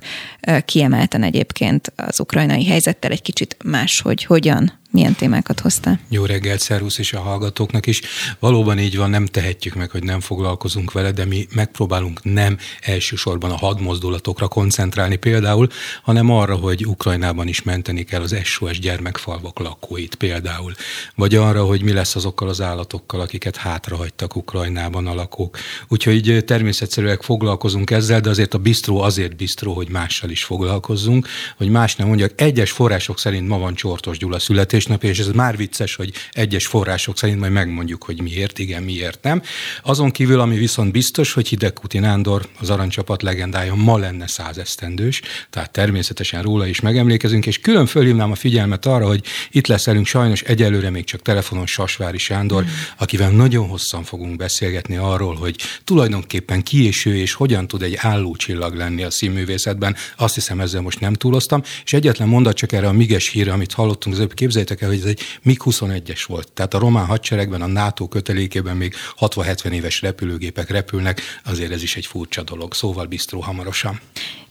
[0.64, 6.00] kiemelten egyébként az ukrajnai helyzettel egy kicsit más, hogy hogyan milyen témákat hoztál?
[6.08, 8.00] Jó reggelt, szervusz és a hallgatóknak is.
[8.38, 13.50] Valóban így van, nem tehetjük meg, hogy nem foglalkozunk vele, de mi megpróbálunk nem elsősorban
[13.50, 15.68] a hadmozdulatokra koncentrálni például,
[16.02, 20.74] hanem arra, hogy Ukrajnában is menteni kell az SOS gyermekfalvak lakóit például,
[21.14, 25.58] vagy arra, hogy mi lesz azokkal az állatokkal, akiket hátrahagytak Ukrajnában a lakók.
[25.88, 31.68] Úgyhogy természetszerűen foglalkozunk ezzel, de azért a bistró azért bistró, hogy mással is foglalkozzunk, hogy
[31.68, 32.32] más nem mondjak.
[32.36, 36.66] Egyes források szerint ma van Csortos Gyula születés születésnapja, és ez már vicces, hogy egyes
[36.66, 39.42] források szerint majd megmondjuk, hogy miért igen, miért nem.
[39.82, 45.70] Azon kívül, ami viszont biztos, hogy Hidegkuti Nándor, az aranycsapat legendája ma lenne százesztendős, tehát
[45.70, 50.42] természetesen róla is megemlékezünk, és külön fölhívnám a figyelmet arra, hogy itt lesz elünk sajnos
[50.42, 52.66] egyelőre még csak telefonon Sasvári Sándor, mm.
[52.98, 57.96] akivel nagyon hosszan fogunk beszélgetni arról, hogy tulajdonképpen ki és ő, és hogyan tud egy
[57.96, 59.96] állócsillag lenni a színművészetben.
[60.16, 61.62] Azt hiszem, ezzel most nem túloztam.
[61.84, 64.34] És egyetlen mondat csak erre a miges hírre, amit hallottunk az előbb,
[64.68, 66.52] képzeljétek el, hogy ez egy MiG-21-es volt.
[66.52, 71.96] Tehát a román hadseregben, a NATO kötelékében még 60-70 éves repülőgépek repülnek, azért ez is
[71.96, 72.74] egy furcsa dolog.
[72.74, 74.00] Szóval biztró hamarosan.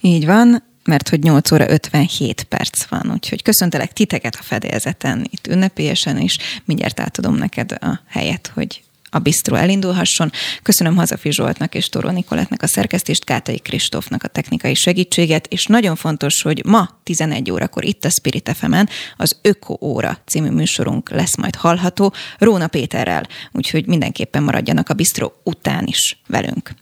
[0.01, 5.47] Így van mert hogy 8 óra 57 perc van, úgyhogy köszöntelek titeket a fedélzeten, itt
[5.47, 8.81] ünnepélyesen is, mindjárt átadom neked a helyet, hogy
[9.17, 10.31] a Bistro elindulhasson.
[10.61, 15.95] Köszönöm Hazafi Zsoltnak és Toró Nikoletnek a szerkesztést, Kátai Kristófnak a technikai segítséget, és nagyon
[15.95, 18.75] fontos, hogy ma 11 órakor itt a Spirit fm
[19.17, 25.31] az Öko óra című műsorunk lesz majd hallható Róna Péterrel, úgyhogy mindenképpen maradjanak a Bistro
[25.43, 26.73] után is velünk.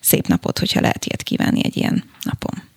[0.00, 2.67] Szép napot, hogyha lehet ilyet kívánni egy ilyen napon.